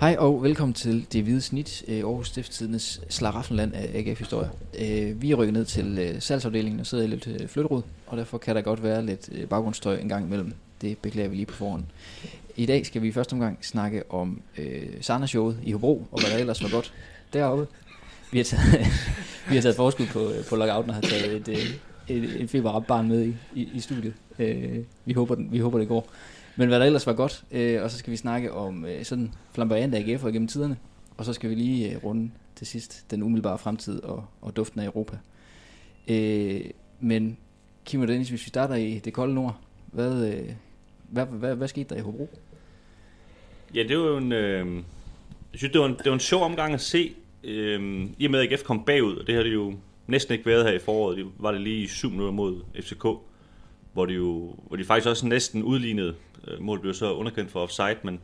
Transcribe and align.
Hej 0.00 0.16
og 0.18 0.42
velkommen 0.42 0.74
til 0.74 1.06
Det 1.12 1.22
Hvide 1.22 1.40
Snit, 1.40 1.84
øh, 1.88 1.96
Aarhus 1.96 2.28
Stiftstidens 2.28 3.00
Slaraffenland 3.08 3.74
af 3.74 3.90
AGF 3.94 4.18
Historie. 4.18 4.50
Øh, 4.78 5.22
vi 5.22 5.30
er 5.30 5.34
rykket 5.34 5.52
ned 5.52 5.64
til 5.64 5.98
øh, 5.98 6.22
salgsafdelingen 6.22 6.80
og 6.80 6.86
sidder 6.86 7.04
i 7.04 7.06
lidt 7.06 7.50
flytterod, 7.50 7.82
og 8.06 8.16
derfor 8.16 8.38
kan 8.38 8.56
der 8.56 8.62
godt 8.62 8.82
være 8.82 9.06
lidt 9.06 9.30
baggrundsstøj 9.50 9.96
en 9.96 10.08
gang 10.08 10.26
imellem. 10.26 10.52
Det 10.80 10.98
beklager 10.98 11.28
vi 11.28 11.36
lige 11.36 11.46
på 11.46 11.54
forhånd. 11.54 11.84
I 12.56 12.66
dag 12.66 12.86
skal 12.86 13.02
vi 13.02 13.08
i 13.08 13.12
første 13.12 13.32
omgang 13.32 13.58
snakke 13.62 14.02
om 14.10 14.40
øh, 14.58 14.86
Sarna-showet 15.00 15.56
i 15.64 15.72
Hobro, 15.72 16.06
og 16.12 16.20
hvad 16.20 16.30
der 16.30 16.36
ellers 16.36 16.62
var 16.62 16.70
godt 16.70 16.92
deroppe. 17.32 17.66
Vi 18.32 18.38
har 18.38 18.44
taget, 18.44 18.86
vi 19.50 19.54
har 19.54 19.62
taget 19.62 19.76
forskud 19.76 20.06
på, 20.06 20.30
på 20.48 20.56
lockouten 20.56 20.90
og 20.90 20.94
har 20.94 21.02
taget 21.02 21.36
et, 21.36 21.48
et, 21.48 21.80
et, 22.08 22.54
et 22.54 22.86
barn 22.88 23.08
med 23.08 23.24
i, 23.24 23.36
i, 23.54 23.68
i 23.74 23.80
studiet. 23.80 24.14
Øh, 24.38 24.78
vi, 25.04 25.12
håber, 25.12 25.36
vi 25.38 25.58
håber, 25.58 25.78
det 25.78 25.88
går. 25.88 26.10
Men 26.56 26.68
hvad 26.68 26.80
der 26.80 26.86
ellers 26.86 27.06
var 27.06 27.12
godt, 27.12 27.44
øh, 27.50 27.82
og 27.82 27.90
så 27.90 27.98
skal 27.98 28.10
vi 28.10 28.16
snakke 28.16 28.52
om 28.52 28.84
øh, 28.84 29.04
sådan 29.04 29.32
flamboyante 29.52 29.98
AGF'er 29.98 30.26
gennem 30.26 30.48
tiderne, 30.48 30.76
og 31.16 31.24
så 31.24 31.32
skal 31.32 31.50
vi 31.50 31.54
lige 31.54 31.90
øh, 31.90 32.04
runde 32.04 32.30
til 32.54 32.66
sidst 32.66 33.10
den 33.10 33.22
umiddelbare 33.22 33.58
fremtid 33.58 34.02
og, 34.02 34.24
og 34.40 34.56
duften 34.56 34.80
af 34.80 34.84
Europa. 34.84 35.18
Øh, 36.08 36.60
men 37.00 37.38
Kim 37.84 38.00
og 38.00 38.08
Dennis, 38.08 38.28
hvis 38.28 38.44
vi 38.44 38.48
starter 38.48 38.74
i 38.74 38.98
det 38.98 39.12
kolde 39.12 39.34
nord, 39.34 39.60
hvad, 39.86 40.28
øh, 40.28 40.50
hvad, 41.08 41.26
hvad, 41.26 41.38
hvad, 41.38 41.54
hvad 41.54 41.68
skete 41.68 41.88
der 41.88 41.96
i 41.96 42.00
Hobro? 42.00 42.28
Ja, 43.74 43.82
det 43.82 43.98
var 43.98 44.04
jo 44.04 44.16
en, 44.16 44.32
øh, 44.32 44.76
jeg 45.52 45.58
synes, 45.58 45.72
det 45.72 45.80
var 45.80 45.86
en, 45.86 45.94
det 45.94 46.06
var 46.06 46.14
en 46.14 46.20
sjov 46.20 46.42
omgang 46.42 46.74
at 46.74 46.80
se, 46.80 47.14
øh, 47.44 48.06
i 48.18 48.24
og 48.24 48.30
med 48.30 48.40
at 48.40 48.52
AGF 48.52 48.62
kom 48.62 48.84
bagud, 48.84 49.16
og 49.16 49.26
det 49.26 49.34
har 49.34 49.42
det 49.42 49.54
jo 49.54 49.74
næsten 50.06 50.32
ikke 50.32 50.46
været 50.46 50.64
her 50.64 50.72
i 50.72 50.78
foråret. 50.78 51.16
Det 51.16 51.26
var 51.38 51.52
det 51.52 51.60
lige 51.60 51.82
i 51.82 51.86
7 51.86 52.10
minutter 52.10 52.32
mod 52.32 52.62
FCK, 52.80 53.06
hvor 53.92 54.06
de, 54.06 54.12
jo, 54.12 54.54
hvor 54.66 54.76
de 54.76 54.84
faktisk 54.84 55.08
også 55.08 55.26
næsten 55.26 55.62
udlignede 55.62 56.14
Øh, 56.48 56.62
målet 56.62 56.82
blev 56.82 56.94
så 56.94 57.12
underkendt 57.12 57.50
for 57.50 57.60
offside, 57.60 57.96
men, 58.02 58.20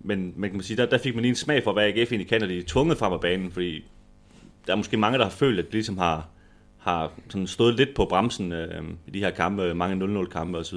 men 0.00 0.32
man 0.36 0.50
kan 0.50 0.60
sige, 0.60 0.76
der, 0.76 0.86
der 0.86 0.98
fik 0.98 1.14
man 1.14 1.22
lige 1.22 1.30
en 1.30 1.36
smag 1.36 1.64
for, 1.64 1.72
hvad 1.72 1.84
AGF 1.84 2.12
egentlig 2.12 2.28
kan, 2.28 2.40
når 2.40 2.48
de 2.48 2.58
er 2.58 2.62
tvunget 2.66 2.98
frem 2.98 3.12
af 3.12 3.20
banen, 3.20 3.52
fordi 3.52 3.84
der 4.66 4.72
er 4.72 4.76
måske 4.76 4.96
mange, 4.96 5.18
der 5.18 5.24
har 5.24 5.30
følt, 5.30 5.58
at 5.58 5.66
de 5.66 5.72
ligesom 5.72 5.98
har, 5.98 6.28
har 6.78 7.12
sådan 7.28 7.46
stået 7.46 7.74
lidt 7.74 7.94
på 7.94 8.04
bremsen 8.04 8.52
øh, 8.52 8.84
i 9.06 9.10
de 9.10 9.18
her 9.18 9.30
kampe, 9.30 9.62
øh, 9.62 9.76
mange 9.76 10.22
0-0 10.22 10.28
kampe 10.28 10.58
osv. 10.58 10.76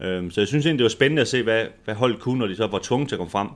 Øh, 0.00 0.30
så 0.30 0.40
jeg 0.40 0.48
synes 0.48 0.66
egentlig, 0.66 0.78
det 0.78 0.84
var 0.84 0.88
spændende 0.88 1.22
at 1.22 1.28
se, 1.28 1.42
hvad, 1.42 1.66
hvad 1.84 1.94
holdet 1.94 2.20
kunne, 2.20 2.38
når 2.38 2.46
de 2.46 2.56
så 2.56 2.66
var 2.66 2.80
tvunget 2.82 3.08
til 3.08 3.16
at 3.16 3.18
komme 3.18 3.30
frem. 3.30 3.48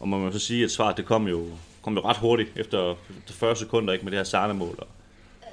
Og 0.00 0.08
man 0.08 0.20
må 0.20 0.32
så 0.32 0.38
sige, 0.38 0.64
at 0.64 0.70
svaret 0.70 0.96
det 0.96 1.04
kom 1.04 1.28
jo, 1.28 1.46
kom 1.82 1.94
jo 1.94 2.00
ret 2.00 2.16
hurtigt 2.16 2.52
efter, 2.56 2.94
efter 3.18 3.34
40 3.34 3.56
sekunder 3.56 3.92
ikke 3.92 4.04
med 4.04 4.12
det 4.12 4.18
her 4.18 4.24
Sarne-mål. 4.24 4.78
Og, 4.78 4.88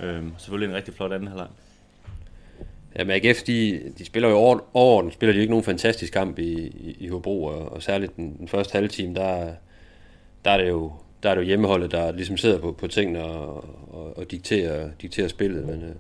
øh, 0.05 0.23
selvfølgelig 0.37 0.69
en 0.69 0.75
rigtig 0.75 0.93
flot 0.93 1.11
anden 1.11 1.27
halvleg. 1.27 1.47
Ja, 2.95 3.03
men 3.03 3.11
AGF, 3.11 3.43
de, 3.43 3.81
de 3.97 4.05
spiller 4.05 4.29
jo 4.29 4.35
over, 4.35 4.59
overordnet, 4.73 5.13
spiller 5.13 5.33
de 5.33 5.39
ikke 5.39 5.51
nogen 5.51 5.65
fantastisk 5.65 6.13
kamp 6.13 6.39
i, 6.39 6.67
i, 6.67 6.97
i 6.99 7.07
Hobro, 7.07 7.43
og, 7.43 7.71
og 7.71 7.83
særligt 7.83 8.15
den, 8.15 8.37
den 8.39 8.47
første 8.47 8.73
halve 8.73 8.87
time, 8.87 9.15
der, 9.15 9.53
der 10.45 10.51
er 10.51 10.57
det 10.57 10.69
jo 10.69 10.91
der 11.25 11.31
er 11.31 11.35
det 11.35 11.41
jo 11.41 11.47
hjemmeholdet, 11.47 11.91
der 11.91 12.11
ligesom 12.11 12.37
sidder 12.37 12.59
på, 12.59 12.71
på 12.71 12.87
tingene 12.87 13.23
og, 13.23 13.65
og, 13.91 14.17
og 14.17 14.31
dikterer, 14.31 14.89
dikterer 15.01 15.27
spillet. 15.27 15.65
Men, 15.65 15.83
øh, 15.83 15.95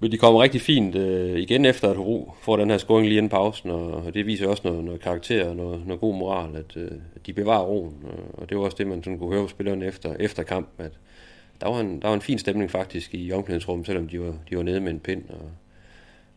men 0.00 0.12
de 0.12 0.18
kommer 0.18 0.42
rigtig 0.42 0.60
fint 0.60 0.94
øh, 0.94 1.38
igen 1.38 1.64
efter, 1.64 1.90
at 1.90 1.96
Hobro 1.96 2.32
får 2.40 2.56
den 2.56 2.70
her 2.70 2.78
scoring 2.78 3.08
lige 3.08 3.18
inden 3.18 3.30
pausen, 3.30 3.70
og, 3.70 3.92
og 3.92 4.14
det 4.14 4.26
viser 4.26 4.48
også 4.48 4.62
noget, 4.64 4.84
noget 4.84 5.00
karakter 5.00 5.48
og 5.48 5.56
noget, 5.56 5.86
noget 5.86 6.00
god 6.00 6.14
moral, 6.14 6.56
at 6.56 6.76
øh, 6.76 6.90
de 7.26 7.32
bevarer 7.32 7.64
roen. 7.64 7.94
Og, 8.04 8.42
og 8.42 8.48
det 8.48 8.58
var 8.58 8.64
også 8.64 8.76
det, 8.78 8.86
man 8.86 9.02
sådan 9.02 9.18
kunne 9.18 9.32
høre 9.32 9.42
på 9.42 9.48
spillerne 9.48 9.86
efter, 9.86 10.14
efter 10.20 10.42
kampen, 10.42 10.86
at 10.86 10.92
der 11.60 11.68
var, 11.68 11.80
en, 11.80 12.02
der 12.02 12.08
var 12.08 12.14
en 12.14 12.20
fin 12.20 12.38
stemning 12.38 12.70
faktisk 12.70 13.14
i 13.14 13.32
omklædningsrummet, 13.32 13.86
selvom 13.86 14.08
de 14.08 14.20
var, 14.20 14.34
de 14.50 14.56
var 14.56 14.62
nede 14.62 14.80
med 14.80 14.92
en 14.92 15.00
pind. 15.00 15.22
Og, 15.28 15.50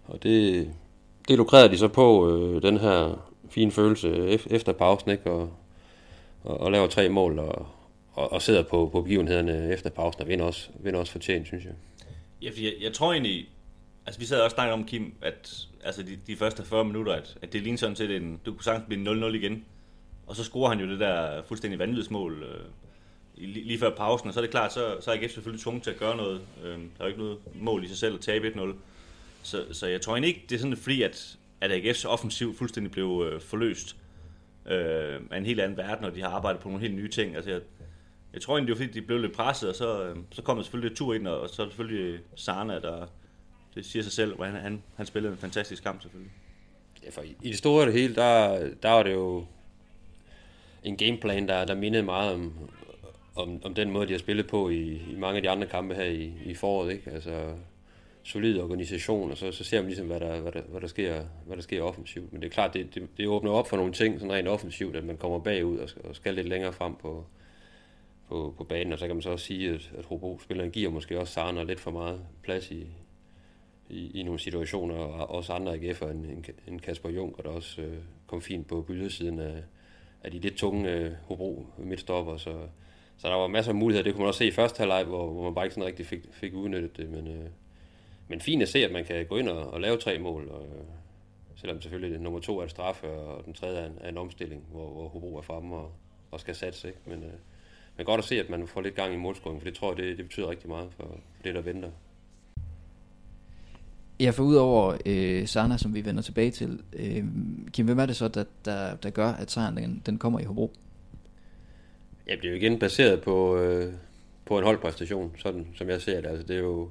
og 0.07 0.23
det, 0.23 0.69
det 1.27 1.37
lukrerede 1.37 1.69
de 1.69 1.77
så 1.77 1.87
på, 1.87 2.29
øh, 2.29 2.61
den 2.61 2.77
her 2.77 3.27
fine 3.49 3.71
følelse 3.71 4.39
efter 4.49 4.73
pausen, 4.73 5.11
ikke? 5.11 5.31
Og, 5.31 5.49
og, 6.43 6.59
og 6.59 6.71
laver 6.71 6.87
tre 6.87 7.09
mål 7.09 7.39
og, 7.39 7.67
og, 8.13 8.31
og 8.31 8.41
sidder 8.41 8.63
på, 8.63 8.89
på 8.91 9.01
begivenhederne 9.01 9.73
efter 9.73 9.89
pausen 9.89 10.21
og 10.21 10.27
vinder 10.27 10.45
også, 10.45 10.69
vinder 10.79 10.99
også 10.99 11.11
fortjent, 11.11 11.47
synes 11.47 11.65
jeg. 11.65 11.73
Ja, 12.41 12.49
for 12.49 12.61
jeg, 12.61 12.73
jeg 12.81 12.93
tror 12.93 13.11
egentlig, 13.11 13.49
altså 14.05 14.19
vi 14.19 14.25
sad 14.25 14.41
også 14.41 14.55
snakket 14.55 14.73
om, 14.73 14.85
Kim, 14.85 15.13
at 15.21 15.67
altså 15.83 16.03
de, 16.03 16.19
de 16.27 16.35
første 16.35 16.63
40 16.63 16.85
minutter, 16.85 17.13
at, 17.13 17.37
at 17.41 17.53
det 17.53 17.61
ligner 17.61 17.77
sådan 17.77 17.95
set 17.95 18.15
en, 18.15 18.39
du 18.45 18.51
kunne 18.51 18.63
sagtens 18.63 18.85
blive 18.87 19.29
0-0 19.29 19.33
igen. 19.33 19.65
Og 20.27 20.35
så 20.35 20.43
scorer 20.43 20.69
han 20.69 20.79
jo 20.79 20.89
det 20.89 20.99
der 20.99 21.43
fuldstændig 21.43 21.79
vanvidsmål 21.79 22.43
øh, 22.43 22.65
lige, 23.35 23.67
lige 23.67 23.79
før 23.79 23.95
pausen, 23.95 24.27
og 24.27 24.33
så 24.33 24.39
er 24.39 24.41
det 24.41 24.51
klart, 24.51 24.73
så, 24.73 24.97
så 25.01 25.11
er 25.11 25.15
AGF 25.15 25.33
selvfølgelig 25.33 25.63
tvunget 25.63 25.83
til 25.83 25.91
at 25.91 25.97
gøre 25.97 26.17
noget. 26.17 26.41
Øh, 26.63 26.71
der 26.71 26.77
er 26.99 27.03
jo 27.03 27.05
ikke 27.05 27.19
noget 27.19 27.37
mål 27.55 27.83
i 27.83 27.87
sig 27.87 27.97
selv 27.97 28.15
at 28.15 28.21
tabe 28.21 28.47
1-0. 28.47 28.73
Så, 29.47 29.65
så 29.71 29.87
jeg 29.87 30.01
tror 30.01 30.13
egentlig 30.13 30.27
ikke, 30.27 30.45
det 30.49 30.55
er 30.55 30.59
sådan 30.59 30.77
fordi, 30.77 31.01
at, 31.01 31.37
at 31.61 31.71
AGF's 31.71 32.07
offensiv 32.07 32.55
fuldstændig 32.55 32.91
blev 32.91 33.29
øh, 33.31 33.41
forløst 33.41 33.95
øh, 34.65 35.21
af 35.31 35.37
en 35.37 35.45
helt 35.45 35.59
anden 35.59 35.77
verden, 35.77 36.05
og 36.05 36.15
de 36.15 36.21
har 36.21 36.29
arbejdet 36.29 36.61
på 36.61 36.69
nogle 36.69 36.81
helt 36.81 36.95
nye 36.95 37.09
ting. 37.09 37.35
Altså, 37.35 37.51
jeg, 37.51 37.61
jeg 38.33 38.41
tror 38.41 38.57
egentlig, 38.57 38.75
det 38.75 38.79
var 38.79 38.85
fordi, 38.85 38.99
de 38.99 39.05
blev 39.05 39.19
lidt 39.19 39.33
presset, 39.33 39.69
og 39.69 39.75
så, 39.75 40.03
øh, 40.03 40.17
så 40.31 40.41
kom 40.41 40.57
der 40.57 40.63
selvfølgelig 40.63 40.97
tur 40.97 41.13
ind, 41.13 41.27
og, 41.27 41.41
og 41.41 41.49
så 41.49 41.61
er 41.61 41.67
selvfølgelig 41.67 42.19
Sarna, 42.35 42.79
der 42.79 43.07
det 43.75 43.85
siger 43.85 44.03
sig 44.03 44.11
selv, 44.11 44.35
hvor 44.35 44.45
han, 44.45 44.55
han, 44.55 44.83
han 44.95 45.05
spillede 45.05 45.33
en 45.33 45.39
fantastisk 45.39 45.83
kamp 45.83 46.01
selvfølgelig. 46.01 46.33
Ja, 47.03 47.09
for 47.09 47.21
i, 47.21 47.35
i 47.41 47.49
det 47.49 47.57
store 47.57 47.81
og 47.81 47.87
det 47.87 47.93
hele, 47.93 48.15
der, 48.15 48.69
der 48.83 48.89
var 48.89 49.03
det 49.03 49.13
jo 49.13 49.45
en 50.83 50.97
gameplan, 50.97 51.47
der, 51.47 51.65
der 51.65 51.75
mindede 51.75 52.03
meget 52.03 52.33
om, 52.33 52.53
om, 53.35 53.63
om 53.63 53.73
den 53.73 53.91
måde, 53.91 54.07
de 54.07 54.11
har 54.11 54.19
spillet 54.19 54.47
på 54.47 54.69
i, 54.69 55.01
i 55.11 55.15
mange 55.17 55.37
af 55.37 55.43
de 55.43 55.49
andre 55.49 55.67
kampe 55.67 55.95
her 55.95 56.03
i, 56.03 56.33
i 56.45 56.55
foråret. 56.55 56.91
Ikke? 56.91 57.11
Altså, 57.11 57.53
solid 58.27 58.59
organisation, 58.59 59.31
og 59.31 59.37
så, 59.37 59.51
så 59.51 59.63
ser 59.63 59.77
man 59.81 59.87
ligesom, 59.87 60.07
hvad 60.07 60.19
der, 60.19 60.39
hvad, 60.41 60.51
der, 60.51 60.61
hvad, 60.61 60.81
der 60.81 60.87
sker, 60.87 61.23
hvad 61.45 61.55
der 61.55 61.63
sker 61.63 61.81
offensivt. 61.81 62.33
Men 62.33 62.41
det 62.41 62.47
er 62.47 62.51
klart, 62.51 62.73
det, 62.73 62.95
det, 62.95 63.07
det 63.17 63.27
åbner 63.27 63.51
op 63.51 63.69
for 63.69 63.77
nogle 63.77 63.93
ting, 63.93 64.19
sådan 64.19 64.33
rent 64.33 64.47
offensivt, 64.47 64.95
at 64.95 65.03
man 65.03 65.17
kommer 65.17 65.39
bagud 65.39 65.77
og 65.77 65.89
og 66.03 66.15
skal 66.15 66.33
lidt 66.33 66.47
længere 66.47 66.73
frem 66.73 66.95
på, 66.95 67.25
på, 68.29 68.53
på 68.57 68.63
banen. 68.63 68.93
Og 68.93 68.99
så 68.99 69.07
kan 69.07 69.15
man 69.15 69.21
så 69.21 69.29
også 69.29 69.45
sige, 69.45 69.73
at, 69.73 69.91
at 69.97 70.05
Hobro-spilleren 70.05 70.71
giver 70.71 70.89
måske 70.89 71.19
også 71.19 71.33
Sarner 71.33 71.63
lidt 71.63 71.79
for 71.79 71.91
meget 71.91 72.21
plads 72.43 72.71
i, 72.71 72.87
i, 73.89 74.19
i 74.19 74.23
nogle 74.23 74.39
situationer, 74.39 74.95
og 74.95 75.29
også 75.29 75.53
andre 75.53 75.75
AGF'er 75.75 76.09
end, 76.09 76.45
end 76.67 76.79
Kasper 76.79 77.09
Juncker, 77.09 77.43
der 77.43 77.49
også 77.49 77.81
øh, 77.81 77.97
kom 78.27 78.41
fint 78.41 78.67
på 78.67 78.81
bydersiden 78.81 79.39
af, 79.39 79.63
af 80.23 80.31
de 80.31 80.39
lidt 80.39 80.55
tunge 80.55 80.91
øh, 80.91 81.11
Hobro 81.27 81.65
midtstopper. 81.77 82.37
Så, 82.37 82.55
så 83.17 83.27
der 83.27 83.35
var 83.35 83.47
masser 83.47 83.71
af 83.71 83.75
muligheder. 83.75 84.03
Det 84.03 84.13
kunne 84.13 84.21
man 84.21 84.27
også 84.27 84.37
se 84.37 84.47
i 84.47 84.51
første 84.51 84.79
halvleg, 84.79 85.03
hvor, 85.03 85.29
hvor 85.31 85.43
man 85.43 85.55
bare 85.55 85.65
ikke 85.65 85.73
sådan 85.73 85.87
rigtig 85.87 86.05
fik, 86.05 86.21
fik 86.31 86.53
udnyttet 86.53 86.97
det. 86.97 87.09
Men, 87.09 87.27
øh, 87.27 87.49
men 88.27 88.41
fint 88.41 88.61
at 88.61 88.69
se, 88.69 88.85
at 88.85 88.91
man 88.91 89.05
kan 89.05 89.25
gå 89.25 89.37
ind 89.37 89.49
og, 89.49 89.73
og 89.73 89.81
lave 89.81 89.97
tre 89.97 90.19
mål, 90.19 90.49
og, 90.49 90.65
selvom 91.57 91.81
selvfølgelig 91.81 92.19
nummer 92.19 92.39
to 92.39 92.59
er 92.59 92.63
et 92.63 92.71
straffe, 92.71 93.07
og 93.07 93.45
den 93.45 93.53
tredje 93.53 93.79
er 93.79 93.85
en, 93.85 93.97
er 94.01 94.09
en 94.09 94.17
omstilling, 94.17 94.63
hvor, 94.71 94.89
hvor 94.89 95.07
Hobro 95.07 95.37
er 95.37 95.41
fremme 95.41 95.75
og, 95.75 95.91
og 96.31 96.39
skal 96.39 96.55
satse. 96.55 96.87
Ikke? 96.87 96.99
Men, 97.05 97.23
øh, 97.23 97.33
men 97.97 98.05
godt 98.05 98.19
at 98.19 98.25
se, 98.25 98.39
at 98.39 98.49
man 98.49 98.67
får 98.67 98.81
lidt 98.81 98.95
gang 98.95 99.13
i 99.13 99.17
målscoring, 99.17 99.61
for 99.61 99.65
det 99.65 99.77
tror 99.77 99.91
jeg, 99.91 99.97
det, 99.97 100.17
det 100.17 100.25
betyder 100.25 100.49
rigtig 100.49 100.69
meget 100.69 100.89
for, 100.97 101.03
for 101.35 101.43
det, 101.43 101.55
der 101.55 101.61
venter. 101.61 101.89
Ja, 104.19 104.29
for 104.29 104.43
udover 104.43 104.97
øh, 105.05 105.47
Sana, 105.47 105.77
som 105.77 105.95
vi 105.95 106.05
vender 106.05 106.21
tilbage 106.21 106.51
til, 106.51 106.79
øh, 106.93 107.23
Kim, 107.71 107.85
hvem 107.85 107.99
er 107.99 108.05
det 108.05 108.15
så, 108.15 108.27
der, 108.27 108.43
der, 108.65 108.95
der 108.95 109.09
gør, 109.09 109.27
at 109.27 109.51
sejren 109.51 109.77
den, 109.77 110.01
den 110.05 110.17
kommer 110.17 110.39
i 110.39 110.43
Hobro? 110.43 110.71
Ja, 112.27 112.35
det 112.35 112.45
er 112.45 112.49
jo 112.49 112.55
igen 112.55 112.79
baseret 112.79 113.21
på, 113.21 113.57
øh, 113.57 113.93
på 114.45 114.57
en 114.57 114.63
holdpræstation, 114.63 115.31
sådan 115.37 115.67
som 115.75 115.89
jeg 115.89 116.01
ser 116.01 116.21
det. 116.21 116.29
Altså, 116.29 116.47
det 116.47 116.55
er 116.55 116.59
jo 116.59 116.89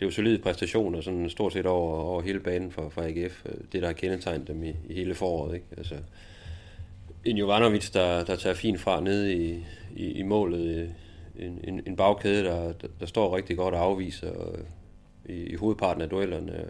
det 0.00 0.06
er 0.06 0.10
jo 0.10 0.14
solide 0.14 0.38
præstationer, 0.38 1.00
sådan 1.00 1.30
stort 1.30 1.52
set 1.52 1.66
over, 1.66 1.98
over 1.98 2.22
hele 2.22 2.40
banen 2.40 2.70
for, 2.70 2.88
for 2.88 3.02
AGF. 3.02 3.46
Øh, 3.46 3.54
det, 3.72 3.82
der 3.82 3.86
har 3.86 3.92
kendetegnet 3.92 4.48
dem 4.48 4.64
i, 4.64 4.74
i 4.88 4.94
hele 4.94 5.14
foråret. 5.14 5.54
Ikke? 5.54 5.66
Altså, 5.76 5.94
en 7.24 7.36
Jovanovic, 7.36 7.90
der, 7.90 8.24
der 8.24 8.36
tager 8.36 8.54
fint 8.54 8.80
fra 8.80 9.00
ned 9.00 9.28
i, 9.28 9.64
i, 9.96 10.12
i 10.12 10.22
målet. 10.22 10.76
Øh, 10.76 10.88
en, 11.46 11.60
en, 11.64 11.82
en 11.86 11.96
bagkæde, 11.96 12.44
der, 12.44 12.72
der, 12.72 12.88
der 13.00 13.06
står 13.06 13.36
rigtig 13.36 13.56
godt 13.56 13.74
og 13.74 13.80
afviser 13.80 14.52
øh, 14.52 14.64
i, 15.36 15.42
i 15.42 15.54
hovedparten 15.54 16.02
af 16.02 16.08
duellerne. 16.08 16.66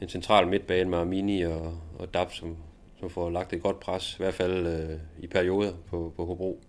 En 0.00 0.08
central 0.08 0.46
midtbane 0.48 0.90
med 0.90 0.98
Armini 0.98 1.42
og, 1.42 1.78
og 1.98 2.14
Dab, 2.14 2.32
som, 2.32 2.56
som 3.00 3.10
får 3.10 3.30
lagt 3.30 3.52
et 3.52 3.62
godt 3.62 3.80
pres, 3.80 4.14
i 4.14 4.22
hvert 4.22 4.34
fald 4.34 4.66
øh, 4.66 4.98
i 5.18 5.26
perioder 5.26 5.72
på, 5.90 6.12
på 6.16 6.24
Hobro 6.24 6.60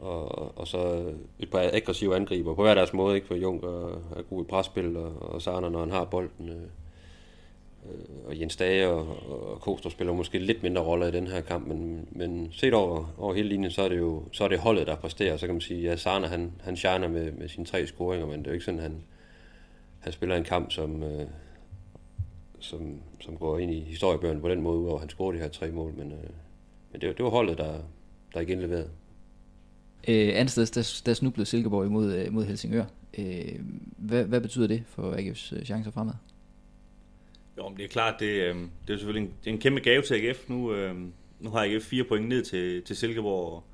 og, 0.00 0.58
og 0.58 0.68
så 0.68 1.12
et 1.38 1.50
par 1.50 1.70
aggressive 1.72 2.16
angriber 2.16 2.54
på 2.54 2.62
hver 2.62 2.74
deres 2.74 2.92
måde, 2.92 3.14
ikke? 3.14 3.26
For 3.26 3.34
Junker 3.34 3.88
er 4.16 4.22
god 4.22 4.44
i 4.44 4.48
presspil, 4.48 4.96
og, 4.96 5.12
og 5.20 5.42
Sarner, 5.42 5.68
når 5.68 5.80
han 5.80 5.90
har 5.90 6.04
bolden. 6.04 6.48
Øh, 6.48 6.62
øh, 7.90 8.26
og 8.26 8.40
Jens 8.40 8.56
Dage 8.56 8.88
og, 8.88 9.06
og 9.28 9.60
Koster 9.60 9.90
spiller 9.90 10.12
måske 10.12 10.38
lidt 10.38 10.62
mindre 10.62 10.82
roller 10.82 11.06
i 11.06 11.10
den 11.10 11.26
her 11.26 11.40
kamp, 11.40 11.66
men, 11.66 12.08
men 12.10 12.48
set 12.52 12.74
over, 12.74 13.14
over 13.18 13.34
hele 13.34 13.48
linjen, 13.48 13.70
så 13.70 13.82
er 13.82 13.88
det 13.88 13.98
jo 13.98 14.22
så 14.32 14.44
er 14.44 14.48
det 14.48 14.58
holdet, 14.58 14.86
der 14.86 14.96
præsterer. 14.96 15.36
Så 15.36 15.46
kan 15.46 15.54
man 15.54 15.60
sige, 15.60 15.78
at 15.78 15.90
ja, 15.90 15.96
Sarner 15.96 16.28
han, 16.28 16.52
han 16.60 16.76
shiner 16.76 17.08
med, 17.08 17.32
med 17.32 17.48
sine 17.48 17.66
tre 17.66 17.86
scoringer, 17.86 18.26
men 18.26 18.38
det 18.38 18.46
er 18.46 18.50
jo 18.50 18.54
ikke 18.54 18.64
sådan, 18.64 18.80
han, 18.80 19.02
han 19.98 20.12
spiller 20.12 20.36
en 20.36 20.44
kamp, 20.44 20.70
som, 20.70 21.02
øh, 21.02 21.26
som, 22.58 23.00
som 23.20 23.36
går 23.36 23.58
ind 23.58 23.72
i 23.72 23.80
historiebøgerne 23.80 24.40
på 24.40 24.48
den 24.48 24.60
måde, 24.60 24.80
hvor 24.80 24.98
han 24.98 25.08
scorer 25.08 25.32
de 25.32 25.38
her 25.38 25.48
tre 25.48 25.70
mål, 25.70 25.94
men, 25.94 26.12
øh, 26.12 26.30
men 26.92 27.00
det, 27.00 27.16
det 27.16 27.24
var 27.24 27.30
holdet, 27.30 27.58
der, 27.58 27.74
der 28.34 28.40
igen 28.40 28.60
leverede. 28.60 28.90
Øh, 30.08 30.30
andet 30.34 30.50
sted, 30.50 30.66
der, 30.66 31.02
der 31.06 31.14
snublede 31.14 31.46
Silkeborg 31.46 31.86
imod 31.86 32.14
øh, 32.14 32.32
mod 32.32 32.44
Helsingør. 32.44 32.84
Øh, 33.18 33.60
hvad, 33.96 34.24
hvad 34.24 34.40
betyder 34.40 34.66
det 34.66 34.82
for 34.86 35.12
AGF's 35.12 35.56
øh, 35.56 35.64
chancer 35.64 35.90
fremad? 35.90 36.14
Jo, 37.58 37.68
men 37.68 37.76
det 37.78 37.84
er 37.84 37.88
klart, 37.88 38.20
det, 38.20 38.26
øh, 38.26 38.54
det 38.54 38.94
er 38.94 38.96
selvfølgelig 38.96 39.28
en, 39.28 39.34
det 39.44 39.50
er 39.50 39.54
en 39.54 39.60
kæmpe 39.60 39.80
gave 39.80 40.02
til 40.02 40.14
AGF. 40.14 40.48
Nu, 40.48 40.74
øh, 40.74 40.94
nu 41.40 41.50
har 41.50 41.64
AGF 41.64 41.84
fire 41.84 42.04
point 42.04 42.28
ned 42.28 42.42
til, 42.42 42.82
til 42.82 42.96
Silkeborg, 42.96 43.52
og, 43.52 43.64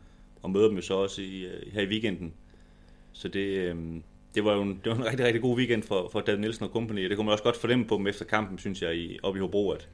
og 0.42 0.50
møder 0.50 0.68
dem 0.68 0.76
jo 0.76 0.82
så 0.82 0.94
også 0.94 1.22
i, 1.22 1.44
øh, 1.44 1.72
her 1.72 1.82
i 1.82 1.86
weekenden. 1.86 2.32
Så 3.12 3.28
det, 3.28 3.46
øh, 3.46 3.76
det 4.34 4.44
var 4.44 4.54
jo 4.54 4.62
en, 4.62 4.80
det 4.84 4.92
var 4.92 4.96
en 4.96 5.06
rigtig, 5.06 5.26
rigtig 5.26 5.42
god 5.42 5.56
weekend 5.56 5.82
for, 5.82 6.08
for 6.12 6.20
David 6.20 6.40
Nielsen 6.40 6.64
og 6.64 6.70
company, 6.70 7.04
og 7.04 7.10
det 7.10 7.16
kunne 7.16 7.24
man 7.24 7.32
også 7.32 7.44
godt 7.44 7.56
fornemme 7.56 7.84
på 7.84 7.96
dem 7.96 8.06
efter 8.06 8.24
kampen, 8.24 8.58
synes 8.58 8.82
jeg, 8.82 8.96
i, 8.96 9.18
op 9.22 9.36
i 9.36 9.38
Hobro, 9.38 9.70
at, 9.70 9.88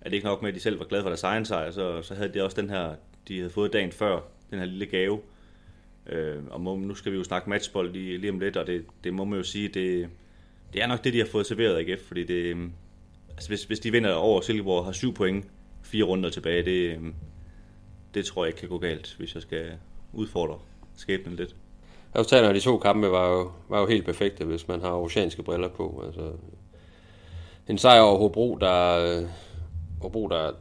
at 0.00 0.10
det 0.10 0.16
ikke 0.16 0.26
nok 0.26 0.42
med, 0.42 0.48
at 0.48 0.54
de 0.54 0.60
selv 0.60 0.78
var 0.78 0.84
glade 0.84 1.02
for 1.02 1.10
deres 1.10 1.22
egen 1.22 1.44
sejr, 1.44 1.70
så, 1.70 2.02
så 2.02 2.14
havde 2.14 2.34
de 2.34 2.44
også 2.44 2.60
den 2.60 2.70
her, 2.70 2.94
de 3.28 3.38
havde 3.38 3.50
fået 3.50 3.72
dagen 3.72 3.92
før, 3.92 4.20
den 4.50 4.58
her 4.58 4.66
lille 4.66 4.86
gave. 4.86 5.20
Øh, 6.06 6.42
og 6.50 6.60
må, 6.60 6.76
nu 6.76 6.94
skal 6.94 7.12
vi 7.12 7.16
jo 7.16 7.24
snakke 7.24 7.50
matchbold 7.50 7.92
lige, 7.92 8.18
lige 8.18 8.30
om 8.30 8.40
lidt, 8.40 8.56
og 8.56 8.66
det, 8.66 8.84
det 9.04 9.14
må 9.14 9.24
man 9.24 9.38
jo 9.38 9.42
sige, 9.42 9.68
det, 9.68 10.08
det 10.72 10.82
er 10.82 10.86
nok 10.86 11.04
det, 11.04 11.12
de 11.12 11.18
har 11.18 11.26
fået 11.26 11.46
serveret 11.46 11.76
AGF, 11.76 12.00
fordi 12.00 12.24
det, 12.24 12.34
øh, 12.34 12.68
altså 13.30 13.48
hvis, 13.48 13.64
hvis 13.64 13.80
de 13.80 13.92
vinder 13.92 14.12
over 14.12 14.40
Silkeborg 14.40 14.78
og 14.78 14.84
har 14.84 14.92
syv 14.92 15.14
point, 15.14 15.46
fire 15.82 16.04
runder 16.04 16.30
tilbage, 16.30 16.64
det, 16.64 16.96
øh, 16.96 17.12
det 18.14 18.24
tror 18.24 18.44
jeg 18.44 18.48
ikke 18.48 18.60
kan 18.60 18.68
gå 18.68 18.78
galt, 18.78 19.14
hvis 19.18 19.34
jeg 19.34 19.42
skal 19.42 19.72
udfordre 20.12 20.58
skæbnen 20.96 21.36
lidt. 21.36 21.56
Resultaterne 22.16 22.48
af 22.48 22.54
de 22.54 22.60
to 22.60 22.78
kampe 22.78 23.10
var 23.10 23.28
jo, 23.28 23.50
var 23.68 23.80
jo 23.80 23.86
helt 23.86 24.04
perfekte, 24.04 24.44
hvis 24.44 24.68
man 24.68 24.80
har 24.80 24.94
oceanske 24.94 25.42
briller 25.42 25.68
på. 25.68 26.02
Altså, 26.06 26.32
en 27.68 27.78
sejr 27.78 28.00
over 28.00 28.18
Hobro, 28.18 28.58
der, 28.60 28.98
øh, 28.98 29.28
Hobro, 30.02 30.28
der, 30.28 30.52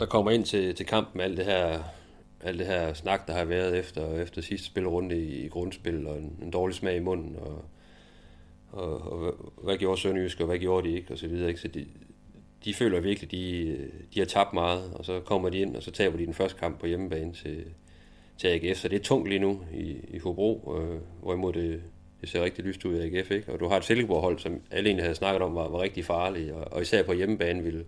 der 0.00 0.06
kommer 0.06 0.30
ind 0.30 0.44
til, 0.44 0.74
til 0.74 0.86
kampen 0.86 1.18
med 1.18 1.24
alt 1.24 1.36
det 1.36 1.44
her 1.44 1.82
alt 2.40 2.58
det 2.58 2.66
her 2.66 2.94
snak, 2.94 3.28
der 3.28 3.34
har 3.34 3.44
været 3.44 3.78
efter, 3.78 4.22
efter 4.22 4.42
sidste 4.42 4.66
spilrunde 4.66 5.16
i, 5.16 5.44
i 5.44 5.48
grundspil, 5.48 6.06
og 6.06 6.18
en, 6.18 6.38
en 6.42 6.50
dårlig 6.50 6.76
smag 6.76 6.96
i 6.96 7.00
munden, 7.00 7.36
og, 7.36 7.64
og, 8.72 9.12
og 9.12 9.34
hvad 9.62 9.76
gjorde 9.76 10.00
Sønderjysk, 10.00 10.40
og 10.40 10.46
hvad 10.46 10.58
gjorde 10.58 10.88
de 10.88 10.94
ikke, 10.94 11.12
og 11.12 11.18
så 11.18 11.28
videre. 11.28 11.48
Ikke? 11.48 11.60
Så 11.60 11.68
de, 11.68 11.86
de 12.64 12.74
føler 12.74 13.00
virkelig, 13.00 13.30
de, 13.30 13.76
de 14.14 14.18
har 14.18 14.26
tabt 14.26 14.52
meget, 14.52 14.92
og 14.94 15.04
så 15.04 15.20
kommer 15.20 15.48
de 15.48 15.58
ind, 15.58 15.76
og 15.76 15.82
så 15.82 15.90
taber 15.90 16.16
de 16.16 16.26
den 16.26 16.34
første 16.34 16.58
kamp 16.58 16.80
på 16.80 16.86
hjemmebane 16.86 17.32
til, 17.32 17.64
til 18.38 18.48
AGF, 18.48 18.78
så 18.78 18.88
det 18.88 18.96
er 18.96 19.04
tungt 19.04 19.28
lige 19.28 19.38
nu 19.38 19.60
i, 19.74 19.96
i 20.08 20.18
Hobro, 20.18 20.76
øh, 20.78 21.00
hvorimod 21.22 21.52
det, 21.52 21.82
det 22.20 22.28
ser 22.28 22.44
rigtig 22.44 22.64
lyst 22.64 22.84
ud 22.84 22.96
i 22.96 23.18
AGF, 23.18 23.30
ikke? 23.30 23.52
Og 23.52 23.60
du 23.60 23.68
har 23.68 23.76
et 23.76 23.84
Silkeborg-hold, 23.84 24.38
som 24.38 24.60
alle 24.70 24.88
egentlig 24.88 25.04
havde 25.04 25.14
snakket 25.14 25.42
om, 25.42 25.54
var, 25.54 25.68
var 25.68 25.80
rigtig 25.80 26.04
farlige, 26.04 26.54
og, 26.54 26.72
og 26.72 26.82
især 26.82 27.02
på 27.02 27.12
hjemmebane 27.12 27.62
ville, 27.62 27.84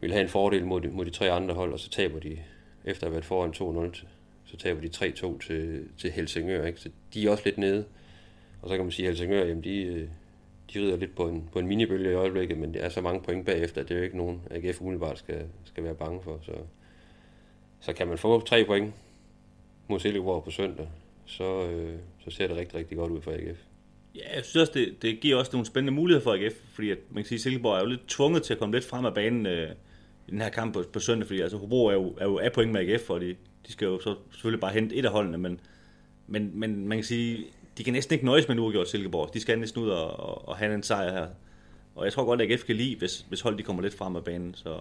ville 0.00 0.14
have 0.14 0.22
en 0.22 0.28
fordel 0.28 0.66
mod 0.66 0.80
de, 0.80 0.88
mod 0.88 1.04
de 1.04 1.10
tre 1.10 1.30
andre 1.30 1.54
hold, 1.54 1.72
og 1.72 1.80
så 1.80 1.90
taber 1.90 2.20
de 2.20 2.38
efter 2.84 3.06
at 3.06 3.12
have 3.12 3.12
været 3.12 3.24
foran 3.24 3.90
2-0, 3.92 4.04
så 4.44 4.56
taber 4.56 4.80
de 4.80 4.88
3-2 4.88 5.46
til, 5.46 5.88
til 5.98 6.10
Helsingør, 6.10 6.66
ikke? 6.66 6.80
så 6.80 6.90
de 7.14 7.26
er 7.26 7.30
også 7.30 7.42
lidt 7.44 7.58
nede. 7.58 7.84
Og 8.62 8.68
så 8.68 8.76
kan 8.76 8.84
man 8.84 8.92
sige, 8.92 9.06
at 9.06 9.10
Helsingør, 9.10 9.44
jamen 9.44 9.64
de, 9.64 9.82
øh, 9.82 10.08
de 10.74 10.80
rider 10.80 10.96
lidt 10.96 11.14
på 11.14 11.28
en, 11.28 11.48
på 11.52 11.58
en 11.58 11.66
minibølge 11.66 12.10
i 12.10 12.14
øjeblikket, 12.14 12.58
men 12.58 12.74
det 12.74 12.84
er 12.84 12.88
så 12.88 13.00
mange 13.00 13.22
point 13.22 13.46
bagefter, 13.46 13.80
at 13.80 13.88
det 13.88 13.94
er 13.94 13.98
jo 13.98 14.04
ikke 14.04 14.16
nogen, 14.16 14.42
AGF 14.50 14.80
umiddelbart 14.80 15.18
skal, 15.18 15.44
skal 15.64 15.84
være 15.84 15.94
bange 15.94 16.22
for. 16.22 16.40
Så, 16.42 16.52
så 17.80 17.92
kan 17.92 18.08
man 18.08 18.18
få 18.18 18.40
tre 18.40 18.64
point 18.64 18.94
mod 19.88 20.00
Silkeborg 20.00 20.44
på 20.44 20.50
søndag, 20.50 20.88
så, 21.26 21.68
øh, 21.68 21.98
så 22.24 22.30
ser 22.30 22.46
det 22.46 22.56
rigtig, 22.56 22.78
rigtig 22.78 22.96
godt 22.96 23.12
ud 23.12 23.20
for 23.20 23.30
AGF. 23.30 23.58
Ja, 24.14 24.34
jeg 24.36 24.44
synes 24.44 24.68
også, 24.68 24.72
det, 24.78 25.02
det 25.02 25.20
giver 25.20 25.36
også 25.36 25.50
nogle 25.52 25.66
spændende 25.66 25.92
muligheder 25.92 26.22
for 26.22 26.32
AGF, 26.32 26.54
fordi 26.74 26.90
at, 26.90 26.98
man 27.10 27.22
kan 27.22 27.28
sige, 27.28 27.36
at 27.36 27.42
Silkeborg 27.42 27.76
er 27.76 27.80
jo 27.80 27.86
lidt 27.86 28.08
tvunget 28.08 28.42
til 28.42 28.52
at 28.52 28.58
komme 28.58 28.74
lidt 28.74 28.84
frem 28.84 29.04
af 29.04 29.14
banen 29.14 29.46
øh, 29.46 29.70
i 30.30 30.32
den 30.32 30.40
her 30.40 30.48
kamp 30.48 30.74
på, 30.74 30.84
på 30.92 31.00
søndag, 31.00 31.26
fordi 31.26 31.40
altså 31.40 31.56
Hobro 31.56 31.86
er 31.86 31.92
jo, 31.92 32.14
er 32.20 32.24
jo 32.24 32.38
af 32.38 32.52
point 32.52 32.72
med 32.72 32.80
AGF, 32.80 33.10
og 33.10 33.20
de, 33.20 33.36
de 33.66 33.72
skal 33.72 33.86
jo 33.86 34.00
så 34.00 34.14
selvfølgelig 34.30 34.60
bare 34.60 34.72
hente 34.72 34.96
et 34.96 35.04
af 35.04 35.10
holdene, 35.10 35.38
men, 35.38 35.60
men, 36.26 36.50
men 36.54 36.88
man 36.88 36.98
kan 36.98 37.04
sige, 37.04 37.44
de 37.78 37.84
kan 37.84 37.92
næsten 37.92 38.14
ikke 38.14 38.24
nøjes 38.24 38.48
med 38.48 38.56
en 38.56 38.62
uafgjort 38.62 38.88
Silkeborg. 38.88 39.34
De 39.34 39.40
skal 39.40 39.58
næsten 39.58 39.82
ud 39.82 39.88
og, 39.88 40.20
og, 40.20 40.48
og 40.48 40.56
have 40.56 40.74
en 40.74 40.82
sejr 40.82 41.12
her. 41.12 41.26
Og 41.94 42.04
jeg 42.04 42.12
tror 42.12 42.24
godt, 42.24 42.42
at 42.42 42.50
AGF 42.50 42.64
kan 42.64 42.76
lide, 42.76 42.96
hvis, 42.96 43.26
hvis 43.28 43.40
holdet 43.40 43.58
de 43.58 43.64
kommer 43.64 43.82
lidt 43.82 43.94
frem 43.94 44.16
af 44.16 44.24
banen. 44.24 44.54
Så, 44.54 44.78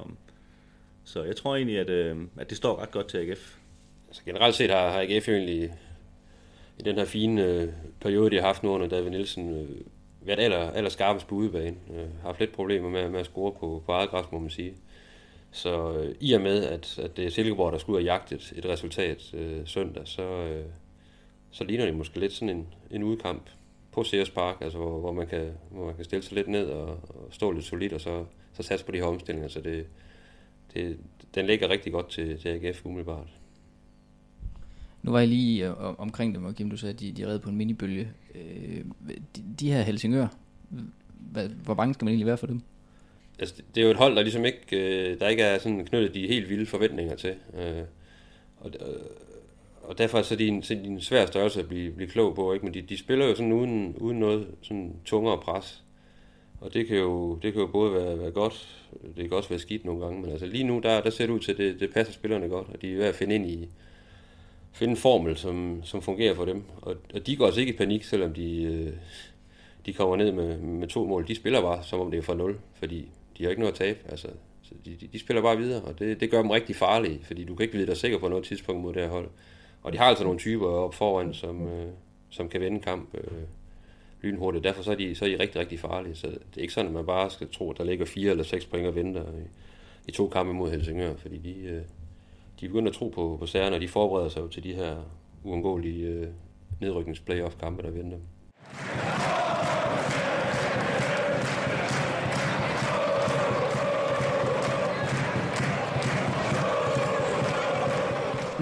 så 1.04 1.24
jeg 1.24 1.36
tror 1.36 1.56
egentlig, 1.56 1.80
at, 1.80 1.90
øh, 1.90 2.18
at 2.38 2.50
det 2.50 2.58
står 2.58 2.82
ret 2.82 2.92
godt 2.92 3.08
til 3.08 3.18
AGF. 3.18 3.56
Altså 4.08 4.22
generelt 4.26 4.56
set 4.56 4.70
har, 4.70 4.90
har 4.90 5.02
AGF 5.02 5.28
jo 5.28 5.34
egentlig 5.34 5.74
i 6.80 6.82
den 6.82 6.96
her 6.96 7.06
fine 7.06 7.46
øh, 7.46 7.68
periode, 8.02 8.30
de 8.32 8.36
har 8.36 8.48
haft 8.48 8.64
nu 8.64 8.70
under 8.70 8.88
David 8.88 9.10
Nielsen, 9.10 9.50
øh, 9.50 9.70
været 10.22 10.40
aller, 10.40 10.72
aller 10.72 10.90
skarpest 10.90 11.28
på 11.28 11.36
udebane. 11.36 11.78
Øh, 11.94 12.24
haft 12.24 12.40
lidt 12.40 12.52
problemer 12.52 12.90
med, 12.90 13.10
med 13.10 13.20
at 13.20 13.26
score 13.26 13.52
på, 13.52 13.84
på 13.86 13.92
eget 13.92 14.10
græs, 14.10 14.26
må 14.32 14.40
man 14.40 14.50
sige. 14.50 14.74
Så 15.52 15.94
øh, 15.94 16.16
i 16.20 16.34
og 16.34 16.42
med, 16.42 16.64
at, 16.64 17.00
at 17.00 17.18
det 17.18 17.26
er 17.26 17.30
Silkeborg, 17.30 17.72
der 17.72 17.78
skulle 17.78 17.96
ud 17.96 18.02
og 18.02 18.06
jagte 18.06 18.36
et, 18.36 18.54
et 18.56 18.66
resultat 18.66 19.34
øh, 19.34 19.62
søndag, 19.68 20.08
så, 20.08 20.24
øh, 20.24 20.66
så 21.52 21.64
ligner 21.64 21.86
det 21.86 21.96
måske 21.96 22.20
lidt 22.20 22.34
sådan 22.34 22.58
en, 22.58 22.68
en 22.92 23.04
udkamp 23.04 23.50
på 23.92 24.04
Sears 24.04 24.30
Park, 24.30 24.56
altså 24.62 24.78
hvor, 24.78 25.00
hvor, 25.00 25.12
man 25.12 25.28
kan, 25.28 25.52
hvor 25.72 25.86
man 25.86 25.96
kan 25.96 26.06
stille 26.06 26.24
sig 26.24 26.34
lidt 26.34 26.48
ned 26.48 26.66
og, 26.66 26.88
og 26.88 27.28
stå 27.32 27.52
lidt 27.52 27.66
solidt, 27.66 27.94
og 27.94 28.02
så, 28.02 28.26
så 28.54 28.64
satse 28.64 28.86
på 28.86 28.92
de 28.92 28.98
her 28.98 29.06
omstillinger. 29.06 29.50
Så 29.50 29.62
det, 29.62 29.86
det, 30.74 30.98
den 31.36 31.46
ligger 31.46 31.70
rigtig 31.70 31.92
godt 31.92 32.10
til, 32.10 32.40
til 32.40 32.50
AGF 32.50 32.86
umiddelbart. 32.86 33.28
Nu 35.04 35.12
var 35.12 35.20
jeg 35.20 35.28
lige 35.28 35.68
øh, 35.68 36.00
omkring 36.00 36.36
dem, 36.36 36.46
og 36.46 36.56
Kim, 36.56 36.70
du 36.70 36.78
sagde, 36.78 36.94
at 36.94 37.00
de, 37.00 37.12
de 37.12 37.28
redde 37.28 37.40
på 37.40 37.50
en 37.50 37.56
minibølge. 37.56 38.12
Øh, 38.36 38.86
de, 39.36 39.44
de 39.60 39.72
her 39.72 39.82
Helsingør, 39.82 40.28
hvad, 41.32 41.50
hvor 41.50 41.74
bange 41.74 41.94
skal 41.94 42.06
man 42.06 42.12
egentlig 42.12 42.28
være 42.28 42.38
for 42.38 42.48
dem? 42.48 42.62
Altså, 43.40 43.56
det 43.76 43.82
er 43.82 43.86
jo 43.86 43.92
et 43.92 43.98
hold, 43.98 44.16
der 44.16 44.22
ligesom 44.22 44.46
ikke, 44.46 44.60
øh, 44.72 45.20
der 45.20 45.28
ikke 45.28 45.44
er 45.44 45.58
sådan 45.58 45.86
knyttet 45.86 46.14
de 46.14 46.28
helt 46.28 46.50
vilde 46.50 46.66
forventninger 46.66 47.16
til. 47.16 47.36
Øh, 47.58 47.84
og, 48.60 48.72
øh, 48.80 49.02
og 49.84 49.98
derfor 49.98 50.22
så 50.22 50.34
er 50.34 50.38
de 50.38 50.48
en, 50.48 50.64
så 50.64 50.74
de 50.74 50.84
en 50.84 51.02
svær 51.02 51.26
størrelse 51.26 51.60
at 51.60 51.68
blive, 51.68 51.92
blive 51.92 52.10
klog 52.10 52.36
på, 52.36 52.54
ikke? 52.54 52.66
men 52.66 52.74
de, 52.74 52.82
de 52.82 52.98
spiller 52.98 53.26
jo 53.26 53.36
sådan 53.36 53.52
uden, 53.52 53.96
uden 53.98 54.20
noget 54.20 54.48
sådan 54.62 54.96
tungere 55.06 55.38
pres. 55.38 55.84
Og 56.62 56.74
det 56.74 56.88
kan 56.88 56.98
jo, 56.98 57.36
det 57.36 57.54
kan 57.54 57.62
jo 57.62 57.68
både 57.68 57.94
være, 57.94 58.20
være 58.20 58.32
godt, 58.32 58.86
det 59.18 59.30
kan 59.30 59.34
også 59.34 59.50
være 59.50 59.60
skidt 59.60 59.86
nogle 59.86 60.06
gange, 60.06 60.22
men 60.22 60.32
altså 60.32 60.46
lige 60.46 60.64
nu, 60.64 60.80
der, 60.80 61.02
der 61.02 61.10
ser 61.10 61.26
det 61.26 61.34
ud 61.34 61.40
til, 61.40 61.52
at 61.52 61.58
det, 61.58 61.80
det 61.80 61.94
passer 61.94 62.14
spillerne 62.14 62.48
godt, 62.48 62.68
og 62.74 62.82
de 62.82 62.94
er 62.94 62.98
ved 62.98 63.06
at 63.06 63.16
finde 63.16 63.36
ind 63.36 63.46
i, 63.46 63.70
finde 64.72 64.92
en 64.92 64.98
formel, 64.98 65.38
som, 65.38 65.82
som 65.84 66.02
fungerer 66.02 66.36
for 66.36 66.46
dem. 66.46 66.64
Og, 66.82 66.96
og 67.14 67.28
de 67.28 67.36
går 67.36 67.46
altså 67.46 67.60
ikke 67.60 67.74
i 67.74 67.78
panik, 67.78 68.04
selvom 68.04 68.34
de, 68.34 68.64
øh, 68.64 68.94
de 69.86 69.94
kommer 69.94 70.16
ned 70.16 70.32
med, 70.32 70.58
med 70.58 70.88
to 70.88 71.06
mål. 71.06 71.28
De 71.28 71.36
spiller 71.36 71.62
bare, 71.62 71.84
som 71.84 72.00
om 72.00 72.12
det 72.12 72.18
er 72.18 72.22
fra 72.22 72.34
nul, 72.34 72.58
fordi 72.74 73.08
de 73.40 73.44
har 73.44 73.50
ikke 73.50 73.62
noget 73.62 73.74
at 73.74 73.80
tabe. 73.80 74.00
Altså, 74.10 74.28
så 74.62 74.76
de, 74.86 74.96
de, 75.02 75.08
de 75.08 75.20
spiller 75.20 75.42
bare 75.42 75.58
videre, 75.58 75.82
og 75.82 76.00
det, 76.00 76.20
det 76.20 76.32
gør 76.32 76.42
dem 76.42 76.50
rigtig 76.50 76.76
farlige, 76.76 77.20
fordi 77.24 77.44
du 77.46 77.56
kan 77.56 77.64
ikke 77.64 77.78
vide 77.78 77.88
dig 77.88 77.98
sikker 77.98 78.18
på 78.20 78.28
noget 78.28 78.46
tidspunkt 78.46 78.82
mod 78.82 78.94
det 78.94 79.02
her 79.02 79.10
hold. 79.10 79.30
Og 79.84 79.94
de 79.94 79.98
har 79.98 80.06
altså 80.06 80.24
nogle 80.24 80.40
typer 80.40 80.68
op 80.68 80.94
foran, 80.94 81.34
som, 81.34 81.68
øh, 81.68 81.92
som 82.30 82.50
kan 82.50 82.62
vende 82.62 82.80
kamp 82.80 83.10
øh, 83.14 83.44
lynhurtigt. 84.22 84.64
Derfor 84.64 84.84
så 84.84 84.92
er, 84.92 84.96
de, 84.96 85.16
så 85.16 85.26
er 85.26 85.30
de 85.30 85.40
rigtig, 85.40 85.62
rigtig 85.62 85.80
farlige. 85.80 86.16
Så 86.16 86.28
det 86.28 86.58
er 86.58 86.62
ikke 86.62 86.74
sådan, 86.74 86.88
at 86.88 86.94
man 86.94 87.06
bare 87.06 87.30
skal 87.30 87.48
tro, 87.52 87.72
at 87.72 87.78
der 87.78 87.84
ligger 87.84 88.06
fire 88.06 88.32
eller 88.32 88.44
seks 88.44 88.66
point 88.66 88.88
og 88.88 88.96
venter 88.96 89.24
i, 89.24 89.48
i 90.08 90.12
to 90.12 90.28
kampe 90.28 90.54
mod 90.54 90.72
Helsingør, 90.72 91.16
fordi 91.16 91.38
de, 91.38 91.62
øh, 91.62 91.82
de 92.60 92.68
begynder 92.68 92.90
at 92.90 92.96
tro 92.96 93.10
på, 93.10 93.38
på 93.40 93.46
sagerne, 93.46 93.76
og 93.76 93.82
de 93.82 93.88
forbereder 93.88 94.30
sig 94.30 94.42
jo 94.42 94.48
til 94.48 94.64
de 94.64 94.74
her 94.74 94.96
uundgåelige 95.44 96.08
øh, 96.08 96.28
nedryknings-playoff-kampe, 96.82 97.84
der 97.84 97.90
venter 97.90 98.18
dem. 98.18 99.39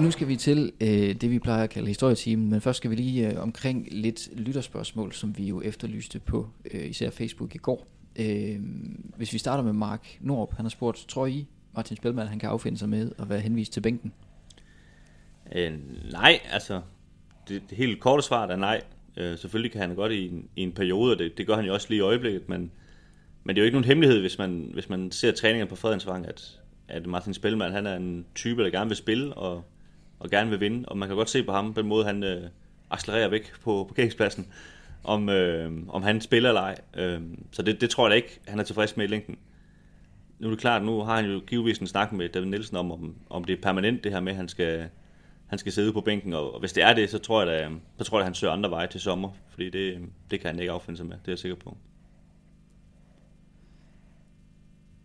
Nu 0.00 0.10
skal 0.10 0.28
vi 0.28 0.36
til 0.36 0.72
øh, 0.80 1.14
det, 1.14 1.30
vi 1.30 1.38
plejer 1.38 1.64
at 1.64 1.70
kalde 1.70 1.88
historietimen, 1.88 2.50
men 2.50 2.60
først 2.60 2.76
skal 2.76 2.90
vi 2.90 2.96
lige 2.96 3.32
øh, 3.32 3.42
omkring 3.42 3.88
lidt 3.90 4.28
lytterspørgsmål, 4.36 5.12
som 5.12 5.38
vi 5.38 5.44
jo 5.44 5.60
efterlyste 5.60 6.18
på 6.18 6.48
øh, 6.74 6.90
især 6.90 7.10
Facebook 7.10 7.54
i 7.54 7.58
går. 7.58 7.86
Øh, 8.18 8.60
hvis 9.16 9.32
vi 9.32 9.38
starter 9.38 9.64
med 9.64 9.72
Mark 9.72 10.18
Nordrup, 10.20 10.54
han 10.54 10.64
har 10.64 10.70
spurgt, 10.70 11.04
tror 11.08 11.26
I, 11.26 11.46
Martin 11.74 11.96
Spelman, 11.96 12.26
han 12.26 12.38
kan 12.38 12.48
affinde 12.48 12.78
sig 12.78 12.88
med 12.88 13.12
at 13.18 13.28
være 13.28 13.40
henvist 13.40 13.72
til 13.72 13.80
bænken? 13.80 14.12
Øh, 15.54 15.72
nej, 16.12 16.40
altså, 16.50 16.80
det, 17.48 17.62
det 17.70 17.78
helt 17.78 18.00
korte 18.00 18.22
svar 18.22 18.46
er 18.46 18.56
nej. 18.56 18.80
Øh, 19.16 19.38
selvfølgelig 19.38 19.72
kan 19.72 19.80
han 19.80 19.94
godt 19.94 20.12
i 20.12 20.28
en, 20.28 20.48
i 20.56 20.62
en 20.62 20.72
periode, 20.72 21.12
og 21.12 21.18
det, 21.18 21.38
det 21.38 21.46
gør 21.46 21.56
han 21.56 21.64
jo 21.64 21.74
også 21.74 21.86
lige 21.90 21.98
i 21.98 22.02
øjeblikket, 22.02 22.48
men, 22.48 22.70
men 23.44 23.56
det 23.56 23.60
er 23.60 23.62
jo 23.62 23.66
ikke 23.66 23.76
nogen 23.76 23.88
hemmelighed, 23.88 24.20
hvis 24.20 24.38
man, 24.38 24.70
hvis 24.72 24.88
man 24.88 25.10
ser 25.10 25.32
træningen 25.32 25.68
på 25.68 25.76
Fredensvang, 25.76 26.26
at, 26.26 26.60
at 26.88 27.06
Martin 27.06 27.34
Spelman, 27.34 27.72
han 27.72 27.86
er 27.86 27.96
en 27.96 28.26
type, 28.34 28.64
der 28.64 28.70
gerne 28.70 28.88
vil 28.88 28.96
spille, 28.96 29.34
og 29.34 29.64
og 30.20 30.30
gerne 30.30 30.50
vil 30.50 30.60
vinde, 30.60 30.88
og 30.88 30.98
man 30.98 31.08
kan 31.08 31.16
godt 31.16 31.30
se 31.30 31.42
på 31.42 31.52
ham, 31.52 31.74
den 31.74 31.86
måde 31.86 32.04
han 32.04 32.22
øh, 32.22 32.42
accelererer 32.90 33.28
væk 33.28 33.52
på 33.62 33.84
parkeringspladsen, 33.88 34.46
om, 35.04 35.28
øh, 35.28 35.72
om 35.88 36.02
han 36.02 36.20
spiller 36.20 36.48
eller 36.48 36.60
ej. 36.60 36.76
Øh, 36.96 37.22
så 37.50 37.62
det, 37.62 37.80
det 37.80 37.90
tror 37.90 38.06
jeg 38.06 38.10
da 38.10 38.16
ikke, 38.16 38.40
han 38.46 38.58
er 38.58 38.62
tilfreds 38.62 38.96
med 38.96 39.04
i 39.04 39.08
længden. 39.08 39.38
Nu 40.38 40.46
er 40.46 40.50
det 40.50 40.60
klart, 40.60 40.84
nu 40.84 41.00
har 41.00 41.16
han 41.16 41.30
jo 41.30 41.40
givetvis 41.46 41.78
en 41.78 41.86
snak 41.86 42.12
med 42.12 42.28
David 42.28 42.46
Nielsen 42.46 42.76
om, 42.76 42.92
om, 42.92 43.14
om 43.30 43.44
det 43.44 43.58
er 43.58 43.62
permanent 43.62 44.04
det 44.04 44.12
her 44.12 44.20
med, 44.20 44.32
at 44.32 44.36
han 44.36 44.48
skal, 44.48 44.88
han 45.46 45.58
skal 45.58 45.72
sidde 45.72 45.92
på 45.92 46.00
bænken, 46.00 46.32
og, 46.34 46.54
og 46.54 46.60
hvis 46.60 46.72
det 46.72 46.82
er 46.82 46.94
det, 46.94 47.10
så 47.10 47.18
tror 47.18 47.42
jeg 47.42 47.46
da, 47.46 47.70
så 47.98 48.04
tror 48.04 48.18
jeg, 48.18 48.22
at 48.22 48.26
han 48.26 48.34
søger 48.34 48.52
andre 48.52 48.70
veje 48.70 48.86
til 48.86 49.00
sommer, 49.00 49.30
fordi 49.48 49.70
det, 49.70 49.98
det 50.30 50.40
kan 50.40 50.50
han 50.50 50.60
ikke 50.60 50.72
affinde 50.72 50.96
sig 50.96 51.06
med, 51.06 51.16
det 51.16 51.28
er 51.28 51.32
jeg 51.32 51.38
sikker 51.38 51.56
på. 51.56 51.76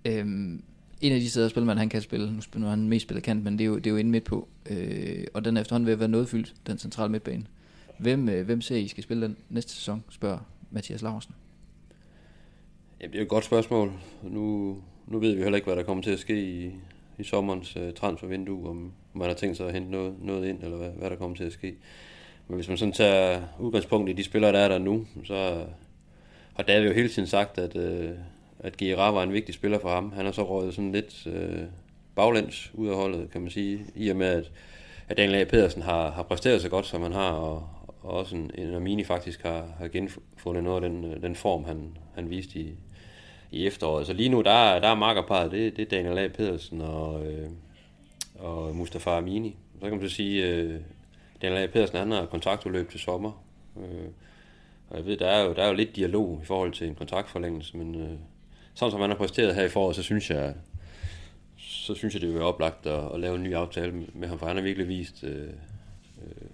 Øhm, 0.05 0.63
en 1.04 1.14
af 1.14 1.20
de 1.20 1.30
steder, 1.30 1.50
spiller 1.50 1.76
han 1.76 1.90
kan 1.90 2.02
spille, 2.02 2.34
nu 2.34 2.42
spiller 2.42 2.70
han 2.70 2.90
mest 2.90 3.04
spillet 3.04 3.24
kant, 3.24 3.44
men 3.44 3.54
det 3.54 3.64
er 3.64 3.68
jo, 3.68 3.76
det 3.76 3.88
er 3.88 3.92
jo 3.92 3.98
inde 3.98 4.12
midt 4.12 4.24
på, 4.24 4.48
øh, 4.70 5.24
og 5.34 5.46
den 5.46 5.58
er 5.58 5.62
efterhånden 5.62 5.86
ved 5.86 5.94
at 5.94 6.00
være 6.00 6.10
noget 6.10 6.30
fyldt, 6.30 6.54
den 6.68 6.78
centrale 6.78 7.12
midtbane. 7.12 7.46
Hvem, 7.98 8.30
øh, 8.30 8.46
hvem 8.46 8.62
ser 8.62 8.76
I 8.76 8.88
skal 8.88 9.04
spille 9.04 9.26
den 9.26 9.38
næste 9.50 9.74
sæson, 9.74 10.04
spørger 10.10 10.40
Mathias 10.72 11.02
Larsen. 11.02 11.36
Ja, 13.02 13.08
det 13.08 13.16
er 13.16 13.22
et 13.22 13.28
godt 13.28 13.46
spørgsmål. 13.46 13.92
Nu, 14.24 14.78
nu 15.08 15.20
ved 15.20 15.36
vi 15.36 15.42
heller 15.42 15.56
ikke, 15.56 15.66
hvad 15.66 15.76
der 15.76 15.84
kommer 15.84 16.04
til 16.04 16.12
at 16.12 16.20
ske 16.20 16.66
i, 16.66 16.72
i 17.18 17.24
sommerens 17.24 17.76
øh, 17.76 17.94
transfervindue, 17.94 18.70
om 18.70 18.92
man 19.14 19.28
har 19.28 19.36
tænkt 19.36 19.58
sig 19.58 19.68
at 19.68 19.74
hente 19.74 19.92
noget, 19.92 20.16
noget 20.22 20.50
ind, 20.50 20.64
eller 20.64 20.78
hvad, 20.78 20.90
hvad 20.90 21.10
der 21.10 21.16
kommer 21.16 21.38
til 21.38 21.44
at 21.44 21.54
ske. 21.54 21.76
Men 22.48 22.56
hvis 22.56 22.68
man 22.68 22.78
sådan 22.78 22.94
tager 22.94 23.42
udgangspunkt 23.60 24.10
i 24.10 24.14
de 24.14 24.24
spillere, 24.24 24.52
der 24.52 24.60
er 24.60 24.68
der 24.68 24.78
nu, 24.78 25.06
så 25.24 25.66
har 26.54 26.64
David 26.64 26.88
jo 26.88 26.94
hele 26.94 27.10
tiden 27.10 27.28
sagt, 27.28 27.58
at, 27.58 27.76
øh, 27.76 28.12
at 28.63 28.77
Gira 28.77 29.12
var 29.12 29.24
en 29.24 29.34
vigtig 29.34 29.55
spiller 29.55 29.79
for 29.79 29.89
ham. 29.89 30.12
Han 30.12 30.25
har 30.25 30.32
så 30.32 30.43
røget 30.43 30.74
sådan 30.74 30.91
lidt 30.91 31.27
øh, 31.27 31.60
baglæns 32.15 32.72
ud 32.74 32.88
af 32.88 32.96
holdet, 32.96 33.32
kan 33.32 33.41
man 33.41 33.50
sige, 33.50 33.86
i 33.96 34.10
og 34.10 34.15
med, 34.15 34.27
at, 34.27 34.51
at 35.10 35.17
Daniel 35.17 35.36
A. 35.36 35.43
Pedersen 35.43 35.82
har, 35.82 36.12
har 36.12 36.24
præsteret 36.24 36.62
så 36.62 36.70
godt, 36.70 36.86
som 36.86 37.01
han 37.01 37.12
har, 37.12 37.32
og, 37.32 37.67
og 38.01 38.12
også 38.12 38.36
en, 38.36 38.51
en 38.55 38.75
Armini 38.75 39.03
faktisk 39.03 39.43
har, 39.43 39.67
har 39.79 39.88
genfundet 39.88 40.63
noget 40.63 40.84
af 40.84 40.89
den, 40.89 41.05
øh, 41.05 41.22
den 41.22 41.36
form, 41.36 41.63
han, 41.63 41.98
han 42.15 42.29
viste 42.29 42.60
i, 42.60 42.74
i 43.51 43.67
efteråret. 43.67 44.08
Så 44.08 44.13
lige 44.13 44.29
nu, 44.29 44.41
der, 44.41 44.79
der 44.79 44.88
er 44.88 44.96
markerparet, 44.96 45.51
det, 45.51 45.77
det 45.77 45.82
er 45.82 45.89
Daniel 45.89 46.17
A. 46.17 46.27
Pedersen 46.27 46.82
og, 46.82 47.25
øh, 47.25 47.50
og 48.39 48.75
Mustafa 48.75 49.10
Armini. 49.10 49.55
Så 49.82 49.89
kan 49.89 49.98
man 49.98 50.10
så 50.10 50.15
sige, 50.15 50.48
øh, 50.48 50.79
Daniel 51.41 51.63
A. 51.63 51.67
Pedersen, 51.67 51.98
han 51.98 52.12
har 52.12 52.25
kontraktudløb 52.25 52.91
til 52.91 53.00
sommer. 53.00 53.43
Øh, 53.77 54.08
og 54.89 54.98
jeg 54.98 55.05
ved, 55.05 55.17
der 55.17 55.27
er, 55.27 55.43
jo, 55.43 55.53
der 55.53 55.63
er 55.63 55.67
jo 55.67 55.74
lidt 55.74 55.96
dialog 55.96 56.39
i 56.43 56.46
forhold 56.46 56.72
til 56.72 56.88
en 56.88 56.96
kontraktforlængelse, 56.96 57.77
men 57.77 57.96
øh, 58.01 58.17
sådan 58.74 58.92
som 58.92 59.01
han 59.01 59.10
har 59.10 59.18
præsteret 59.18 59.56
her 59.56 59.63
i 59.63 59.70
foråret, 59.70 59.96
så 59.96 60.03
synes 60.03 60.30
jeg, 60.30 60.56
så 61.58 61.96
synes 61.96 62.13
jeg, 62.13 62.22
det 62.22 62.30
vil 62.30 62.38
være 62.38 62.48
oplagt 62.48 62.86
at, 62.86 63.13
at 63.13 63.20
lave 63.20 63.36
en 63.36 63.44
ny 63.44 63.53
aftale 63.53 63.94
med 64.13 64.27
ham, 64.27 64.39
for 64.39 64.48
han 64.48 64.56
har 64.56 64.63
virkelig 64.63 64.88
vist 64.88 65.24
øh, 65.24 65.48
øh, 66.22 66.48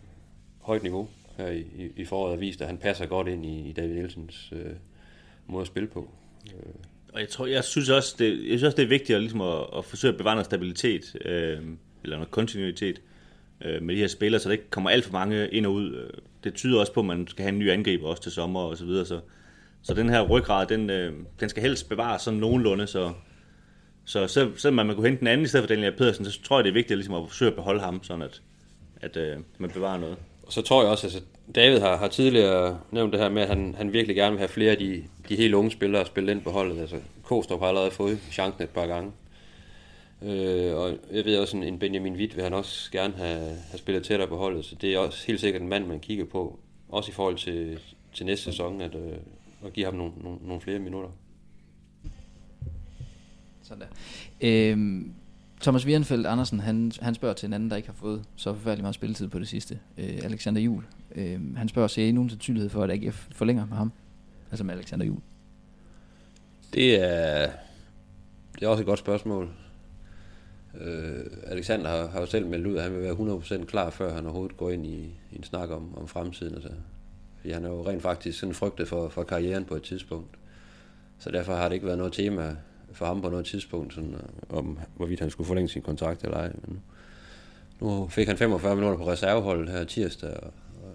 højt 0.62 0.84
niveau 0.84 1.08
her 1.38 1.48
i, 1.48 1.60
i, 1.60 1.92
i 1.96 2.06
foråret, 2.06 2.34
og 2.34 2.40
vist, 2.40 2.62
at 2.62 2.68
han 2.68 2.78
passer 2.78 3.06
godt 3.06 3.28
ind 3.28 3.46
i, 3.46 3.70
i 3.70 3.72
David 3.72 3.96
Nielsens 3.96 4.50
øh, 4.52 4.74
måde 5.48 5.62
at 5.62 5.68
spille 5.68 5.88
på. 5.88 6.10
Øh. 6.56 6.74
Og 7.14 7.20
jeg 7.20 7.30
tror, 7.30 7.46
jeg 7.46 7.64
synes 7.64 7.90
også, 7.90 8.16
det, 8.20 8.32
jeg 8.32 8.60
synes 8.60 8.64
også, 8.64 8.78
det 8.78 8.84
er 8.84 8.90
vigtigt 8.90 9.16
at, 9.16 9.22
ligesom 9.22 9.42
at, 9.42 9.66
at 9.78 9.86
forsøge 9.86 10.12
at 10.12 10.18
bevare 10.18 10.36
noget 10.36 10.46
stabilitet, 10.46 11.16
øh, 11.26 11.64
eller 12.04 12.18
noget 12.18 12.32
kontinuitet 12.32 13.02
øh, 13.62 13.84
med 13.84 13.96
de 13.96 14.00
her 14.00 14.08
spillere, 14.08 14.42
så 14.42 14.50
der 14.50 14.54
ikke 14.54 14.70
kommer 14.70 14.90
alt 14.90 15.06
for 15.06 15.14
mange 15.14 15.50
ind 15.50 15.66
og 15.66 15.74
ud. 15.74 15.96
Øh, 15.96 16.10
det 16.44 16.54
tyder 16.54 16.80
også 16.80 16.94
på, 16.94 17.00
at 17.00 17.06
man 17.06 17.28
skal 17.28 17.44
have 17.44 17.54
en 17.54 17.60
ny 17.60 17.72
angriber 17.72 18.08
også 18.08 18.24
til 18.24 18.32
sommer 18.32 18.60
og 18.60 18.78
så 18.78 18.86
videre, 18.86 19.06
så, 19.06 19.20
så 19.84 19.94
den 19.94 20.10
her 20.10 20.22
ryggrad, 20.22 20.68
den, 20.68 20.90
øh, 20.90 21.14
den 21.40 21.50
skal 21.50 21.64
helst 21.64 21.90
bevares 21.90 22.22
sådan 22.22 22.40
nogenlunde, 22.40 22.88
så, 22.88 23.12
så 24.06 24.28
selv, 24.28 24.58
selvom 24.58 24.86
man 24.86 24.96
kunne 24.96 25.08
hente 25.08 25.20
den 25.20 25.28
anden 25.28 25.46
i 25.46 25.48
stedet 25.48 25.64
for 25.64 25.76
Daniel 25.76 25.98
Pedersen, 25.98 26.26
så 26.26 26.42
tror 26.44 26.58
jeg, 26.58 26.64
det 26.64 26.70
er 26.70 26.74
vigtigt 26.74 26.98
ligesom 26.98 27.16
at 27.16 27.30
forsøge 27.30 27.52
at 27.52 27.56
beholde 27.56 27.82
ham, 27.82 28.04
sådan 28.04 28.22
at, 28.22 28.42
at 29.02 29.18
øh, 29.18 29.38
man 29.58 29.70
bevarer 29.70 29.98
noget. 29.98 30.18
Og 30.44 30.54
så 30.54 30.62
tror 30.62 30.82
jeg 30.82 30.92
også, 30.92 31.08
at 31.08 31.14
altså, 31.14 31.30
David 31.56 31.80
har, 31.80 31.98
har 31.98 32.08
tidligere 32.08 32.80
nævnt 32.92 33.14
det 33.14 33.22
her 33.22 33.30
med, 33.30 33.42
at 33.42 33.48
han, 33.48 33.76
han 33.78 33.94
virkelig 33.94 34.16
gerne 34.16 34.32
vil 34.32 34.40
have 34.40 34.50
flere 34.50 34.72
af 34.72 34.78
de, 34.78 35.04
de 35.30 35.36
helt 35.36 35.54
unge 35.54 35.72
spillere 35.72 36.02
at 36.02 36.08
spille 36.08 36.32
ind 36.32 36.42
på 36.42 36.52
holdet. 36.52 36.80
Altså, 36.80 36.96
Kostrup 37.24 37.60
har 37.60 37.68
allerede 37.68 37.92
fået 37.92 38.20
chancen 38.32 38.64
et 38.64 38.70
par 38.70 38.86
gange. 38.88 39.12
Øh, 40.22 40.76
og 40.76 40.92
jeg 41.12 41.26
ved 41.26 41.38
også, 41.38 41.58
en 41.58 41.80
Benjamin 41.80 42.16
Witt 42.16 42.36
vil 42.36 42.44
han 42.44 42.54
også 42.54 42.92
gerne 42.92 43.14
have, 43.18 43.40
have 43.40 43.78
spillet 43.78 44.04
tættere 44.04 44.28
på 44.28 44.38
holdet, 44.38 44.66
så 44.66 44.76
det 44.76 44.94
er 44.94 44.98
også 44.98 45.28
helt 45.28 45.40
sikkert 45.40 45.62
en 45.62 45.70
mand, 45.70 45.86
man 45.86 46.00
kigger 46.00 46.26
på, 46.26 46.60
også 46.90 47.12
i 47.12 47.14
forhold 47.14 47.38
til, 47.38 47.80
til 48.14 48.26
næste 48.26 48.44
sæson, 48.44 48.82
at, 48.82 48.96
øh, 48.96 49.18
at 49.66 49.74
give 49.74 49.86
ham 49.86 49.96
nogle, 49.96 50.14
nogle, 50.18 50.40
nogle 50.42 50.62
flere 50.62 50.80
minutter. 50.80 51.10
Sådan 53.62 53.82
der. 53.82 53.88
Øhm, 54.42 55.14
Thomas 55.62 55.86
Wierenfeldt 55.86 56.28
Andersen, 56.28 56.60
han, 56.60 56.92
han 57.02 57.16
spørger 57.16 57.36
til 57.36 57.48
en 57.48 57.54
anden, 57.54 57.70
der 57.70 57.76
ikke 57.76 57.88
har 57.88 57.96
fået 57.96 58.24
så 58.36 58.54
forfærdelig 58.54 58.84
meget 58.84 58.96
spilletid 58.96 59.28
på 59.28 59.40
det 59.40 59.48
sidste. 59.48 59.80
Øh, 59.98 60.20
Alexander 60.24 60.62
Jul. 60.62 60.84
Øh, 61.16 61.56
han 61.58 61.70
spørger, 61.70 61.88
ser 61.88 62.06
I 62.06 62.12
nogen 62.12 62.30
sandsynlighed 62.30 62.70
for, 62.70 62.84
at 62.84 62.92
AGF 62.92 63.28
forlænger 63.32 63.66
med 63.66 63.78
ham? 63.78 63.92
Altså 64.52 64.64
med 64.64 64.74
Alexander 64.74 65.06
Jul. 65.06 65.20
Det 66.74 67.04
er, 67.04 67.52
det 68.56 68.64
er 68.64 68.68
også 68.68 68.82
et 68.82 68.88
godt 68.88 69.00
spørgsmål. 69.00 69.50
Øh, 70.82 71.26
Alexander 71.44 71.90
har, 71.90 72.08
har 72.08 72.20
jo 72.20 72.26
selv 72.26 72.48
meldt 72.48 72.68
ud, 72.68 72.76
at 72.76 72.84
han 72.84 72.94
vil 72.94 73.02
være 73.02 73.62
100% 73.62 73.66
klar, 73.66 73.90
før 73.90 74.14
han 74.14 74.26
overhovedet 74.26 74.58
går 74.58 74.70
ind 74.70 74.86
i, 74.86 75.00
i 75.32 75.36
en 75.36 75.44
snak 75.44 75.70
om, 75.70 75.98
om 75.98 76.08
fremtiden. 76.08 76.54
Altså. 76.54 76.70
Fordi 77.40 77.54
han 77.54 77.66
er 77.66 77.70
jo 77.70 77.88
rent 77.88 78.02
faktisk 78.02 78.40
sådan 78.40 78.56
frygtet 78.56 78.88
for, 78.88 79.10
for 79.10 79.24
karrieren 79.24 79.66
på 79.66 79.76
et 79.76 79.84
tidspunkt. 79.84 80.38
Så 81.20 81.32
derfor 81.32 81.56
har 81.56 81.70
det 81.70 81.76
ikke 81.76 81.86
været 81.86 81.98
noget 81.98 82.14
tema 82.14 82.56
for 82.94 83.06
ham 83.06 83.22
på 83.22 83.30
noget 83.30 83.46
tidspunkt, 83.46 83.94
sådan, 83.94 84.14
øh, 84.14 84.58
om 84.58 84.80
hvorvidt 84.96 85.20
han 85.20 85.30
skulle 85.30 85.48
forlænge 85.48 85.70
sin 85.70 85.82
kontrakt 85.82 86.24
eller 86.24 86.38
ej. 86.38 86.52
Men 86.68 86.82
nu 87.82 88.08
fik 88.08 88.28
han 88.28 88.38
45 88.38 88.76
minutter 88.76 88.98
på 88.98 89.12
reserveholdet 89.12 89.70
her 89.70 89.84
tirsdag, 89.84 90.30
og, 90.30 90.54
og 90.84 90.94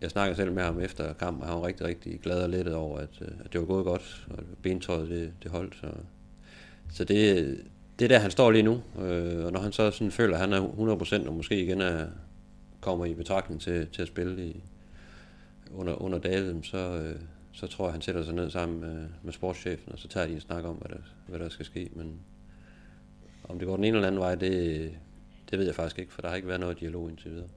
jeg 0.00 0.10
snakkede 0.10 0.36
selv 0.36 0.52
med 0.52 0.62
ham 0.62 0.80
efter 0.80 1.12
kampen, 1.12 1.42
og 1.42 1.48
han 1.48 1.56
var 1.56 1.66
rigtig, 1.66 1.86
rigtig 1.86 2.20
glad 2.20 2.42
og 2.42 2.48
lettet 2.48 2.74
over, 2.74 2.98
at, 2.98 3.18
øh, 3.20 3.28
at 3.44 3.52
det 3.52 3.60
var 3.60 3.66
gået 3.66 3.84
godt, 3.84 4.26
og 4.30 4.44
bentøjet 4.62 5.08
det, 5.08 5.32
det 5.42 5.50
holdt. 5.50 5.74
Så, 5.80 5.86
så 6.92 7.04
det, 7.04 7.58
det 7.98 8.04
er 8.04 8.08
der, 8.08 8.18
han 8.18 8.30
står 8.30 8.50
lige 8.50 8.62
nu, 8.62 8.82
øh, 9.00 9.44
og 9.44 9.52
når 9.52 9.60
han 9.60 9.72
så 9.72 9.90
sådan 9.90 10.10
føler, 10.10 10.34
at 10.34 10.40
han 10.40 10.52
er 10.52 11.18
100% 11.24 11.28
og 11.28 11.34
måske 11.34 11.62
igen 11.62 11.80
er, 11.80 12.06
kommer 12.80 13.04
i 13.04 13.14
betragtning 13.14 13.60
til, 13.60 13.88
til 13.92 14.02
at 14.02 14.08
spille 14.08 14.46
i, 14.46 14.62
under, 15.74 16.02
under 16.02 16.18
David, 16.18 16.62
så, 16.62 16.78
øh, 16.78 17.20
så 17.52 17.66
tror 17.66 17.84
jeg, 17.84 17.92
han 17.92 18.02
sætter 18.02 18.24
sig 18.24 18.34
ned 18.34 18.50
sammen 18.50 18.80
med, 18.80 19.08
med 19.22 19.32
sportschefen, 19.32 19.92
og 19.92 19.98
så 19.98 20.08
tager 20.08 20.26
de 20.26 20.32
en 20.32 20.40
snak 20.40 20.64
om, 20.64 20.76
hvad 20.76 20.88
der, 20.88 21.02
hvad 21.28 21.38
der 21.38 21.48
skal 21.48 21.66
ske. 21.66 21.90
Men 21.92 22.20
om 23.44 23.58
det 23.58 23.68
går 23.68 23.76
den 23.76 23.84
ene 23.84 23.96
eller 23.96 24.08
anden 24.08 24.20
vej, 24.20 24.34
det, 24.34 24.90
det 25.50 25.58
ved 25.58 25.66
jeg 25.66 25.74
faktisk 25.74 25.98
ikke, 25.98 26.12
for 26.12 26.22
der 26.22 26.28
har 26.28 26.36
ikke 26.36 26.48
været 26.48 26.60
noget 26.60 26.80
dialog 26.80 27.10
indtil 27.10 27.30
videre. 27.30 27.48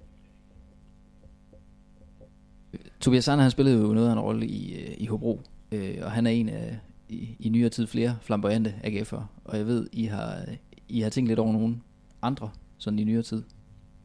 Tobias 3.00 3.24
Sander, 3.24 3.42
han 3.42 3.52
spillede 3.52 3.82
jo 3.82 3.94
noget 3.94 4.08
af 4.08 4.14
en 4.14 4.20
rolle 4.20 4.48
i, 4.48 4.76
øh, 4.76 4.96
i 4.98 5.06
Hobro, 5.06 5.42
øh, 5.72 5.98
og 6.02 6.12
han 6.12 6.28
er 6.28 6.32
en 6.32 6.50
af 6.50 6.80
i, 7.10 7.36
i 7.40 7.50
nyere 7.50 7.70
tid 7.70 7.88
flere 7.88 8.18
flamboyante 8.22 8.76
AGF'ere, 8.84 9.24
og 9.46 9.58
jeg 9.58 9.66
ved, 9.66 9.88
I 9.92 10.06
har, 10.06 10.46
I 10.90 11.02
har 11.02 11.10
tænkt 11.10 11.28
lidt 11.28 11.40
over 11.40 11.54
nogle 11.54 11.82
andre, 12.22 12.50
sådan 12.78 13.00
i 13.00 13.04
nyere 13.04 13.24
tid. 13.24 13.44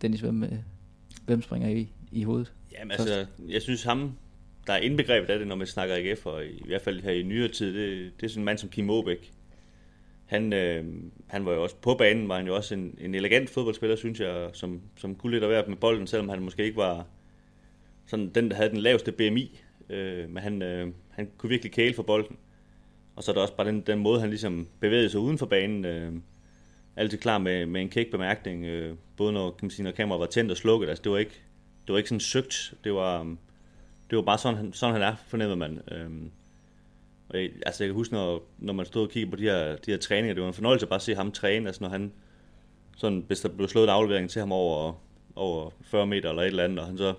Dennis, 0.02 0.20
hvem, 0.20 0.42
øh, 0.42 0.52
hvem 1.24 1.42
springer 1.42 1.68
I 1.68 1.92
i 2.12 2.22
hovedet? 2.22 2.52
Jamen 2.72 2.90
altså, 2.90 3.26
jeg 3.48 3.62
synes 3.62 3.82
ham, 3.82 4.12
der 4.66 4.72
er 4.72 4.78
indbegrebet 4.78 5.30
af 5.30 5.38
det, 5.38 5.48
når 5.48 5.56
man 5.56 5.66
snakker 5.66 5.94
AGF, 5.94 6.26
og 6.26 6.46
i 6.46 6.62
hvert 6.66 6.82
fald 6.82 7.02
her 7.02 7.10
i 7.10 7.22
nyere 7.22 7.48
tid, 7.48 7.74
det, 7.74 8.12
det 8.20 8.26
er 8.26 8.30
sådan 8.30 8.40
en 8.40 8.44
mand 8.44 8.58
som 8.58 8.68
Kim 8.68 8.90
Aabæk. 8.90 9.32
Han, 10.26 10.52
øh, 10.52 10.84
han 11.26 11.46
var 11.46 11.52
jo 11.52 11.62
også 11.62 11.76
på 11.76 11.94
banen, 11.94 12.28
var 12.28 12.36
han 12.36 12.46
jo 12.46 12.56
også 12.56 12.74
en, 12.74 12.98
en 13.00 13.14
elegant 13.14 13.50
fodboldspiller, 13.50 13.96
synes 13.96 14.20
jeg, 14.20 14.50
som, 14.52 14.80
som 14.96 15.14
kunne 15.14 15.32
lidt 15.32 15.44
at 15.44 15.50
være 15.50 15.64
med 15.68 15.76
bolden, 15.76 16.06
selvom 16.06 16.28
han 16.28 16.42
måske 16.42 16.64
ikke 16.64 16.76
var 16.76 17.06
sådan 18.06 18.28
den, 18.28 18.50
der 18.50 18.56
havde 18.56 18.70
den 18.70 18.78
laveste 18.78 19.12
BMI. 19.12 19.60
Øh, 19.90 20.30
men 20.30 20.42
han, 20.42 20.62
øh, 20.62 20.92
han 21.10 21.30
kunne 21.38 21.50
virkelig 21.50 21.72
kæle 21.72 21.94
for 21.94 22.02
bolden. 22.02 22.36
Og 23.16 23.22
så 23.22 23.30
er 23.30 23.34
der 23.34 23.42
også 23.42 23.56
bare 23.56 23.66
den, 23.66 23.80
den 23.80 23.98
måde, 23.98 24.20
han 24.20 24.28
ligesom 24.28 24.68
bevægede 24.80 25.10
sig 25.10 25.20
uden 25.20 25.38
for 25.38 25.46
banen. 25.46 25.84
Øh, 25.84 26.12
altid 26.96 27.18
klar 27.18 27.38
med, 27.38 27.66
med 27.66 27.80
en 27.80 27.88
kæk 27.88 28.10
bemærkning, 28.10 28.64
øh, 28.64 28.96
både 29.16 29.32
når, 29.32 29.50
kan 29.50 29.66
man 29.66 29.70
sige, 29.70 29.84
når 29.84 29.90
kameraet 29.90 30.20
var 30.20 30.26
tændt 30.26 30.50
og 30.50 30.56
slukket. 30.56 30.88
Altså, 30.88 31.02
det 31.02 31.12
var 31.12 31.18
ikke, 31.18 31.40
det 31.86 31.92
var 31.92 31.96
ikke 31.96 32.08
sådan 32.08 32.20
søgt. 32.20 32.74
Det 32.84 32.94
var, 32.94 33.20
øhm, 33.20 33.38
det 34.10 34.16
var 34.16 34.22
bare 34.22 34.38
sådan, 34.38 34.56
han, 34.56 34.72
sådan 34.72 34.92
han 34.92 35.02
er, 35.02 35.14
fornemmede 35.26 35.56
man. 35.56 35.80
Øhm, 35.90 36.30
og 37.28 37.38
jeg, 37.42 37.50
altså 37.66 37.84
jeg 37.84 37.88
kan 37.88 37.94
huske, 37.94 38.14
når, 38.14 38.42
når 38.58 38.72
man 38.72 38.86
stod 38.86 39.02
og 39.02 39.10
kiggede 39.10 39.30
på 39.30 39.36
de 39.36 39.42
her, 39.42 39.76
de 39.76 39.90
her 39.90 39.98
træninger, 39.98 40.34
det 40.34 40.42
var 40.42 40.48
en 40.48 40.54
fornøjelse 40.54 40.86
at 40.86 40.90
bare 40.90 41.00
se 41.00 41.14
ham 41.14 41.32
træne, 41.32 41.66
altså 41.66 41.82
når 41.82 41.88
han, 41.90 42.12
sådan, 42.96 43.24
hvis 43.26 43.40
der 43.40 43.48
blev 43.48 43.68
slået 43.68 43.84
en 43.84 43.90
aflevering 43.90 44.30
til 44.30 44.40
ham 44.40 44.52
over, 44.52 44.92
over 45.36 45.70
40 45.82 46.06
meter 46.06 46.28
eller 46.28 46.42
et 46.42 46.46
eller 46.46 46.64
andet, 46.64 46.78
og 46.78 46.86
han 46.86 46.98
så 46.98 47.14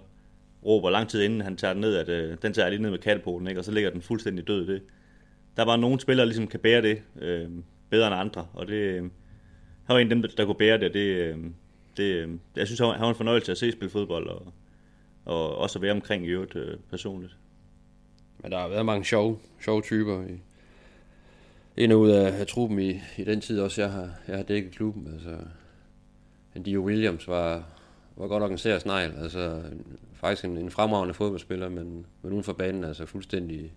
råber 0.65 0.89
lang 0.89 1.09
tid 1.09 1.21
inden 1.21 1.41
han 1.41 1.57
tager 1.57 1.73
den 1.73 1.81
ned, 1.81 1.95
at 1.95 2.09
øh, 2.09 2.37
den 2.41 2.53
tager 2.53 2.65
jeg 2.65 2.71
lige 2.71 2.81
ned 2.81 2.89
med 2.89 2.99
kattepolen, 2.99 3.47
ikke? 3.47 3.61
og 3.61 3.65
så 3.65 3.71
ligger 3.71 3.89
den 3.89 4.01
fuldstændig 4.01 4.47
død. 4.47 4.67
Det, 4.67 4.81
der 5.57 5.65
var 5.65 5.75
nogle 5.75 5.99
spillere, 5.99 6.25
der 6.25 6.29
ligesom 6.29 6.47
kan 6.47 6.59
bære 6.59 6.81
det 6.81 7.01
øh, 7.21 7.49
bedre 7.89 8.07
end 8.07 8.15
andre, 8.15 8.47
og 8.53 8.67
det, 8.67 8.73
øh, 8.73 9.01
han 9.83 9.93
var 9.93 9.97
en 9.97 10.11
af 10.11 10.15
dem, 10.15 10.23
der 10.37 10.45
kunne 10.45 10.55
bære 10.55 10.79
det, 10.79 10.93
det, 10.93 10.99
øh, 10.99 11.37
det 11.97 12.13
øhm, 12.13 12.39
jeg 12.55 12.67
synes, 12.67 12.79
han 12.79 12.87
var 12.87 13.09
en 13.09 13.15
fornøjelse 13.15 13.51
at 13.51 13.57
se 13.57 13.71
spille 13.71 13.89
fodbold, 13.89 14.27
og, 14.27 14.53
og 15.25 15.57
også 15.57 15.79
at 15.79 15.83
være 15.83 15.91
omkring 15.91 16.25
i 16.25 16.29
øvrigt 16.29 16.55
øh, 16.55 16.77
personligt. 16.89 17.37
Men 18.39 18.51
der 18.51 18.59
har 18.59 18.67
været 18.67 18.85
mange 18.85 19.05
sjove, 19.05 19.37
sjove 19.61 19.81
typer 19.81 20.23
i, 20.23 20.39
ind 21.77 21.93
og 21.93 21.99
ud 21.99 22.09
af, 22.09 22.39
af 22.39 22.47
truppen 22.47 22.79
i, 22.79 23.01
i 23.17 23.23
den 23.23 23.41
tid 23.41 23.59
også, 23.59 23.81
jeg 23.81 23.91
har, 23.91 24.09
jeg 24.27 24.35
har 24.35 24.43
dækket 24.43 24.71
klubben. 24.71 25.13
Altså, 25.13 25.37
Dio 26.65 26.81
Williams 26.81 27.27
var, 27.27 27.63
var 28.15 28.27
godt 28.27 28.41
nok 28.41 28.51
en 28.51 28.57
sær 28.57 28.79
snegl. 28.79 29.13
Altså, 29.17 29.63
faktisk 30.13 30.45
en, 30.45 30.57
en 30.57 30.71
fremragende 30.71 31.13
fodboldspiller, 31.13 31.69
men, 31.69 32.05
men 32.21 32.31
uden 32.31 32.43
for 32.43 32.53
banen 32.53 32.83
altså 32.83 33.05
fuldstændig 33.05 33.73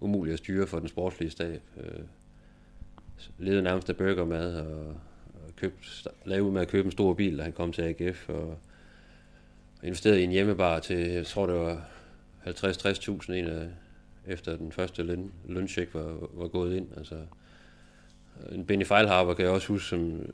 umulig 0.00 0.32
at 0.32 0.38
styre 0.38 0.66
for 0.66 0.78
den 0.78 0.88
sportslige 0.88 1.30
stab. 1.30 1.62
Øh, 1.76 2.04
levede 3.38 3.62
nærmest 3.62 3.90
af 3.90 3.96
burgermad 3.96 4.54
og, 4.54 4.94
købt, 5.60 6.06
lagde 6.24 6.42
ud 6.42 6.50
med 6.50 6.60
at 6.60 6.68
købe 6.68 6.86
en 6.86 6.92
stor 6.92 7.14
bil, 7.14 7.38
da 7.38 7.42
han 7.42 7.52
kom 7.52 7.72
til 7.72 7.82
AGF, 7.82 8.28
og 8.28 8.58
investerede 9.82 10.20
i 10.20 10.24
en 10.24 10.30
hjemmebar 10.30 10.78
til, 10.78 10.96
jeg 10.96 11.26
tror 11.26 11.46
det 11.46 11.54
var 11.54 11.88
50-60.000 12.46 13.32
en 13.32 13.46
af, 13.46 13.68
efter 14.26 14.56
den 14.56 14.72
første 14.72 15.02
løn, 15.02 15.32
løncheck 15.48 15.94
var, 15.94 16.28
var 16.32 16.48
gået 16.48 16.76
ind. 16.76 16.88
Altså, 16.96 17.16
en 18.52 18.66
Benny 18.66 18.86
Feilhaber 18.86 19.34
kan 19.34 19.44
jeg 19.44 19.52
også 19.52 19.68
huske 19.68 19.88
som, 19.88 20.30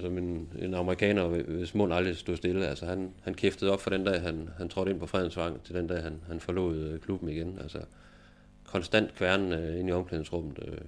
som 0.00 0.18
en, 0.18 0.48
en 0.58 0.74
amerikaner, 0.74 1.26
hvis 1.26 1.74
mund 1.74 1.92
aldrig 1.92 2.16
stod 2.16 2.36
stille. 2.36 2.66
Altså, 2.66 2.86
han, 2.86 3.12
han 3.22 3.34
kæftede 3.34 3.72
op 3.72 3.80
for 3.80 3.90
den 3.90 4.04
dag, 4.04 4.20
han, 4.20 4.48
han 4.58 4.68
trådte 4.68 4.90
ind 4.90 5.00
på 5.00 5.06
Fredensvang, 5.06 5.62
til 5.62 5.74
den 5.74 5.86
dag, 5.86 6.02
han, 6.02 6.20
han 6.28 6.40
forlod 6.40 6.76
øh, 6.76 7.00
klubben 7.00 7.28
igen. 7.28 7.58
Altså, 7.60 7.78
konstant 8.64 9.14
kværnen 9.14 9.52
øh, 9.52 9.80
ind 9.80 9.88
i 9.88 9.92
omklædningsrummet. 9.92 10.58
Øh, 10.68 10.78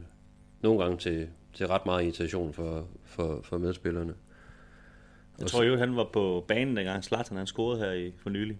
nogle 0.62 0.82
gange 0.82 0.99
til, 0.99 1.28
til 1.54 1.66
ret 1.66 1.87
meget 1.87 2.02
irritation 2.02 2.52
for, 2.52 2.87
for, 3.04 3.40
for 3.42 3.59
medspillerne. 3.59 4.14
Jeg 5.38 5.47
tror 5.47 5.62
jo, 5.62 5.76
han 5.76 5.97
var 5.97 6.09
på 6.12 6.45
banen, 6.49 6.76
dengang 6.76 7.04
Zlatan 7.04 7.37
han 7.37 7.47
scorede 7.47 7.80
her 7.80 7.92
i, 7.92 8.12
for 8.23 8.30
nylig. 8.30 8.59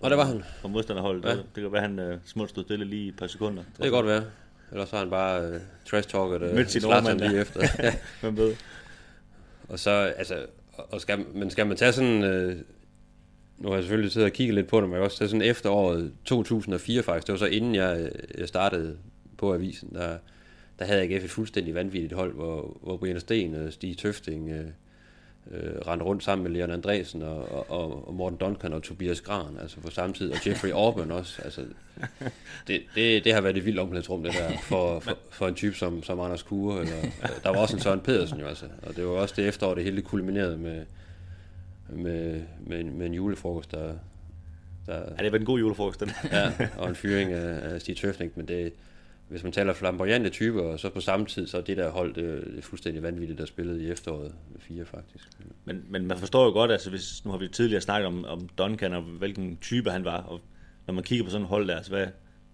Og 0.00 0.10
der 0.10 0.16
var 0.16 0.24
han. 0.24 0.42
For 0.60 0.68
modstanderholdet. 0.68 1.24
Ja. 1.24 1.30
Ja. 1.30 1.36
Det 1.36 1.62
kan 1.62 1.72
være, 1.72 1.82
han 1.82 1.98
uh, 1.98 2.18
smukt 2.24 2.50
stod 2.50 2.64
stille 2.64 2.84
lige 2.84 3.08
et 3.08 3.16
par 3.16 3.26
sekunder. 3.26 3.62
Det 3.62 3.82
kan 3.82 3.90
godt 3.90 4.06
være. 4.06 4.24
Ellers 4.72 4.88
så 4.88 4.96
har 4.96 5.02
han 5.02 5.10
bare 5.10 5.48
uh, 5.48 5.56
trash-talket 5.84 6.48
uh, 6.48 6.54
Mødt 6.54 6.70
sin 6.70 6.80
Zlatan 6.80 7.16
lige 7.16 7.30
ja. 7.30 7.40
efter. 7.40 7.60
ja. 7.84 7.94
Hvem 8.20 8.36
ved? 8.36 8.56
Og 9.68 9.78
så, 9.78 9.90
altså, 9.90 10.46
og 10.76 11.00
skal, 11.00 11.24
men 11.34 11.50
skal 11.50 11.66
man 11.66 11.76
tage 11.76 11.92
sådan, 11.92 12.24
øh, 12.24 12.56
nu 13.58 13.68
har 13.68 13.74
jeg 13.74 13.82
selvfølgelig 13.82 14.12
siddet 14.12 14.30
og 14.30 14.32
kigget 14.32 14.54
lidt 14.54 14.68
på 14.68 14.80
det, 14.80 14.88
men 14.88 14.96
jeg 14.96 15.04
også 15.04 15.18
tage 15.18 15.28
sådan 15.28 15.42
efteråret 15.42 16.12
2004 16.24 17.02
faktisk, 17.02 17.26
det 17.26 17.32
var 17.32 17.38
så 17.38 17.46
inden 17.46 17.74
jeg, 17.74 18.00
øh, 18.00 18.40
jeg 18.40 18.48
startede 18.48 18.98
på 19.38 19.54
avisen, 19.54 19.94
der, 19.94 20.18
der 20.80 20.86
havde 20.86 21.02
AGF 21.02 21.24
et 21.24 21.30
fuldstændig 21.30 21.74
vanvittigt 21.74 22.12
hold, 22.12 22.34
hvor, 22.34 22.78
hvor 22.82 22.96
Brian 22.96 23.20
Sten 23.20 23.54
og 23.54 23.72
Stig 23.72 23.98
Tøfting 23.98 24.50
øh, 24.50 24.66
øh, 25.50 25.80
rendte 25.86 26.06
rundt 26.06 26.24
sammen 26.24 26.42
med 26.42 26.50
Leon 26.50 26.70
Andresen 26.70 27.22
og, 27.22 27.70
og, 27.70 28.08
og 28.08 28.14
Morten 28.14 28.38
Duncan 28.38 28.72
og 28.72 28.82
Tobias 28.82 29.20
Gran, 29.20 29.58
altså 29.60 29.80
på 29.80 29.90
samme 29.90 30.14
tid, 30.14 30.32
og 30.32 30.46
Jeffrey 30.46 30.72
Orban 30.84 31.10
også, 31.10 31.42
altså 31.42 31.64
det, 32.66 32.82
det, 32.94 33.24
det 33.24 33.34
har 33.34 33.40
været 33.40 33.56
et 33.56 33.64
vildt 33.64 33.78
omklædningsrum, 33.78 34.22
det 34.22 34.32
der, 34.32 34.58
for, 34.62 35.00
for, 35.00 35.18
for 35.30 35.48
en 35.48 35.54
type 35.54 35.76
som, 35.76 36.02
som 36.02 36.20
Anders 36.20 36.42
Kure, 36.42 36.80
eller, 36.80 36.96
der 37.44 37.50
var 37.50 37.58
også 37.58 37.76
en 37.76 37.82
Søren 37.82 38.00
Pedersen 38.00 38.40
jo, 38.40 38.46
altså, 38.46 38.66
og 38.82 38.96
det 38.96 39.06
var 39.06 39.10
også 39.10 39.34
det 39.36 39.48
efterår, 39.48 39.74
det 39.74 39.84
hele 39.84 40.02
kulminerede 40.02 40.58
med, 40.58 40.84
med, 41.88 42.42
med, 42.66 42.80
en, 42.80 42.98
med 42.98 43.06
en 43.06 43.14
julefrokost, 43.14 43.70
der, 43.70 43.94
der, 44.86 44.94
Ja, 44.94 45.22
det 45.22 45.32
været 45.32 45.40
en 45.40 45.46
god 45.46 45.58
julefrokost, 45.58 46.00
den. 46.00 46.10
ja, 46.32 46.52
og 46.78 46.88
en 46.88 46.94
fyring 46.94 47.32
af, 47.32 47.74
af 47.74 47.80
Stig 47.80 47.96
Tøfning, 47.96 48.32
men 48.36 48.48
det, 48.48 48.72
hvis 49.30 49.42
man 49.42 49.52
taler 49.52 49.72
flamboyante 49.72 50.30
typer, 50.30 50.62
og 50.62 50.80
så 50.80 50.90
på 50.90 51.00
samme 51.00 51.26
tid, 51.26 51.46
så 51.46 51.56
er 51.56 51.60
det 51.60 51.76
der 51.76 51.90
hold, 51.90 52.14
det, 52.14 52.46
det 52.46 52.58
er 52.58 52.62
fuldstændig 52.62 53.02
vanvittigt, 53.02 53.38
der 53.38 53.46
spillede 53.46 53.82
i 53.82 53.90
efteråret 53.90 54.34
med 54.50 54.60
fire 54.60 54.84
faktisk. 54.84 55.28
Men, 55.64 55.84
men 55.88 56.06
man 56.06 56.18
forstår 56.18 56.44
jo 56.44 56.50
godt, 56.50 56.70
altså 56.72 56.90
hvis, 56.90 57.24
nu 57.24 57.30
har 57.30 57.38
vi 57.38 57.48
tidligere 57.48 57.80
snakket 57.80 58.06
om, 58.06 58.24
om 58.24 58.48
Duncan 58.58 58.92
og 58.92 59.02
hvilken 59.02 59.58
type 59.60 59.90
han 59.90 60.04
var, 60.04 60.22
og 60.22 60.40
når 60.86 60.94
man 60.94 61.04
kigger 61.04 61.24
på 61.24 61.30
sådan 61.30 61.42
et 61.42 61.48
hold 61.48 61.68
der, 61.68 61.76
altså 61.76 61.92
hvad, 61.92 62.06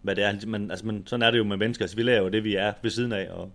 hvad 0.03 0.17
det 0.17 0.25
er, 0.25 0.47
man, 0.47 0.71
altså 0.71 0.87
man, 0.87 1.03
sådan 1.07 1.23
er 1.23 1.31
det 1.31 1.39
jo 1.39 1.45
med 1.45 1.57
mennesker, 1.57 1.85
altså 1.85 1.97
vi 1.97 2.03
laver 2.03 2.23
jo 2.23 2.29
det, 2.29 2.45
vi 2.45 2.55
er 2.55 2.73
ved 2.83 2.91
siden 2.91 3.13
af, 3.13 3.31
og, 3.31 3.53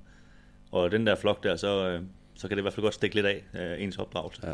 og 0.72 0.92
den 0.92 1.08
der 1.08 1.16
flok 1.16 1.44
der, 1.44 1.56
så, 1.56 1.90
øh, 1.90 2.02
så 2.36 2.48
kan 2.48 2.58
det 2.58 2.62
i 2.62 2.64
hvert 2.64 2.74
fald 2.74 2.84
godt 2.84 2.94
stikke 2.94 3.16
lidt 3.16 3.26
af, 3.26 3.44
øh, 3.54 3.84
ens 3.84 3.98
opdragelse. 3.98 4.48
Ja. 4.48 4.54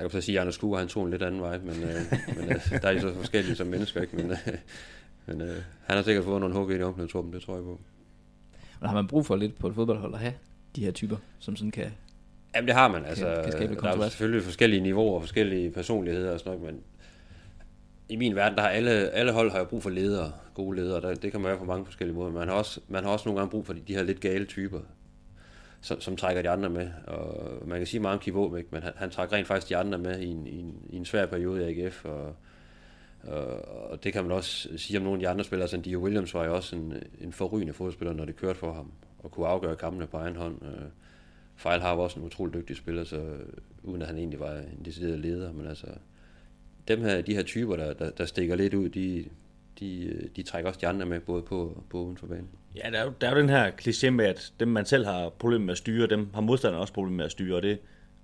Jeg 0.00 0.10
kan 0.10 0.10
så 0.10 0.20
sige, 0.20 0.38
at 0.38 0.40
Anders 0.40 0.54
Skue, 0.54 0.78
han 0.78 0.88
tog 0.88 1.04
en 1.04 1.10
lidt 1.10 1.22
anden 1.22 1.40
vej, 1.40 1.58
men, 1.58 1.82
øh, 1.82 2.00
men 2.36 2.50
øh, 2.50 2.82
der 2.82 2.88
er 2.88 2.92
de 2.92 3.00
så 3.00 3.14
forskellige 3.14 3.56
som 3.56 3.66
mennesker, 3.66 4.02
ikke? 4.02 4.16
Men, 4.16 4.30
øh, 4.30 4.38
men 5.28 5.40
øh, 5.40 5.56
han 5.86 5.96
har 5.96 6.02
sikkert 6.02 6.24
fået 6.24 6.40
nogle 6.40 6.74
ind 6.74 6.80
i 6.80 6.84
omklædningsrummet, 6.84 7.34
det 7.34 7.42
tror 7.42 7.54
jeg 7.54 7.64
på. 7.64 7.80
Men 8.80 8.88
har 8.88 8.94
man 8.94 9.06
brug 9.06 9.26
for 9.26 9.36
lidt 9.36 9.58
på 9.58 9.68
et 9.68 9.74
fodboldhold 9.74 10.14
at 10.14 10.20
have 10.20 10.34
de 10.76 10.84
her 10.84 10.90
typer, 10.90 11.16
som 11.38 11.56
sådan 11.56 11.70
kan... 11.70 11.92
Jamen 12.54 12.68
det 12.68 12.74
har 12.74 12.88
man, 12.88 13.04
altså. 13.04 13.40
Kan- 13.44 13.52
kan 13.52 13.68
lidt 13.68 13.80
der 13.80 13.88
er 13.88 14.08
selvfølgelig 14.08 14.42
forskellige 14.42 14.80
niveauer 14.80 15.14
og 15.14 15.22
forskellige 15.22 15.70
personligheder 15.70 16.32
og 16.32 16.38
sådan 16.40 16.58
noget, 16.58 16.74
men 16.74 16.82
i 18.08 18.16
min 18.16 18.34
verden, 18.34 18.56
der 18.56 18.62
har 18.62 18.68
alle, 18.68 18.90
alle 18.90 19.32
hold 19.32 19.50
har 19.50 19.58
jo 19.58 19.64
brug 19.64 19.82
for 19.82 19.90
ledere, 19.90 20.32
gode 20.54 20.76
ledere, 20.76 21.00
der, 21.00 21.14
det 21.14 21.32
kan 21.32 21.40
man 21.40 21.48
være 21.48 21.58
på 21.58 21.64
mange 21.64 21.84
forskellige 21.84 22.16
måder. 22.16 22.32
Man 22.32 22.48
har 22.48 22.54
også, 22.54 22.80
man 22.88 23.04
har 23.04 23.10
også 23.10 23.28
nogle 23.28 23.40
gange 23.40 23.50
brug 23.50 23.66
for 23.66 23.72
de, 23.72 23.80
de 23.88 23.94
her 23.94 24.02
lidt 24.02 24.20
gale 24.20 24.44
typer, 24.44 24.80
som, 25.80 26.00
som 26.00 26.16
trækker 26.16 26.42
de 26.42 26.50
andre 26.50 26.68
med. 26.68 26.90
Og 27.06 27.52
man 27.68 27.78
kan 27.78 27.86
sige 27.86 28.00
meget 28.00 28.14
om 28.14 28.20
Kivå, 28.20 28.56
ikke? 28.56 28.68
men 28.72 28.82
han, 28.82 28.92
han 28.96 29.10
trækker 29.10 29.36
rent 29.36 29.46
faktisk 29.46 29.68
de 29.68 29.76
andre 29.76 29.98
med 29.98 30.20
i 30.20 30.26
en, 30.26 30.46
i 30.46 30.58
en, 30.58 30.74
i 30.90 30.96
en 30.96 31.04
svær 31.04 31.26
periode 31.26 31.72
i 31.72 31.84
AGF, 31.84 32.04
og, 32.04 32.36
og, 33.22 33.68
og 33.90 34.04
det 34.04 34.12
kan 34.12 34.22
man 34.22 34.32
også 34.32 34.68
sige 34.76 34.98
om 34.98 35.04
nogle 35.04 35.16
af 35.16 35.20
de 35.20 35.28
andre 35.28 35.44
spillere. 35.44 35.64
Altså, 35.64 35.76
Dio 35.76 36.00
Williams 36.00 36.34
var 36.34 36.44
jo 36.44 36.54
også 36.54 36.76
en, 36.76 36.92
en 37.20 37.32
forrygende 37.32 37.72
fodspiller, 37.72 38.14
når 38.14 38.24
det 38.24 38.36
kørte 38.36 38.58
for 38.58 38.72
ham, 38.72 38.92
og 39.18 39.30
kunne 39.30 39.46
afgøre 39.46 39.76
kampene 39.76 40.06
på 40.06 40.16
egen 40.16 40.36
hånd. 40.36 40.62
Øh, 40.62 40.88
Fejl 41.56 41.80
har 41.80 41.94
også 41.94 42.18
en 42.18 42.26
utrolig 42.26 42.54
dygtig 42.54 42.76
spiller, 42.76 43.04
så 43.04 43.22
uden 43.82 44.02
at 44.02 44.08
han 44.08 44.18
egentlig 44.18 44.40
var 44.40 44.54
en 44.54 44.84
decideret 44.84 45.18
leder, 45.18 45.52
men 45.52 45.66
altså 45.66 45.86
dem 46.88 47.00
her, 47.00 47.22
de 47.22 47.34
her 47.34 47.42
typer, 47.42 47.76
der, 47.76 47.92
der, 47.92 48.10
der 48.10 48.24
stikker 48.24 48.56
lidt 48.56 48.74
ud, 48.74 48.88
de, 48.88 49.24
de, 49.80 50.28
de 50.36 50.42
trækker 50.42 50.68
også 50.68 50.80
de 50.80 50.86
andre 50.86 51.06
med, 51.06 51.20
både 51.20 51.42
på, 51.42 51.82
på 51.90 52.02
uden 52.02 52.16
for 52.16 52.26
banen. 52.26 52.48
Ja, 52.76 52.90
der 52.90 52.98
er, 52.98 53.04
jo, 53.04 53.12
der 53.20 53.26
er 53.28 53.34
jo 53.34 53.40
den 53.40 53.48
her 53.48 53.70
kliché 53.70 54.10
med, 54.10 54.24
at 54.24 54.52
dem 54.60 54.68
man 54.68 54.86
selv 54.86 55.04
har 55.04 55.28
problemer 55.28 55.64
med 55.66 55.72
at 55.72 55.78
styre, 55.78 56.06
dem 56.06 56.28
har 56.34 56.40
modstanderne 56.40 56.80
også 56.80 56.92
problemer 56.92 57.16
med 57.16 57.24
at 57.24 57.30
styre, 57.30 57.56
og 57.56 57.62
det, 57.62 57.78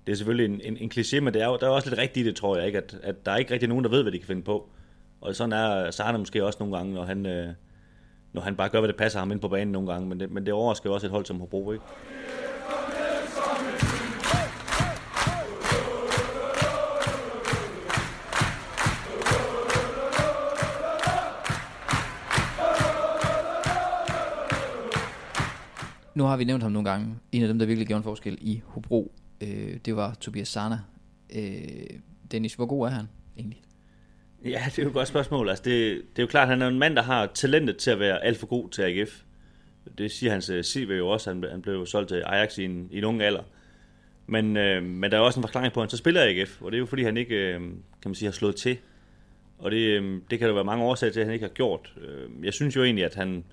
det 0.06 0.12
er 0.12 0.16
selvfølgelig 0.16 0.54
en, 0.54 0.60
en, 0.72 0.76
en 0.76 0.90
kliché, 0.94 1.20
men 1.20 1.34
det 1.34 1.42
er 1.42 1.46
jo, 1.46 1.56
der 1.60 1.66
er 1.66 1.70
også 1.70 1.88
lidt 1.88 2.00
rigtigt 2.00 2.26
i 2.26 2.28
det, 2.28 2.36
tror 2.36 2.56
jeg, 2.56 2.66
ikke? 2.66 2.78
At, 2.78 2.98
at 3.02 3.26
der 3.26 3.32
er 3.32 3.36
ikke 3.36 3.52
rigtig 3.52 3.68
nogen, 3.68 3.84
der 3.84 3.90
ved, 3.90 4.02
hvad 4.02 4.12
de 4.12 4.18
kan 4.18 4.26
finde 4.26 4.42
på. 4.42 4.68
Og 5.24 5.34
sådan 5.34 5.52
er 5.52 5.90
Sarne 5.90 6.18
måske 6.18 6.44
også 6.44 6.58
nogle 6.60 6.76
gange, 6.76 6.94
når 6.94 7.04
han, 7.04 7.26
øh, 7.26 7.54
når 8.32 8.42
han 8.42 8.56
bare 8.56 8.68
gør, 8.68 8.80
hvad 8.80 8.88
det 8.88 8.96
passer 8.96 9.18
ham 9.18 9.30
ind 9.32 9.40
på 9.40 9.48
banen 9.48 9.72
nogle 9.72 9.92
gange, 9.92 10.08
men 10.08 10.20
det, 10.20 10.30
men 10.30 10.46
det 10.46 10.54
overrasker 10.54 10.90
jo 10.90 10.94
også 10.94 11.06
et 11.06 11.10
hold 11.10 11.24
som 11.24 11.40
Hobro, 11.40 11.72
ikke? 11.72 11.84
Nu 26.14 26.24
har 26.24 26.36
vi 26.36 26.44
nævnt 26.44 26.62
ham 26.62 26.72
nogle 26.72 26.90
gange. 26.90 27.14
En 27.32 27.42
af 27.42 27.48
dem, 27.48 27.58
der 27.58 27.66
virkelig 27.66 27.86
gjorde 27.86 27.98
en 27.98 28.04
forskel 28.04 28.38
i 28.40 28.62
Hobro, 28.66 29.12
øh, 29.40 29.76
det 29.84 29.96
var 29.96 30.14
Tobias 30.14 30.48
Sana. 30.48 30.78
Øh, 31.36 32.00
Dennis, 32.32 32.54
hvor 32.54 32.66
god 32.66 32.86
er 32.86 32.90
han 32.90 33.08
egentlig? 33.36 33.63
Ja, 34.44 34.62
det 34.66 34.78
er 34.78 34.82
jo 34.82 34.88
et 34.88 34.94
godt 34.94 35.08
spørgsmål. 35.08 35.48
Altså, 35.48 35.64
det, 35.64 35.96
det 35.96 36.18
er 36.18 36.22
jo 36.22 36.26
klart, 36.26 36.42
at 36.42 36.48
han 36.48 36.62
er 36.62 36.68
en 36.68 36.78
mand, 36.78 36.96
der 36.96 37.02
har 37.02 37.26
talentet 37.26 37.76
til 37.76 37.90
at 37.90 38.00
være 38.00 38.24
alt 38.24 38.38
for 38.38 38.46
god 38.46 38.70
til 38.70 38.82
AGF. 38.82 39.22
Det 39.98 40.10
siger 40.10 40.32
hans 40.32 40.50
øh, 40.50 40.62
CV 40.62 40.90
jo 40.98 41.08
også. 41.08 41.30
Han, 41.30 41.44
han 41.50 41.62
blev 41.62 41.74
jo 41.74 41.84
solgt 41.84 42.08
til 42.08 42.22
Ajax 42.26 42.58
i 42.58 42.64
en, 42.64 42.88
i 42.90 42.98
en 42.98 43.04
ung 43.04 43.22
alder. 43.22 43.42
Men, 44.26 44.56
øh, 44.56 44.82
men 44.82 45.10
der 45.10 45.16
er 45.16 45.20
også 45.20 45.40
en 45.40 45.44
forklaring 45.44 45.72
på, 45.72 45.80
at 45.80 45.84
han 45.84 45.90
så 45.90 45.96
spiller 45.96 46.22
AGF, 46.22 46.62
og 46.62 46.72
det 46.72 46.76
er 46.76 46.80
jo 46.80 46.86
fordi, 46.86 47.02
han 47.02 47.16
ikke 47.16 47.34
øh, 47.34 47.60
kan 47.60 47.74
man 48.04 48.14
sige, 48.14 48.26
har 48.26 48.32
slået 48.32 48.56
til. 48.56 48.76
Og 49.58 49.70
det, 49.70 49.76
øh, 49.76 50.20
det 50.30 50.38
kan 50.38 50.48
der 50.48 50.54
være 50.54 50.64
mange 50.64 50.84
årsager 50.84 51.12
til, 51.12 51.20
at 51.20 51.26
han 51.26 51.34
ikke 51.34 51.46
har 51.46 51.52
gjort. 51.52 51.94
Øh, 52.00 52.44
jeg 52.44 52.52
synes 52.52 52.76
jo 52.76 52.84
egentlig, 52.84 53.04
at 53.04 53.14
han, 53.14 53.44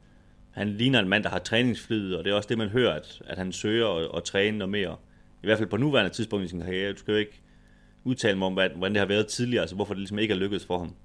han 0.51 0.69
ligner 0.69 0.99
en 0.99 1.09
mand, 1.09 1.23
der 1.23 1.29
har 1.29 1.39
træningsflid, 1.39 2.13
og 2.13 2.23
det 2.23 2.31
er 2.31 2.35
også 2.35 2.49
det, 2.49 2.57
man 2.57 2.69
hører, 2.69 2.93
at, 2.93 3.21
at 3.27 3.37
han 3.37 3.51
søger 3.51 3.87
at, 3.87 4.09
at 4.17 4.23
træne 4.23 4.57
noget 4.57 4.69
mere. 4.69 4.95
I 5.43 5.47
hvert 5.47 5.57
fald 5.57 5.69
på 5.69 5.77
nuværende 5.77 6.11
tidspunkt 6.11 6.45
i 6.45 6.47
sin 6.47 6.61
karriere. 6.61 6.93
Du 6.93 6.97
skal 6.97 7.11
jo 7.11 7.17
ikke 7.17 7.40
udtale 8.03 8.37
mig 8.37 8.45
om, 8.45 8.53
hvad- 8.53 8.69
hvordan 8.69 8.93
det 8.93 8.99
har 8.99 9.07
været 9.07 9.27
tidligere, 9.27 9.61
altså 9.61 9.75
hvorfor 9.75 9.93
det 9.93 9.99
ligesom 9.99 10.19
ikke 10.19 10.33
er 10.33 10.37
lykkedes 10.37 10.65
for 10.65 10.77
ham. 10.77 10.95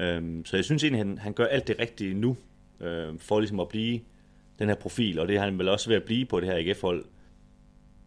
Øhm, 0.00 0.44
så 0.44 0.56
jeg 0.56 0.64
synes 0.64 0.84
egentlig, 0.84 1.00
han, 1.00 1.18
han 1.18 1.32
gør 1.32 1.44
alt 1.44 1.68
det 1.68 1.76
rigtige 1.78 2.14
nu, 2.14 2.36
øh, 2.80 3.18
for 3.18 3.40
ligesom 3.40 3.60
at 3.60 3.68
blive 3.68 4.00
den 4.58 4.68
her 4.68 4.74
profil, 4.76 5.18
og 5.18 5.28
det 5.28 5.38
har 5.38 5.44
han 5.44 5.58
vel 5.58 5.68
også 5.68 5.88
ved 5.88 5.96
at 5.96 6.02
blive 6.04 6.24
på 6.26 6.40
det 6.40 6.48
her 6.48 6.56
AGF-hold. 6.56 7.04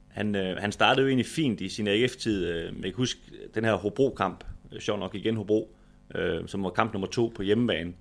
Han, 0.07 0.35
øh, 0.35 0.57
han 0.57 0.71
startede 0.71 1.01
jo 1.01 1.07
egentlig 1.07 1.25
fint 1.25 1.61
i 1.61 1.69
sin 1.69 1.87
AGF-tid. 1.87 2.47
Øh, 2.47 2.63
jeg 2.65 2.83
kan 2.83 2.93
huske 2.93 3.19
den 3.55 3.65
her 3.65 3.73
Hobro-kamp, 3.73 4.43
øh, 4.71 4.79
sjov 4.79 4.99
nok 4.99 5.15
igen 5.15 5.35
Hobro, 5.35 5.75
øh, 6.15 6.47
som 6.47 6.63
var 6.63 6.69
kamp 6.69 6.93
nummer 6.93 7.07
to 7.07 7.31
på 7.35 7.43
hjemmebane, 7.43 7.93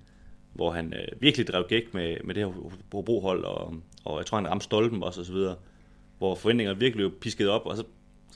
hvor 0.53 0.71
han 0.71 0.93
øh, 0.93 1.21
virkelig 1.21 1.47
drev 1.47 1.65
gæk 1.67 1.93
med, 1.93 2.17
med 2.23 2.35
det 2.35 2.43
her 2.45 2.71
Hobro-hold, 2.93 3.43
og, 3.43 3.75
og 4.05 4.17
jeg 4.17 4.25
tror, 4.25 4.37
han 4.37 4.49
ramte 4.49 4.63
stolpen 4.63 5.03
også, 5.03 5.19
og 5.19 5.25
så 5.25 5.33
videre, 5.33 5.55
hvor 6.17 6.35
forventningerne 6.35 6.79
virkelig 6.79 6.95
blev 6.95 7.19
pisket 7.19 7.49
op, 7.49 7.65
og 7.65 7.77
så, 7.77 7.83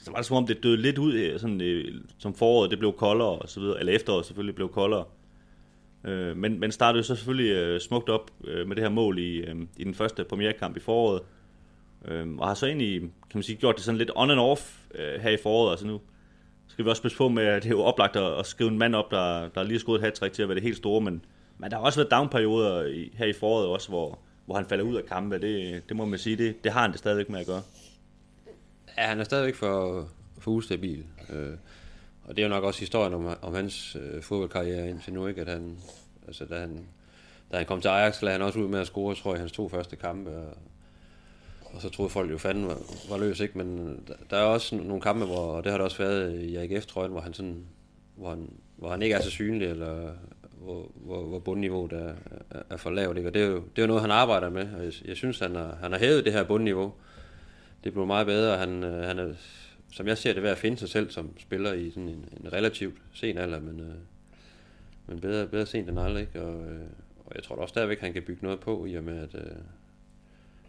så 0.04 0.10
var 0.10 0.16
det 0.16 0.26
som 0.26 0.36
om, 0.36 0.46
det 0.46 0.62
døde 0.62 0.76
lidt 0.76 0.98
ud, 0.98 1.14
øh, 1.14 1.40
sådan, 1.40 1.60
øh, 1.60 1.94
som 2.18 2.34
foråret, 2.34 2.70
det 2.70 2.78
blev 2.78 2.92
koldere, 2.92 3.28
og 3.28 3.48
så 3.48 3.60
videre, 3.60 3.80
eller 3.80 3.92
efteråret 3.92 4.26
selvfølgelig 4.26 4.54
blev 4.54 4.68
koldere. 4.68 5.04
Øh, 6.04 6.36
men, 6.36 6.60
men 6.60 6.72
startede 6.72 6.98
jo 6.98 7.02
så 7.02 7.16
selvfølgelig 7.16 7.50
øh, 7.50 7.80
smukt 7.80 8.08
op 8.08 8.30
øh, 8.44 8.68
med 8.68 8.76
det 8.76 8.84
her 8.84 8.90
mål 8.90 9.18
i, 9.18 9.36
øh, 9.36 9.56
i 9.76 9.84
den 9.84 9.94
første 9.94 10.24
premierkamp 10.24 10.76
i 10.76 10.80
foråret. 10.80 11.22
Øh, 12.04 12.28
og 12.38 12.46
har 12.46 12.54
så 12.54 12.66
egentlig, 12.66 13.00
kan 13.00 13.10
man 13.34 13.42
sige, 13.42 13.56
gjort 13.56 13.76
det 13.76 13.84
sådan 13.84 13.98
lidt 13.98 14.10
on 14.14 14.30
and 14.30 14.40
off 14.40 14.78
øh, 14.94 15.20
her 15.20 15.30
i 15.30 15.36
foråret. 15.42 15.70
Altså 15.70 15.86
nu 15.86 16.00
skal 16.68 16.84
vi 16.84 16.90
også 16.90 17.02
passe 17.02 17.18
på 17.18 17.28
med, 17.28 17.44
at 17.44 17.62
det 17.62 17.68
er 17.68 17.74
jo 17.74 17.82
oplagt 17.82 18.16
at, 18.16 18.38
at 18.38 18.46
skrive 18.46 18.70
en 18.70 18.78
mand 18.78 18.94
op, 18.94 19.10
der, 19.10 19.48
der 19.48 19.62
lige 19.62 19.72
har 19.72 19.78
skudt 19.78 20.04
et 20.04 20.20
hat 20.22 20.32
til 20.32 20.42
at 20.42 20.48
være 20.48 20.54
det 20.54 20.62
helt 20.62 20.76
store, 20.76 21.00
men, 21.00 21.24
men 21.58 21.70
der 21.70 21.76
har 21.76 21.84
også 21.84 21.98
været 22.00 22.10
downperioder 22.10 22.84
i, 22.86 23.10
her 23.14 23.26
i 23.26 23.32
foråret 23.32 23.66
også, 23.66 23.88
hvor, 23.88 24.18
hvor 24.46 24.54
han 24.54 24.66
falder 24.66 24.84
ud 24.84 24.96
af 24.96 25.04
kampe. 25.04 25.38
Det, 25.38 25.82
det 25.88 25.96
må 25.96 26.04
man 26.04 26.18
sige, 26.18 26.36
det, 26.36 26.64
det 26.64 26.72
har 26.72 26.80
han 26.80 26.90
det 26.90 26.98
stadigvæk 26.98 27.28
med 27.28 27.40
at 27.40 27.46
gøre. 27.46 27.62
Ja, 28.98 29.06
han 29.06 29.20
er 29.20 29.24
stadigvæk 29.24 29.54
for, 29.54 30.08
for 30.38 30.50
ustabil. 30.50 31.04
Øh, 31.30 31.52
og 32.24 32.36
det 32.36 32.42
er 32.42 32.46
jo 32.46 32.54
nok 32.54 32.64
også 32.64 32.80
historien 32.80 33.14
om, 33.14 33.36
om 33.42 33.54
hans 33.54 33.96
øh, 34.00 34.22
fodboldkarriere 34.22 34.88
indtil 34.88 35.12
nu, 35.12 35.26
ikke? 35.26 35.40
At 35.40 35.48
han, 35.48 35.78
altså, 36.26 36.44
da, 36.44 36.60
han, 36.60 36.86
da 37.52 37.56
han 37.56 37.66
kom 37.66 37.80
til 37.80 37.88
Ajax, 37.88 38.22
lagde 38.22 38.38
han 38.38 38.46
også 38.46 38.58
ud 38.58 38.68
med 38.68 38.80
at 38.80 38.86
score, 38.86 39.14
tror 39.14 39.32
jeg, 39.32 39.40
hans 39.40 39.52
to 39.52 39.68
første 39.68 39.96
kampe. 39.96 40.30
Og, 40.30 40.56
og 41.64 41.82
så 41.82 41.90
troede 41.90 42.10
folk 42.10 42.30
jo 42.30 42.38
fanden 42.38 42.66
var, 42.66 42.78
var 43.10 43.18
løs, 43.18 43.40
ikke? 43.40 43.58
Men 43.58 43.88
øh, 43.88 44.08
der, 44.08 44.14
der 44.30 44.36
er 44.36 44.44
også 44.44 44.76
nogle 44.76 45.00
kampe, 45.00 45.24
hvor, 45.24 45.52
og 45.52 45.64
det 45.64 45.72
har 45.72 45.78
der 45.78 45.84
også 45.84 45.98
været 45.98 46.40
i 46.40 46.56
AGF-trøjen, 46.56 47.12
hvor 47.12 47.20
han 47.20 47.34
sådan, 47.34 47.64
hvor 48.16 48.30
han, 48.30 48.52
hvor 48.76 48.90
han 48.90 49.02
ikke 49.02 49.14
er 49.14 49.22
så 49.22 49.30
synlig, 49.30 49.68
eller 49.68 50.12
hvor, 50.60 50.90
hvor, 50.94 51.22
hvor 51.22 51.38
bundniveauet 51.38 51.92
er, 51.92 52.14
er, 52.50 52.62
er 52.70 52.76
for 52.76 52.90
lavt, 52.90 53.16
ikke? 53.16 53.28
Og 53.28 53.34
det 53.34 53.42
er, 53.42 53.46
jo, 53.46 53.54
det 53.54 53.78
er 53.78 53.82
jo 53.82 53.86
noget, 53.86 54.02
han 54.02 54.10
arbejder 54.10 54.50
med, 54.50 54.74
og 54.74 54.84
jeg, 54.84 54.92
jeg 55.04 55.16
synes, 55.16 55.38
han 55.38 55.54
har, 55.54 55.78
han 55.80 55.92
har 55.92 55.98
hævet 55.98 56.24
det 56.24 56.32
her 56.32 56.44
bundniveau. 56.44 56.92
Det 57.84 57.92
blev 57.92 58.06
meget 58.06 58.26
bedre, 58.26 58.58
han, 58.58 58.84
øh, 58.84 59.04
han 59.04 59.18
er, 59.18 59.34
som 59.92 60.06
jeg 60.06 60.18
ser 60.18 60.32
det, 60.32 60.42
ved 60.42 60.50
at 60.50 60.58
finde 60.58 60.76
sig 60.76 60.88
selv 60.88 61.10
som 61.10 61.38
spiller 61.38 61.72
i 61.72 61.90
sådan 61.90 62.08
en, 62.08 62.28
en 62.40 62.52
relativt 62.52 62.96
sen 63.12 63.38
alder, 63.38 63.60
men, 63.60 63.80
øh, 63.80 63.94
men 65.06 65.20
bedre, 65.20 65.46
bedre 65.46 65.66
sent 65.66 65.88
end 65.88 66.00
aldrig, 66.00 66.20
ikke? 66.20 66.42
Og, 66.42 66.70
øh, 66.70 66.86
og 67.26 67.32
jeg 67.34 67.42
tror 67.42 67.56
da 67.56 67.62
også 67.62 67.72
stadigvæk, 67.72 68.00
han 68.00 68.12
kan 68.12 68.22
bygge 68.22 68.44
noget 68.44 68.60
på, 68.60 68.86
i 68.86 68.94
og 68.94 69.04
med, 69.04 69.18
at, 69.18 69.34
øh, 69.34 69.56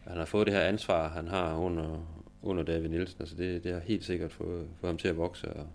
han 0.04 0.18
har 0.18 0.26
fået 0.26 0.48
det 0.48 0.54
her 0.54 0.62
ansvar, 0.62 1.10
han 1.10 1.28
har 1.28 1.56
under, 1.56 2.08
under 2.42 2.64
David 2.64 2.90
Nielsen. 2.90 3.18
Altså 3.20 3.36
det, 3.36 3.64
det 3.64 3.74
har 3.74 3.80
helt 3.80 4.06
sikkert 4.06 4.32
fået, 4.32 4.68
fået 4.80 4.90
ham 4.90 4.98
til 4.98 5.08
at 5.08 5.18
vokse. 5.18 5.54
Og, 5.54 5.68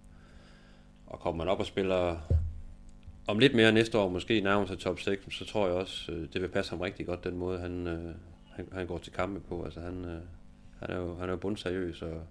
og 1.06 1.20
kommer 1.20 1.44
man 1.44 1.52
op 1.52 1.60
og 1.60 1.66
spiller 1.66 2.20
om 3.26 3.38
lidt 3.38 3.54
mere 3.54 3.72
næste 3.72 3.98
år, 3.98 4.08
måske 4.08 4.40
nærmere 4.40 4.68
sig 4.68 4.78
top 4.78 5.00
6, 5.00 5.34
så 5.34 5.44
tror 5.44 5.66
jeg 5.66 5.76
også, 5.76 6.12
øh, 6.12 6.28
det 6.32 6.42
vil 6.42 6.48
passe 6.48 6.70
ham 6.70 6.80
rigtig 6.80 7.06
godt, 7.06 7.24
den 7.24 7.36
måde, 7.36 7.58
han, 7.58 7.86
øh, 7.86 8.14
han, 8.50 8.68
han 8.72 8.86
går 8.86 8.98
til 8.98 9.12
kampe 9.12 9.40
på. 9.40 9.64
Altså 9.64 9.80
han, 9.80 10.04
øh, 10.04 10.20
han 10.84 10.96
er 10.96 11.00
jo, 11.00 11.18
han 11.18 11.28
er 11.28 11.32
jo 11.32 11.36
bundseriøs 11.36 12.02
og, 12.02 12.26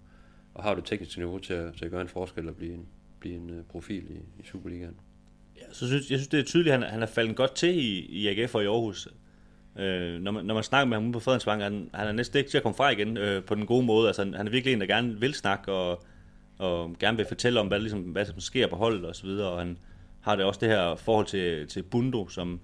og 0.54 0.64
har 0.64 0.76
det 0.76 0.86
tekniske 0.86 1.20
niveau 1.20 1.38
til 1.38 1.54
at, 1.54 1.74
til 1.74 1.86
at 1.86 1.92
gøre 1.92 2.02
en 2.02 2.08
forskel 2.08 2.50
og 2.50 2.56
blive 2.56 2.74
en, 2.74 2.88
blive 3.20 3.36
en 3.36 3.50
øh, 3.50 3.64
profil 3.64 4.04
i, 4.12 4.42
i 4.42 4.44
Superligaen. 4.44 4.96
Ja, 5.58 5.62
så 5.72 5.88
synes, 5.88 6.12
jeg 6.12 6.20
synes, 6.20 6.28
det 6.28 6.40
er 6.40 6.44
tydeligt, 6.44 6.74
at 6.74 6.80
han, 6.80 6.90
han 6.90 7.02
er 7.02 7.06
faldet 7.06 7.36
godt 7.36 7.56
til 7.56 7.70
i, 7.70 8.00
i 8.00 8.28
AGF 8.28 8.56
og 8.56 8.64
i 8.64 8.66
Aarhus. 8.66 9.08
Øh, 9.80 10.22
når, 10.22 10.32
man, 10.32 10.46
når 10.46 10.54
man 10.54 10.64
snakker 10.64 10.86
med 10.86 10.98
ham 10.98 11.06
ude 11.06 11.14
på 11.14 11.20
Fredensvang, 11.20 11.64
han, 11.64 11.90
han 11.94 12.08
er 12.08 12.12
næsten 12.12 12.38
ikke 12.38 12.50
til 12.50 12.58
at 12.58 12.64
komme 12.64 12.76
fra 12.76 12.90
igen 12.90 13.18
øh, 13.18 13.44
på 13.44 13.56
den 13.56 13.66
gode 13.66 13.86
måde. 13.86 14.08
Altså, 14.08 14.24
han, 14.24 14.34
han 14.34 14.48
er 14.48 14.52
virkelig 14.52 14.74
en, 14.74 14.82
der 14.82 14.88
gerne 14.88 15.20
vil 15.20 15.34
snakke 15.34 15.72
og, 15.72 16.04
og 16.58 16.96
gerne 17.00 17.18
vil 17.18 17.26
fortælle 17.26 17.60
om, 17.60 17.68
hvad, 17.68 17.80
ligesom, 17.80 18.02
hvad 18.02 18.26
som 18.26 18.40
sker 18.40 18.68
på 18.68 18.76
holdet 18.76 19.06
og 19.06 19.16
så 19.16 19.26
videre. 19.26 19.50
Og 19.50 19.60
han 19.60 19.78
har 20.22 20.36
det 20.36 20.46
også 20.46 20.60
det 20.60 20.70
her 20.70 20.96
forhold 20.96 21.26
til, 21.26 21.68
til 21.68 21.84
Bundo, 21.84 22.28
som 22.28 22.60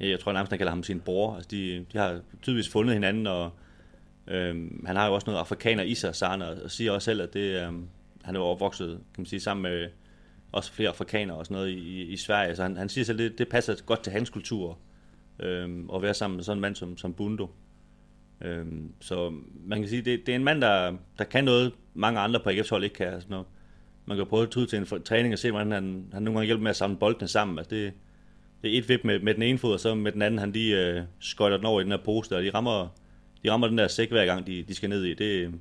jeg 0.00 0.20
tror 0.20 0.32
nærmest, 0.32 0.50
han 0.50 0.58
kalder 0.58 0.72
ham 0.72 0.82
sin 0.82 1.00
bror. 1.00 1.34
Altså, 1.34 1.48
de, 1.50 1.86
de 1.92 1.98
har 1.98 2.20
tydeligvis 2.42 2.68
fundet 2.68 2.94
hinanden, 2.94 3.26
og 3.26 3.50
Øhm, 4.28 4.84
han 4.86 4.96
har 4.96 5.06
jo 5.06 5.14
også 5.14 5.26
noget 5.26 5.40
afrikaner 5.40 5.82
i 5.82 5.94
sig, 5.94 6.14
Sarne, 6.14 6.62
og 6.62 6.70
siger 6.70 6.92
også 6.92 7.04
selv, 7.04 7.22
at 7.22 7.34
det, 7.34 7.62
øhm, 7.62 7.88
han 8.22 8.36
er 8.36 8.40
opvokset 8.40 8.88
kan 8.88 9.22
man 9.22 9.26
sige, 9.26 9.40
sammen 9.40 9.62
med 9.62 9.88
også 10.52 10.72
flere 10.72 10.88
afrikanere 10.88 11.36
og 11.36 11.46
sådan 11.46 11.54
noget 11.54 11.70
i, 11.70 12.02
i 12.02 12.16
Sverige. 12.16 12.56
Så 12.56 12.62
han, 12.62 12.76
han 12.76 12.88
siger 12.88 13.04
selv, 13.04 13.20
at 13.20 13.30
det, 13.30 13.38
det 13.38 13.48
passer 13.48 13.74
godt 13.86 14.02
til 14.02 14.12
hans 14.12 14.30
kultur 14.30 14.78
øhm, 15.40 15.90
at 15.94 16.02
være 16.02 16.14
sammen 16.14 16.36
med 16.36 16.44
sådan 16.44 16.56
en 16.56 16.60
mand 16.60 16.74
som, 16.74 16.96
som 16.96 17.14
Bundo. 17.14 17.50
Øhm, 18.40 18.92
så 19.00 19.32
man 19.64 19.80
kan 19.80 19.88
sige, 19.88 20.02
det, 20.02 20.26
det 20.26 20.32
er 20.32 20.36
en 20.36 20.44
mand, 20.44 20.60
der, 20.60 20.96
der 21.18 21.24
kan 21.24 21.44
noget, 21.44 21.72
mange 21.94 22.20
andre 22.20 22.40
på 22.40 22.50
AGF's 22.50 22.70
hold 22.70 22.84
ikke 22.84 22.96
kan. 22.96 23.06
Altså, 23.06 23.20
sådan 23.20 23.32
noget. 23.32 23.46
man 24.06 24.16
kan 24.16 24.26
prøve 24.26 24.42
at 24.42 24.50
tage 24.50 24.66
til 24.66 24.78
en 24.78 25.02
træning 25.02 25.32
og 25.32 25.38
se, 25.38 25.50
hvordan 25.50 25.72
han, 25.72 26.06
han 26.12 26.22
nogle 26.22 26.38
gange 26.38 26.46
hjælper 26.46 26.62
med 26.62 26.70
at 26.70 26.76
samle 26.76 26.96
boldene 26.96 27.28
sammen. 27.28 27.58
Altså, 27.58 27.74
det, 27.74 27.92
det 28.62 28.74
er 28.74 28.78
et 28.78 28.88
vip 28.88 29.00
med, 29.04 29.20
med 29.20 29.34
den 29.34 29.42
ene 29.42 29.58
fod, 29.58 29.72
og 29.72 29.80
så 29.80 29.94
med 29.94 30.12
den 30.12 30.22
anden, 30.22 30.38
han 30.38 30.52
lige 30.52 30.86
øh, 30.86 31.02
skøjter 31.18 31.56
den 31.56 31.66
over 31.66 31.80
i 31.80 31.84
den 31.84 31.92
her 31.92 31.98
pose, 32.04 32.36
og 32.36 32.42
de 32.42 32.50
rammer, 32.54 32.88
de 33.46 33.50
rammer 33.50 33.68
den 33.68 33.78
der 33.78 33.88
sæk 33.88 34.10
hver 34.10 34.26
gang, 34.26 34.46
de, 34.46 34.62
de 34.62 34.74
skal 34.74 34.88
ned 34.88 35.04
i. 35.04 35.14
Det, 35.14 35.54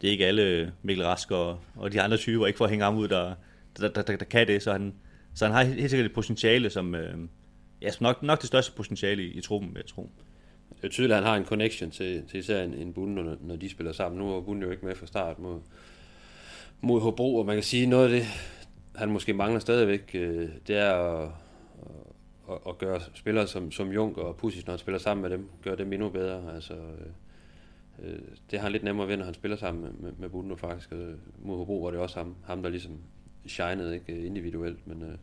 det 0.00 0.08
er 0.08 0.12
ikke 0.12 0.26
alle 0.26 0.72
Mikkel 0.82 1.04
Rask 1.04 1.30
og, 1.30 1.58
og 1.76 1.92
de 1.92 2.00
andre 2.00 2.16
typer, 2.16 2.46
ikke 2.46 2.56
for 2.56 2.64
at 2.64 2.70
hænge 2.70 2.84
ham 2.84 2.96
ud, 2.96 3.08
der, 3.08 3.34
der, 3.76 3.88
der, 3.88 4.02
der, 4.02 4.16
der 4.16 4.24
kan 4.24 4.46
det. 4.46 4.62
Så 4.62 4.72
han, 4.72 4.94
så 5.34 5.44
han 5.44 5.54
har 5.54 5.62
helt 5.62 5.90
sikkert 5.90 6.06
et 6.06 6.14
potentiale, 6.14 6.70
som, 6.70 6.94
øh, 6.94 7.18
ja, 7.82 7.90
nok, 8.00 8.22
nok 8.22 8.40
det 8.40 8.46
største 8.46 8.72
potentiale 8.72 9.22
i, 9.22 9.26
i 9.26 9.40
truppen, 9.40 9.70
vil 9.74 9.80
jeg 9.80 9.86
tro. 9.86 10.10
Det 10.76 10.84
er 10.84 10.88
tydeligt, 10.88 11.12
at 11.12 11.16
han 11.16 11.26
har 11.26 11.36
en 11.36 11.44
connection 11.44 11.90
til, 11.90 12.22
til 12.30 12.40
især 12.40 12.62
en, 12.62 12.74
en 12.74 12.92
Bund, 12.92 13.14
når, 13.14 13.36
når 13.40 13.56
de 13.56 13.70
spiller 13.70 13.92
sammen. 13.92 14.18
Nu 14.18 14.36
er 14.36 14.40
Bund 14.40 14.62
jo 14.62 14.70
ikke 14.70 14.86
med 14.86 14.94
fra 14.94 15.06
start 15.06 15.38
mod, 15.38 15.60
mod 16.80 17.00
Hobro, 17.00 17.36
og 17.36 17.46
man 17.46 17.56
kan 17.56 17.62
sige, 17.62 17.86
noget 17.86 18.04
af 18.04 18.10
det, 18.10 18.26
han 18.94 19.10
måske 19.10 19.32
mangler 19.32 19.60
stadigvæk, 19.60 20.10
øh, 20.14 20.48
det 20.66 20.76
er 20.76 20.92
at, 20.92 21.30
at, 22.50 22.58
at 22.68 22.78
gøre 22.78 23.00
spillere 23.14 23.46
som, 23.46 23.70
som 23.70 23.92
Jung 23.92 24.18
og 24.18 24.36
Pusic, 24.36 24.66
når 24.66 24.72
han 24.72 24.78
spiller 24.78 24.98
sammen 24.98 25.22
med 25.22 25.30
dem, 25.30 25.48
gøre 25.62 25.76
dem 25.76 25.92
endnu 25.92 26.08
bedre. 26.08 26.54
Altså, 26.54 26.74
øh, 26.74 28.12
øh, 28.12 28.18
det 28.50 28.58
har 28.58 28.66
han 28.66 28.72
lidt 28.72 28.84
nemmere 28.84 29.08
ved, 29.08 29.16
når 29.16 29.24
han 29.24 29.34
spiller 29.34 29.56
sammen 29.56 29.82
med, 29.82 29.92
med, 29.92 30.12
med 30.18 30.28
Bunde 30.28 30.56
faktisk. 30.56 30.92
Og 30.92 30.98
mod 31.42 31.56
Hobro 31.56 31.82
var 31.82 31.90
det 31.90 32.00
også 32.00 32.18
ham, 32.18 32.36
ham 32.44 32.62
der 32.62 32.70
ligesom 32.70 32.98
shinede 33.46 33.94
ikke, 33.94 34.26
individuelt, 34.26 34.86
men 34.86 35.02
øh, 35.02 35.18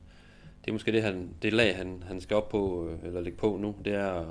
det 0.62 0.68
er 0.68 0.72
måske 0.72 0.92
det, 0.92 1.04
han, 1.04 1.30
det 1.42 1.54
lag, 1.54 1.78
han, 1.78 2.04
han 2.08 2.22
skal 2.22 2.38
op 2.38 2.50
på, 2.50 2.90
øh, 2.90 3.08
eller 3.08 3.22
lægge 3.22 3.38
på 3.38 3.58
nu, 3.58 3.76
det 3.86 3.94
er 3.94 4.12
at, 4.12 4.28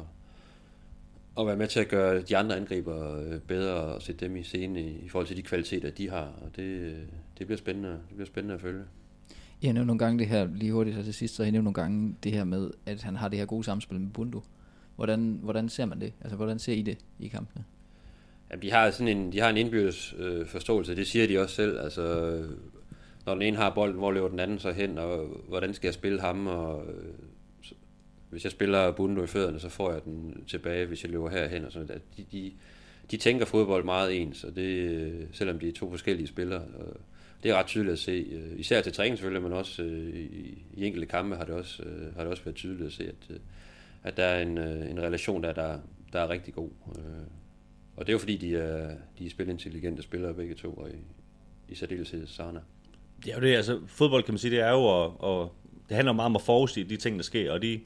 at 1.38 1.46
være 1.46 1.57
med 1.57 1.66
til 1.66 1.81
at 1.81 1.88
gøre 1.88 2.22
de 2.22 2.37
andre 2.37 2.57
angriber 2.57 3.20
øh, 3.20 3.40
bedre 3.40 3.74
og 3.74 4.03
sætte 4.03 4.26
dem 4.26 4.37
i 4.37 4.42
scene 4.42 4.83
i, 4.83 4.98
i 5.05 5.09
forhold 5.09 5.26
til 5.26 5.37
de 5.37 5.42
kvaliteter, 5.42 5.90
de 5.90 6.11
har. 6.11 6.33
Og 6.42 6.57
det, 6.57 6.62
øh, 6.62 6.98
det 7.38 7.46
bliver 7.46 7.59
spændende, 7.59 7.88
det 7.88 8.14
bliver 8.14 8.26
spændende 8.26 8.55
at 8.55 8.61
følge. 8.61 8.85
Jeg 9.62 9.72
nævnte 9.72 9.86
nogle 9.86 9.98
gange 9.98 10.18
det 10.18 10.26
her, 10.26 10.48
lige 10.54 10.72
hurtigt 10.72 10.96
så 10.96 11.02
til 11.02 11.14
sidst, 11.14 11.34
så 11.34 11.42
jeg 11.42 11.52
nævnte 11.52 11.64
nogle 11.64 11.74
gange 11.74 12.16
det 12.22 12.32
her 12.32 12.44
med, 12.44 12.70
at 12.86 13.02
han 13.02 13.16
har 13.16 13.28
det 13.28 13.38
her 13.38 13.46
gode 13.46 13.64
samspil 13.64 14.00
med 14.00 14.10
Bundu. 14.10 14.42
Hvordan, 14.96 15.38
hvordan 15.42 15.68
ser 15.68 15.84
man 15.84 16.00
det? 16.00 16.12
Altså, 16.20 16.36
hvordan 16.36 16.58
ser 16.58 16.72
I 16.72 16.82
det 16.82 16.98
i 17.18 17.28
kampene? 17.28 17.64
Jamen, 18.50 18.62
de 18.62 18.70
har 18.70 18.90
sådan 18.90 19.16
en, 19.16 19.32
de 19.32 19.40
har 19.40 19.50
en 19.50 19.56
indbyrdes 19.56 20.14
øh, 20.18 20.46
forståelse, 20.46 20.96
det 20.96 21.06
siger 21.06 21.26
de 21.26 21.38
også 21.38 21.54
selv. 21.54 21.80
Altså, 21.80 22.36
når 23.26 23.32
den 23.32 23.42
ene 23.42 23.56
har 23.56 23.70
bolden, 23.74 23.98
hvor 23.98 24.12
løber 24.12 24.28
den 24.28 24.40
anden 24.40 24.58
så 24.58 24.72
hen, 24.72 24.98
og 24.98 25.26
hvordan 25.48 25.74
skal 25.74 25.88
jeg 25.88 25.94
spille 25.94 26.20
ham, 26.20 26.46
og 26.46 26.84
øh, 26.86 27.14
hvis 28.30 28.44
jeg 28.44 28.52
spiller 28.52 28.90
Bundo 28.90 29.22
i 29.22 29.26
fødderne, 29.26 29.60
så 29.60 29.68
får 29.68 29.92
jeg 29.92 30.04
den 30.04 30.44
tilbage, 30.46 30.86
hvis 30.86 31.04
jeg 31.04 31.10
løber 31.10 31.30
herhen, 31.30 31.64
og 31.64 31.72
sådan 31.72 31.88
noget. 31.88 32.02
De, 32.16 32.24
de, 32.32 32.52
de 33.10 33.16
tænker 33.16 33.46
fodbold 33.46 33.84
meget 33.84 34.22
ens, 34.22 34.44
og 34.44 34.56
det, 34.56 34.62
øh, 34.62 35.26
selvom 35.32 35.58
de 35.58 35.68
er 35.68 35.72
to 35.72 35.90
forskellige 35.90 36.26
spillere. 36.26 36.60
Og 36.60 36.96
det 37.42 37.50
er 37.50 37.55
ret 37.55 37.66
tydeligt 37.66 37.92
at 37.92 37.98
se, 37.98 38.26
øh, 38.31 38.61
især 38.61 38.81
til 38.81 38.92
træning 38.92 39.18
selvfølgelig, 39.18 39.42
men 39.42 39.53
også 39.53 39.83
øh, 39.83 40.16
i, 40.16 40.64
i 40.74 40.87
enkelte 40.87 41.07
kampe 41.07 41.37
har 41.37 41.44
det 41.44 41.55
også, 41.55 41.83
øh, 41.83 42.14
har 42.14 42.22
det 42.22 42.31
også 42.31 42.44
været 42.44 42.57
tydeligt 42.57 42.87
at 42.87 42.92
se, 42.92 43.09
at, 43.09 43.40
at 44.03 44.16
der 44.16 44.24
er 44.24 44.42
en, 44.42 44.59
en 44.59 45.00
relation, 45.00 45.42
der, 45.42 45.53
der, 45.53 45.79
der 46.12 46.20
er 46.20 46.29
rigtig 46.29 46.55
god. 46.55 46.70
Og 47.96 48.07
det 48.07 48.09
er 48.09 48.12
jo 48.12 48.18
fordi, 48.18 48.37
de 48.37 48.57
er, 48.57 48.94
de 49.18 49.26
er 49.26 49.31
spilintelligente 49.31 50.03
spillere 50.03 50.35
begge 50.35 50.55
to, 50.55 50.74
og 50.74 50.90
i, 50.90 50.94
i 51.68 51.74
særdeleshed 51.74 52.26
Sana. 52.26 52.61
Det 53.24 53.33
er 53.33 53.35
jo 53.37 53.42
det, 53.42 53.57
altså, 53.57 53.81
fodbold 53.87 54.22
kan 54.22 54.35
man 54.35 54.38
sige, 54.38 54.50
det 54.50 54.61
er 54.61 54.70
jo 54.70 55.05
at, 55.05 55.12
og 55.18 55.53
det 55.88 55.94
handler 55.96 56.12
meget 56.12 56.26
om 56.26 56.37
at 56.37 56.42
forudse 56.42 56.85
de 56.85 56.96
ting, 56.96 57.16
der 57.16 57.22
sker, 57.22 57.53
og 57.53 57.62
de, 57.62 57.81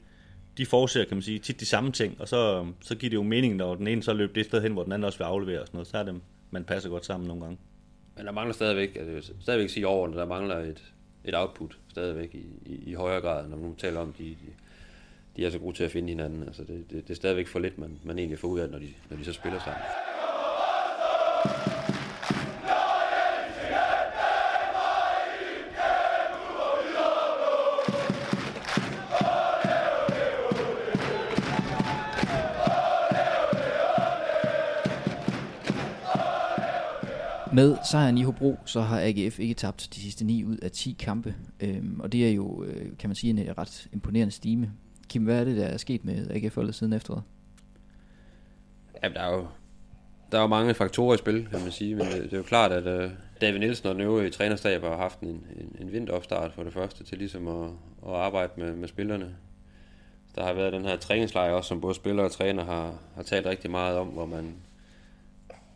de 0.57 0.65
forudser, 0.65 1.05
kan 1.05 1.17
man 1.17 1.21
sige, 1.21 1.39
tit 1.39 1.59
de 1.59 1.65
samme 1.65 1.91
ting, 1.91 2.21
og 2.21 2.27
så, 2.27 2.67
så 2.81 2.95
giver 2.95 3.09
det 3.09 3.15
jo 3.15 3.23
mening, 3.23 3.55
når 3.55 3.75
den 3.75 3.87
ene 3.87 4.03
så 4.03 4.13
løber 4.13 4.33
det 4.33 4.45
sted 4.45 4.61
hen, 4.61 4.73
hvor 4.73 4.83
den 4.83 4.91
anden 4.91 5.05
også 5.05 5.17
vil 5.17 5.25
aflevere 5.25 5.61
og 5.61 5.67
sådan 5.67 5.77
noget, 5.77 5.87
så 5.87 5.97
er 5.97 6.03
det, 6.03 6.21
man 6.51 6.63
passer 6.63 6.89
godt 6.89 7.05
sammen 7.05 7.27
nogle 7.27 7.43
gange. 7.43 7.57
Men 8.17 8.25
der 8.25 8.31
mangler 8.31 8.53
stadigvæk, 8.53 8.95
altså, 8.95 9.33
stadigvæk 9.41 9.69
sige 9.69 9.87
over, 9.87 10.07
der 10.07 10.25
mangler 10.25 10.57
et, 10.57 10.93
et 11.25 11.35
output 11.35 11.77
stadigvæk 11.89 12.35
i, 12.35 12.45
i, 12.65 12.83
i 12.91 12.93
højere 12.93 13.21
grad, 13.21 13.47
når 13.47 13.57
man 13.57 13.75
taler 13.75 13.99
om, 13.99 14.13
de, 14.13 14.23
de, 14.23 14.35
de 15.35 15.45
er 15.45 15.49
så 15.49 15.59
gode 15.59 15.75
til 15.77 15.83
at 15.83 15.91
finde 15.91 16.09
hinanden. 16.09 16.43
Altså 16.43 16.63
det, 16.63 16.85
det, 16.89 17.07
det 17.07 17.09
er 17.09 17.15
stadigvæk 17.15 17.47
for 17.47 17.59
lidt, 17.59 17.77
man, 17.77 17.99
man 18.03 18.17
egentlig 18.17 18.39
får 18.39 18.47
ud 18.47 18.59
af, 18.59 18.69
når 18.69 18.79
de, 18.79 18.93
når 19.09 19.17
de 19.17 19.25
så 19.25 19.33
spiller 19.33 19.59
sammen. 19.59 19.83
Med 37.55 37.77
sejren 37.91 38.17
i 38.17 38.23
Hobro, 38.23 38.57
så 38.65 38.81
har 38.81 39.01
AGF 39.01 39.39
ikke 39.39 39.53
tabt 39.53 39.89
de 39.93 39.99
sidste 39.99 40.25
9 40.25 40.43
ud 40.43 40.57
af 40.57 40.71
10 40.71 40.95
kampe. 40.99 41.35
Øhm, 41.59 41.99
og 41.99 42.11
det 42.11 42.27
er 42.27 42.31
jo, 42.31 42.63
øh, 42.63 42.97
kan 42.99 43.09
man 43.09 43.15
sige, 43.15 43.29
en 43.29 43.39
øh, 43.39 43.55
ret 43.57 43.87
imponerende 43.93 44.31
stime. 44.31 44.71
Kim, 45.09 45.23
hvad 45.23 45.39
er 45.39 45.43
det, 45.43 45.57
der 45.57 45.65
er 45.65 45.77
sket 45.77 46.05
med 46.05 46.31
AGF-holdet 46.31 46.75
siden 46.75 46.93
efteråret? 46.93 47.23
Ja, 49.03 49.09
der 49.09 49.19
er 49.19 49.33
jo 49.35 49.47
der 50.31 50.37
er 50.37 50.41
jo 50.41 50.47
mange 50.47 50.73
faktorer 50.73 51.15
i 51.15 51.17
spil, 51.17 51.47
kan 51.51 51.61
man 51.61 51.71
sige, 51.71 51.95
men 51.95 52.05
det, 52.05 52.23
det 52.23 52.33
er 52.33 52.37
jo 52.37 52.43
klart, 52.43 52.71
at 52.71 53.03
uh, 53.03 53.11
David 53.41 53.59
Nielsen 53.59 53.87
og 53.87 53.95
den 53.95 54.01
øvrige 54.01 54.29
trænerstab 54.29 54.81
har 54.81 54.97
haft 54.97 55.19
en, 55.19 55.27
en, 55.29 55.75
en 55.79 55.91
vinteropstart 55.91 56.53
for 56.53 56.63
det 56.63 56.73
første, 56.73 57.03
til 57.03 57.17
ligesom 57.17 57.47
at, 57.47 57.69
at 58.07 58.15
arbejde 58.15 58.51
med, 58.57 58.75
med 58.75 58.87
spillerne. 58.87 59.35
Der 60.35 60.43
har 60.43 60.53
været 60.53 60.73
den 60.73 60.85
her 60.85 60.97
træningslejr 60.97 61.51
også, 61.51 61.67
som 61.67 61.81
både 61.81 61.95
spillere 61.95 62.25
og 62.25 62.31
træner 62.31 62.65
har, 62.65 62.93
har 63.15 63.23
talt 63.23 63.45
rigtig 63.45 63.71
meget 63.71 63.97
om, 63.97 64.07
hvor 64.07 64.25
man 64.25 64.55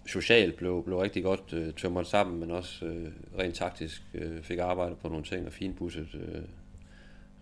socialt 0.10 0.56
blev, 0.56 0.84
blev 0.86 0.98
rigtig 0.98 1.24
godt 1.24 1.54
øh, 1.54 1.74
tømret 1.74 2.08
sammen, 2.08 2.40
men 2.40 2.52
også 2.52 2.86
øh, 2.86 3.12
rent 3.40 3.56
taktisk 3.56 4.04
øh, 4.14 4.42
fik 4.42 4.58
arbejdet 4.58 4.98
på 4.98 5.10
nogle 5.10 5.24
ting 5.24 5.46
og 5.46 5.54
finpudset 5.54 6.08
øh, 6.14 6.42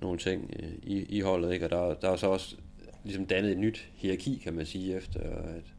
nogle 0.01 0.19
ting 0.19 0.53
øh, 0.59 0.71
i, 0.83 1.17
i 1.17 1.21
holdet. 1.21 1.53
Ikke? 1.53 1.65
Og 1.65 1.69
der, 1.69 1.93
der 1.93 2.09
er 2.09 2.15
så 2.15 2.27
også 2.27 2.55
ligesom 3.03 3.25
dannet 3.25 3.51
et 3.51 3.57
nyt 3.57 3.89
hierarki, 3.95 4.41
kan 4.43 4.53
man 4.53 4.65
sige, 4.65 4.95
efter 4.95 5.19
at, 5.19 5.73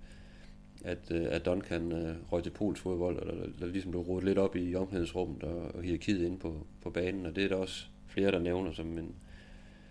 at, 0.85 1.11
øh, 1.11 1.27
at 1.31 1.47
Duncan 1.47 1.93
øh, 1.93 2.17
røg 2.33 2.43
til 2.43 2.51
Pols 2.51 2.81
fodbold, 2.81 3.19
og 3.19 3.27
der, 3.27 3.47
der 3.61 3.67
ligesom 3.67 3.91
blev 3.91 4.03
rodet 4.03 4.25
lidt 4.25 4.39
op 4.39 4.57
i 4.57 4.75
omklædningsrummet 4.75 5.43
og, 5.43 5.75
og 5.75 5.83
hierarkiet 5.83 6.27
inde 6.27 6.39
på, 6.39 6.67
på 6.83 6.91
banen, 6.91 7.27
og 7.27 7.37
det 7.37 7.45
er 7.45 7.49
der 7.49 7.57
også 7.57 7.87
flere, 8.07 8.33
der 8.33 8.39
nævner 8.39 8.73
som 8.73 8.99
en, 8.99 9.15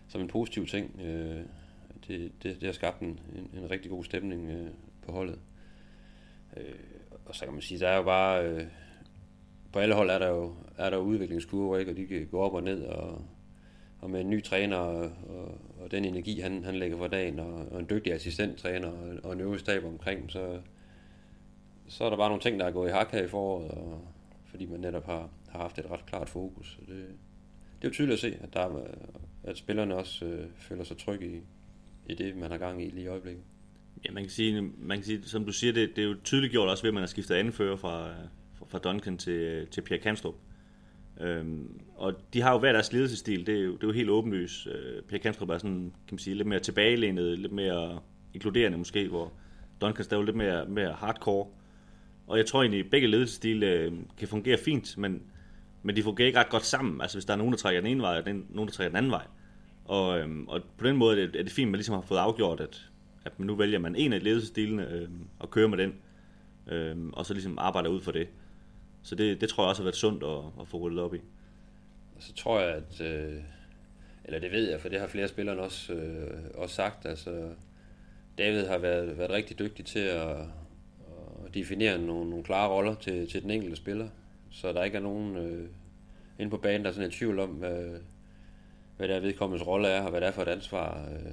som 0.08 0.22
en 0.22 0.28
positiv 0.28 0.66
ting. 0.66 1.02
Øh, 1.02 1.42
det, 2.08 2.32
det, 2.44 2.56
det 2.56 2.64
har 2.64 2.72
skabt 2.72 3.02
en, 3.02 3.20
en, 3.36 3.60
en 3.64 3.72
rigtig 3.72 3.92
god 3.92 4.04
stemning 4.04 4.50
øh, 4.50 4.68
på 5.02 5.12
holdet. 5.12 5.40
Øh, 6.60 6.74
og 7.26 7.36
så 7.36 7.46
kan 7.46 7.54
man 7.54 7.62
sige, 7.62 7.80
der 7.80 7.88
er 7.88 7.98
jo 7.98 8.04
bare... 8.04 8.46
Øh, 8.46 8.66
på 9.72 9.80
alle 9.80 9.96
hold 9.96 10.10
er 10.10 10.20
der 10.20 10.28
jo 10.28 10.56
er 10.78 10.90
der 10.90 10.98
udviklingskurver, 10.98 11.78
ikke? 11.78 11.92
og 11.92 11.98
de 11.98 12.06
kan 12.06 12.28
gå 12.32 12.40
op 12.40 12.54
og 12.54 12.64
ned, 12.64 12.84
og, 12.84 13.22
og 14.02 14.10
med 14.10 14.22
en 14.22 14.30
ny 14.30 14.44
træner, 14.44 14.78
og, 14.78 15.12
og, 15.30 15.58
og 15.84 15.92
den 15.92 16.06
energi, 16.06 16.40
han, 16.40 16.64
han 16.64 16.76
lægger 16.76 16.98
for 16.98 17.08
dagen, 17.08 17.40
og, 17.40 17.68
og 17.72 17.80
en 17.80 17.88
dygtig 17.90 18.14
assistenttræner, 18.14 18.88
og, 18.88 19.18
og 19.24 19.34
en 19.34 19.60
stab 19.60 19.86
omkring, 19.86 20.32
så, 20.32 20.60
så 21.88 22.04
er 22.04 22.10
der 22.10 22.18
bare 22.18 22.30
nogle 22.30 22.42
ting, 22.42 22.60
der 22.60 22.66
er 22.66 22.72
gået 22.72 22.90
i 22.90 22.92
hak 22.92 23.12
her 23.12 23.24
i 23.24 23.28
foråret, 23.28 23.72
og, 23.72 24.02
fordi 24.46 24.66
man 24.66 24.80
netop 24.80 25.06
har, 25.06 25.30
har 25.50 25.60
haft 25.60 25.80
et 25.80 25.92
ret 25.92 26.06
klart 26.06 26.30
fokus. 26.30 26.68
Så 26.68 26.94
det, 26.94 27.06
det 27.82 27.88
er 27.88 27.90
jo 27.90 27.94
tydeligt 27.94 28.14
at 28.14 28.20
se, 28.20 28.38
at, 28.42 28.54
der 28.54 28.88
at 29.44 29.58
spillerne 29.58 29.96
også 29.96 30.26
øh, 30.26 30.48
føler 30.56 30.84
sig 30.84 30.98
trygge 30.98 31.28
i, 31.28 31.42
i 32.06 32.16
det, 32.16 32.38
man 32.38 32.52
har 32.52 32.58
gang 32.58 32.84
i 32.84 32.90
lige 32.90 33.04
i 33.04 33.08
øjeblikket. 33.08 33.44
Ja, 34.08 34.12
man 34.12 34.24
kan 34.24 34.30
sige, 34.30 34.62
man 34.78 34.98
kan 34.98 35.06
sige 35.06 35.24
som 35.24 35.46
du 35.46 35.52
siger, 35.52 35.74
det, 35.74 35.96
det 35.96 36.04
er 36.04 36.08
jo 36.08 36.16
tydeligt 36.24 36.52
gjort 36.52 36.70
også 36.70 36.84
ved, 36.84 36.90
at 36.90 36.94
man 36.94 37.02
har 37.02 37.08
skiftet 37.08 37.36
anfører 37.36 37.76
fra, 37.76 38.10
fra 38.68 38.78
Duncan 38.80 39.18
til, 39.18 39.68
til 39.68 39.82
Pierre 39.82 40.02
Kanstrup. 40.02 40.36
Øhm, 41.22 41.82
og 41.96 42.14
de 42.34 42.42
har 42.42 42.52
jo 42.52 42.60
hver 42.60 42.72
deres 42.72 42.94
ledelsesstil, 42.94 43.48
det 43.48 43.56
er 43.56 43.64
jo, 43.64 43.74
det 43.74 43.84
er 43.84 43.88
jo 43.88 43.94
helt 43.94 44.10
åbenlyst. 44.10 44.68
Øh, 44.68 45.02
Pierre 45.02 45.22
Kanstrup 45.22 45.50
er 45.50 45.58
sådan, 45.58 45.80
kan 46.08 46.14
man 46.16 46.20
sige, 46.20 46.36
lidt 46.36 46.48
mere 46.48 46.60
tilbagelænet, 46.60 47.40
lidt 47.40 47.52
mere 47.52 48.00
inkluderende 48.34 48.78
måske, 48.78 49.08
hvor 49.08 49.34
Duncan 49.82 50.06
er 50.12 50.16
jo 50.16 50.24
lidt 50.24 50.36
mere, 50.36 50.66
mere 50.66 50.94
hardcore. 50.94 51.48
Og 52.28 52.38
jeg 52.38 52.46
tror 52.46 52.62
egentlig, 52.62 52.80
at 52.80 52.92
begge 52.92 53.08
ledelsesstile 53.08 53.68
øh, 53.68 53.92
kan 54.18 54.28
fungere 54.28 54.58
fint, 54.58 54.98
men, 54.98 55.22
men 55.84 55.96
de 55.96 56.04
fungerer 56.04 56.28
ikke 56.28 56.40
ret 56.40 56.50
godt 56.50 56.66
sammen. 56.66 57.02
Altså 57.02 57.18
hvis 57.18 57.26
der 57.26 57.34
er 57.34 57.38
nogen, 57.38 57.54
der 57.54 57.58
trækker 57.58 57.82
den 57.82 57.92
ene 57.92 58.02
vej, 58.02 58.18
og 58.18 58.26
den, 58.26 58.46
nogen, 58.50 58.68
der 58.68 58.74
trækker 58.74 58.90
den 58.90 58.98
anden 58.98 59.12
vej. 59.12 59.26
Og, 59.86 60.20
øhm, 60.20 60.48
og 60.48 60.62
på 60.78 60.88
den 60.88 60.98
måde 60.98 61.22
er 61.22 61.26
det, 61.26 61.36
er 61.36 61.44
det 61.44 61.52
fint, 61.52 61.68
at 61.68 61.72
man 61.72 61.78
ligesom 61.78 61.96
har 61.96 62.02
fået 62.02 62.18
afgjort, 62.18 62.60
at, 62.60 62.90
at 63.28 63.40
nu 63.40 63.56
vælger 63.56 63.80
man 63.80 63.96
en 63.96 64.14
af 64.14 64.24
ledelsesstilene 64.24 64.90
øh, 64.90 65.10
og 65.40 65.52
kører 65.52 65.68
med 65.68 65.78
den, 65.78 65.96
øh, 66.68 67.08
og 67.14 67.26
så 67.26 67.34
ligesom 67.34 67.58
arbejder 67.58 67.90
ud 67.90 68.02
for 68.02 68.12
det. 68.12 68.28
Så 69.04 69.16
det, 69.16 69.42
det 69.42 69.50
tror 69.50 69.64
jeg 69.64 69.70
også 69.70 69.82
har 69.82 69.86
været 69.86 69.96
sundt 69.96 70.24
at, 70.24 70.62
at 70.62 70.68
få 70.68 70.78
rullet 70.78 71.04
op 71.04 71.14
i. 71.14 71.18
Og 72.16 72.24
så 72.24 72.34
tror 72.34 72.60
jeg, 72.60 72.76
at, 72.76 73.02
øh, 73.02 73.42
eller 74.26 74.40
det 74.40 74.52
ved 74.52 74.70
jeg, 74.70 74.82
for 74.82 74.90
det 74.90 75.00
har 75.00 75.08
flere 75.08 75.28
spillere 75.28 75.60
også, 75.60 75.94
øh, 75.94 76.44
også 76.56 76.76
sagt, 76.76 77.06
altså 77.06 77.50
David 78.38 78.66
har 78.66 78.78
været, 78.78 79.18
været 79.18 79.30
rigtig 79.30 79.60
dygtig 79.60 79.86
til 79.86 80.00
at, 80.00 80.38
at 81.46 81.54
definere 81.54 81.98
nogle, 81.98 82.30
nogle 82.30 82.44
klare 82.44 82.70
roller 82.70 82.96
til, 82.96 83.30
til 83.30 83.42
den 83.42 83.52
enkelte 83.52 83.76
spiller, 83.76 84.10
så 84.52 84.74
der 84.74 84.84
ikke 84.84 84.98
er 84.98 85.02
nogen 85.02 85.38
øh, 85.38 85.70
inde 86.40 86.50
på 86.50 86.58
banen, 86.58 86.82
der 86.84 86.90
er 86.90 86.94
sådan 86.94 87.08
en 87.08 87.12
tvivl 87.12 87.40
om, 87.40 87.50
hvad, 87.50 88.00
hvad 88.98 89.08
der 89.08 89.16
er 89.16 89.20
vedkommendes 89.20 89.68
rolle 89.68 89.88
er, 89.88 90.02
og 90.02 90.10
hvad 90.10 90.22
det 90.22 90.28
er 90.28 90.32
for 90.32 90.42
et 90.42 90.48
ansvar 90.48 91.10
øh, 91.12 91.32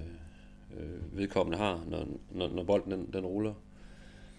øh, 0.78 1.18
vedkommende 1.18 1.58
har, 1.58 1.84
når, 1.88 2.06
når, 2.30 2.48
når 2.48 2.62
bolden 2.62 2.92
den, 2.92 3.10
den 3.12 3.26
ruller. 3.26 3.54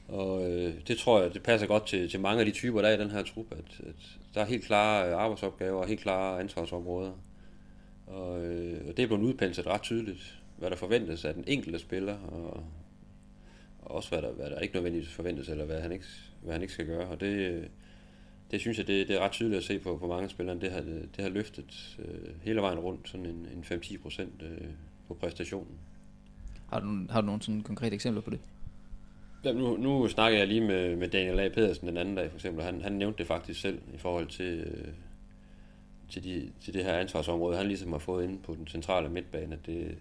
Og 0.08 0.52
øh, 0.52 0.74
det 0.88 0.98
tror 0.98 1.22
jeg, 1.22 1.34
det 1.34 1.44
passer 1.44 1.68
godt 1.68 1.88
til, 1.88 2.10
til 2.10 2.20
mange 2.20 2.40
af 2.40 2.46
de 2.46 2.52
typer, 2.52 2.82
der 2.82 2.90
er 2.90 2.98
i 2.98 3.02
den 3.02 3.12
her 3.12 3.24
trup, 3.24 3.52
at, 3.52 3.88
at 3.88 4.20
der 4.34 4.42
er 4.42 4.46
helt 4.46 4.64
klare 4.64 5.10
øh, 5.10 5.18
arbejdsopgaver 5.18 5.82
og 5.82 5.88
helt 5.88 6.00
klare 6.00 6.40
ansvarsområder. 6.40 7.12
Og, 8.08 8.46
øh, 8.46 8.88
og 8.88 8.98
det 8.98 9.04
er 9.04 9.08
blevet 9.08 9.24
udpenset 9.24 9.68
ret 9.68 9.82
tydeligt, 9.82 10.42
hvad 10.58 10.70
der 10.70 10.76
forventes 10.76 11.26
af 11.26 11.34
den 11.34 11.44
enkelte 11.48 11.80
spiller, 11.80 12.18
og, 12.18 12.64
og 13.82 13.96
også 13.96 14.10
hvad 14.10 14.22
der, 14.22 14.32
hvad 14.32 14.50
der 14.50 14.60
ikke 14.60 14.76
nødvendigvis 14.76 15.10
forventes, 15.10 15.50
eller 15.50 15.66
hvad 15.66 15.82
han 15.82 15.92
ikke, 15.92 16.06
hvad 16.42 16.54
han 16.54 16.62
ikke 16.62 16.74
skal 16.74 16.86
gøre. 16.86 17.08
Og 17.08 17.20
det, 17.20 17.52
øh, 17.52 17.64
det 18.52 18.60
synes 18.60 18.78
jeg, 18.78 18.88
det, 18.88 19.08
det 19.08 19.16
er 19.16 19.20
ret 19.20 19.32
tydeligt 19.32 19.58
at 19.58 19.64
se 19.64 19.80
på, 19.80 19.98
på 19.98 20.08
mange 20.08 20.30
spillere. 20.30 20.60
Det 20.60 20.72
har, 20.72 20.82
det 20.82 21.20
har 21.20 21.30
løftet 21.30 21.98
øh, 22.00 22.36
hele 22.44 22.62
vejen 22.62 22.80
rundt, 22.80 23.10
sådan 23.10 23.26
en, 23.26 23.48
en 23.54 23.64
5-10 23.64 24.02
procent 24.02 24.42
øh, 24.42 24.68
på 25.08 25.14
præstationen. 25.14 25.78
Har 26.70 26.80
du, 26.80 27.06
har 27.10 27.22
du 27.22 27.26
nogle 27.26 27.42
sådan 27.42 27.62
konkrete 27.62 27.96
eksempler 27.96 28.22
på 28.22 28.30
det? 28.30 28.40
Jamen, 29.44 29.64
nu, 29.64 29.78
nu 29.78 30.08
snakkede 30.08 30.40
jeg 30.40 30.48
lige 30.48 30.62
med, 30.62 30.96
med 30.96 31.08
Daniel 31.08 31.40
A. 31.40 31.50
Pedersen 31.50 31.88
den 31.88 31.98
anden 31.98 32.16
dag, 32.16 32.30
for 32.30 32.38
eksempel. 32.38 32.64
Han, 32.64 32.82
han 32.82 32.92
nævnte 32.92 33.18
det 33.18 33.28
faktisk 33.28 33.62
selv 33.62 33.82
i 33.94 33.98
forhold 33.98 34.28
til, 34.28 34.60
øh, 34.60 34.94
til, 36.10 36.24
de, 36.24 36.52
til 36.62 36.74
det 36.74 36.84
her 36.84 36.94
ansvarsområde, 36.94 37.58
han 37.58 37.68
ligesom 37.68 37.92
har 37.92 38.00
fået 38.00 38.24
inde 38.24 38.38
på 38.44 38.56
den 38.56 38.68
centrale 38.68 39.10
midtbane. 39.10 39.56
At 39.56 39.66
det, 39.66 39.98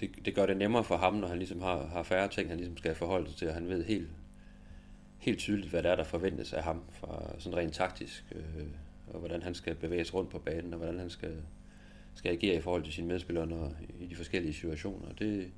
det, 0.00 0.10
det 0.24 0.34
gør 0.34 0.46
det 0.46 0.56
nemmere 0.56 0.84
for 0.84 0.96
ham, 0.96 1.14
når 1.14 1.28
han 1.28 1.38
ligesom 1.38 1.60
har, 1.60 1.86
har 1.86 2.02
færre 2.02 2.28
ting, 2.28 2.48
han 2.48 2.58
ligesom 2.58 2.76
skal 2.76 2.94
forholde 2.94 3.28
sig 3.28 3.36
til, 3.36 3.48
og 3.48 3.54
han 3.54 3.68
ved 3.68 3.84
helt, 3.84 4.08
helt 5.18 5.38
tydeligt, 5.38 5.70
hvad 5.70 5.82
der 5.82 5.90
er, 5.90 5.96
der 5.96 6.04
forventes 6.04 6.52
af 6.52 6.62
ham, 6.62 6.82
fra 6.92 7.22
sådan 7.38 7.58
rent 7.58 7.74
taktisk, 7.74 8.24
øh, 8.32 8.66
og 9.06 9.18
hvordan 9.18 9.42
han 9.42 9.54
skal 9.54 9.74
bevæge 9.74 10.04
sig 10.04 10.14
rundt 10.14 10.30
på 10.30 10.38
banen, 10.38 10.72
og 10.72 10.78
hvordan 10.78 10.98
han 10.98 11.10
skal, 11.10 11.36
skal 12.14 12.32
agere 12.32 12.56
i 12.56 12.60
forhold 12.60 12.82
til 12.82 12.92
sine 12.92 13.08
medspillere 13.08 13.46
når, 13.46 13.72
i 14.00 14.06
de 14.06 14.16
forskellige 14.16 14.52
situationer. 14.52 15.12
Det, 15.18 15.50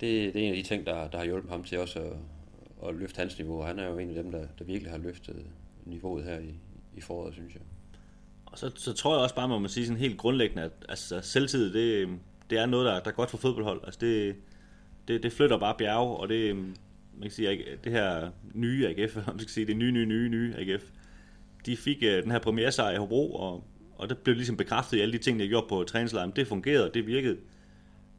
det, 0.00 0.34
det 0.34 0.42
er 0.42 0.46
en 0.46 0.54
af 0.54 0.62
de 0.62 0.68
ting, 0.68 0.86
der, 0.86 1.08
der 1.08 1.18
har 1.18 1.24
hjulpet 1.24 1.50
ham 1.50 1.64
til 1.64 1.78
også 1.78 2.00
at, 2.00 2.12
at 2.88 2.94
løfte 2.94 3.18
hans 3.18 3.38
niveau, 3.38 3.62
han 3.62 3.78
er 3.78 3.86
jo 3.86 3.98
en 3.98 4.08
af 4.08 4.22
dem, 4.22 4.32
der, 4.32 4.46
der 4.58 4.64
virkelig 4.64 4.90
har 4.92 4.98
løftet 4.98 5.46
niveauet 5.84 6.24
her 6.24 6.38
i, 6.38 6.54
i 6.96 7.00
foråret, 7.00 7.34
synes 7.34 7.54
jeg. 7.54 7.62
Og 8.46 8.58
så, 8.58 8.70
så 8.74 8.92
tror 8.92 9.14
jeg 9.14 9.22
også 9.22 9.34
bare, 9.34 9.48
man 9.48 9.62
må 9.62 9.68
sige 9.68 9.86
sådan 9.86 10.00
helt 10.00 10.18
grundlæggende, 10.18 10.62
at 10.62 10.72
altså, 10.88 11.20
selvtid, 11.20 11.72
det, 11.72 12.18
det 12.50 12.58
er 12.58 12.66
noget, 12.66 12.86
der, 12.86 13.00
der 13.00 13.10
er 13.10 13.14
godt 13.14 13.30
for 13.30 13.38
fodboldhold. 13.38 13.80
Altså 13.84 14.00
det, 14.00 14.36
det, 15.08 15.22
det 15.22 15.32
flytter 15.32 15.58
bare 15.58 15.74
bjerge, 15.78 16.16
og 16.16 16.28
det, 16.28 16.56
man 16.56 17.22
kan 17.22 17.30
sige, 17.30 17.64
det 17.84 17.92
her 17.92 18.30
nye 18.54 18.88
AGF, 18.88 19.16
man 19.26 19.38
skal 19.38 19.50
sige, 19.50 19.66
det 19.66 19.76
nye, 19.76 19.92
nye, 19.92 20.06
nye, 20.06 20.28
nye 20.28 20.54
AGF, 20.56 20.84
de 21.66 21.76
fik 21.76 21.96
uh, 22.02 22.08
den 22.08 22.30
her 22.30 22.38
premiere 22.38 22.72
sejr 22.72 22.94
i 22.94 22.96
Hobro, 22.96 23.34
og, 23.34 23.64
og 23.98 24.08
det 24.08 24.18
blev 24.18 24.36
ligesom 24.36 24.56
bekræftet 24.56 24.96
i 24.96 25.00
alle 25.00 25.12
de 25.12 25.18
ting, 25.18 25.40
de 25.40 25.48
gjorde 25.48 25.66
på 25.68 25.84
træningslejren. 25.84 26.32
Det 26.36 26.46
fungerede, 26.46 26.90
det 26.94 27.06
virkede. 27.06 27.36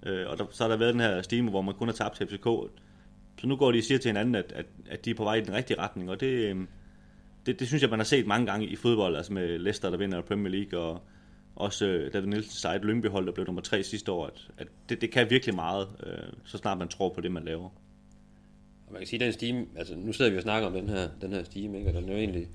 Øh, 0.06 0.30
og 0.30 0.38
der, 0.38 0.46
så 0.52 0.64
har 0.64 0.70
der 0.70 0.78
været 0.78 0.94
den 0.94 1.02
her 1.02 1.22
stime, 1.22 1.50
hvor 1.50 1.62
man 1.62 1.74
kun 1.74 1.88
har 1.88 1.94
tabt 1.94 2.16
til 2.16 2.28
FCK. 2.28 2.48
Så 3.42 3.48
nu 3.48 3.56
går 3.56 3.72
de 3.72 3.78
og 3.78 3.84
siger 3.84 3.98
til 3.98 4.10
hinanden, 4.10 4.36
at, 4.36 4.52
at, 4.52 4.66
at 4.90 5.06
de 5.06 5.10
er 5.10 5.16
på 5.16 5.24
vej 5.24 5.36
i 5.36 5.42
den 5.42 5.54
rigtige 5.54 5.80
retning, 5.80 6.10
og 6.10 6.20
det, 6.20 6.28
øhm, 6.28 6.68
det, 7.46 7.60
det 7.60 7.68
synes 7.68 7.82
jeg, 7.82 7.90
man 7.90 8.00
har 8.00 8.04
set 8.04 8.28
mange 8.28 8.46
gange 8.46 8.68
i 8.68 8.76
fodbold, 8.76 9.16
altså 9.16 9.34
med 9.34 9.60
Leicester, 9.60 9.90
der 9.90 9.98
vinder 9.98 10.22
Premier 10.22 10.52
League, 10.52 10.80
og 10.80 11.02
også 11.56 11.86
øh, 11.86 12.14
David 12.14 12.28
Nielsen 12.28 12.52
sejt 12.52 12.86
Lyngby-hold, 12.86 13.26
der 13.26 13.32
blev 13.32 13.46
nummer 13.46 13.62
tre 13.62 13.84
sidste 13.84 14.12
år, 14.12 14.26
at, 14.26 14.48
at 14.58 14.68
det, 14.90 15.02
det 15.02 15.12
kan 15.12 15.30
virkelig 15.30 15.56
meget, 15.56 15.88
øh, 16.04 16.34
så 16.46 16.58
snart 16.58 16.78
man 16.78 16.88
tror 16.88 17.10
på 17.10 17.22
det, 17.22 17.32
man 17.32 17.46
laver. 17.46 17.70
Og 18.88 18.94
man 18.94 19.00
kan 19.00 19.08
sige, 19.08 19.20
at 19.20 19.26
den 19.26 19.34
stime, 19.34 19.66
altså 19.76 19.96
nu 19.96 20.14
sidder 20.14 20.32
vi 20.32 20.38
og 20.38 20.44
snakker 20.44 20.68
om 20.68 20.74
den 20.74 20.90
her, 20.90 21.10
den 21.22 21.34
her 21.34 21.44
stime, 21.44 21.78
ikke? 21.78 21.90
og 21.90 21.94
den 21.94 22.10
er 22.10 22.14
jo 22.14 22.20
egentlig, 22.20 22.48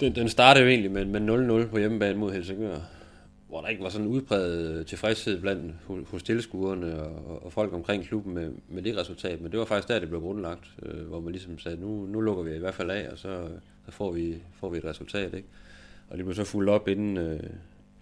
den, 0.00 0.14
den 0.14 0.28
startede 0.28 0.64
jo 0.64 0.70
egentlig 0.70 0.90
med, 0.90 1.20
med 1.20 1.64
0-0 1.64 1.70
på 1.70 1.78
hjemmebane 1.78 2.18
mod 2.18 2.32
Helsingør, 2.32 2.78
hvor 3.50 3.60
der 3.60 3.68
ikke 3.68 3.82
var 3.82 3.88
sådan 3.88 4.06
en 4.06 4.12
udbredt 4.12 4.86
tilfredshed 4.86 5.40
blandt 5.40 5.74
hos 6.06 6.22
tilskuerne 6.22 7.02
og, 7.02 7.44
og 7.44 7.52
folk 7.52 7.72
omkring 7.72 8.04
klubben 8.04 8.34
med, 8.34 8.52
med 8.68 8.82
det 8.82 8.96
resultat, 8.96 9.40
men 9.40 9.52
det 9.52 9.58
var 9.58 9.64
faktisk 9.64 9.88
der, 9.88 9.98
det 9.98 10.08
blev 10.08 10.20
grundlagt, 10.20 10.64
øh, 10.82 11.06
hvor 11.06 11.20
man 11.20 11.32
ligesom 11.32 11.58
sagde, 11.58 11.80
nu, 11.80 12.06
nu 12.06 12.20
lukker 12.20 12.42
vi 12.42 12.54
i 12.54 12.58
hvert 12.58 12.74
fald 12.74 12.90
af, 12.90 13.08
og 13.08 13.18
så, 13.18 13.48
så 13.86 13.90
får, 13.90 14.12
vi, 14.12 14.42
får 14.52 14.68
vi 14.68 14.78
et 14.78 14.84
resultat. 14.84 15.34
Ikke? 15.34 15.48
Og 16.08 16.16
det 16.16 16.24
blev 16.24 16.34
så 16.34 16.44
fuldt 16.44 16.70
op 16.70 16.88
inden, 16.88 17.16
øh, 17.16 17.40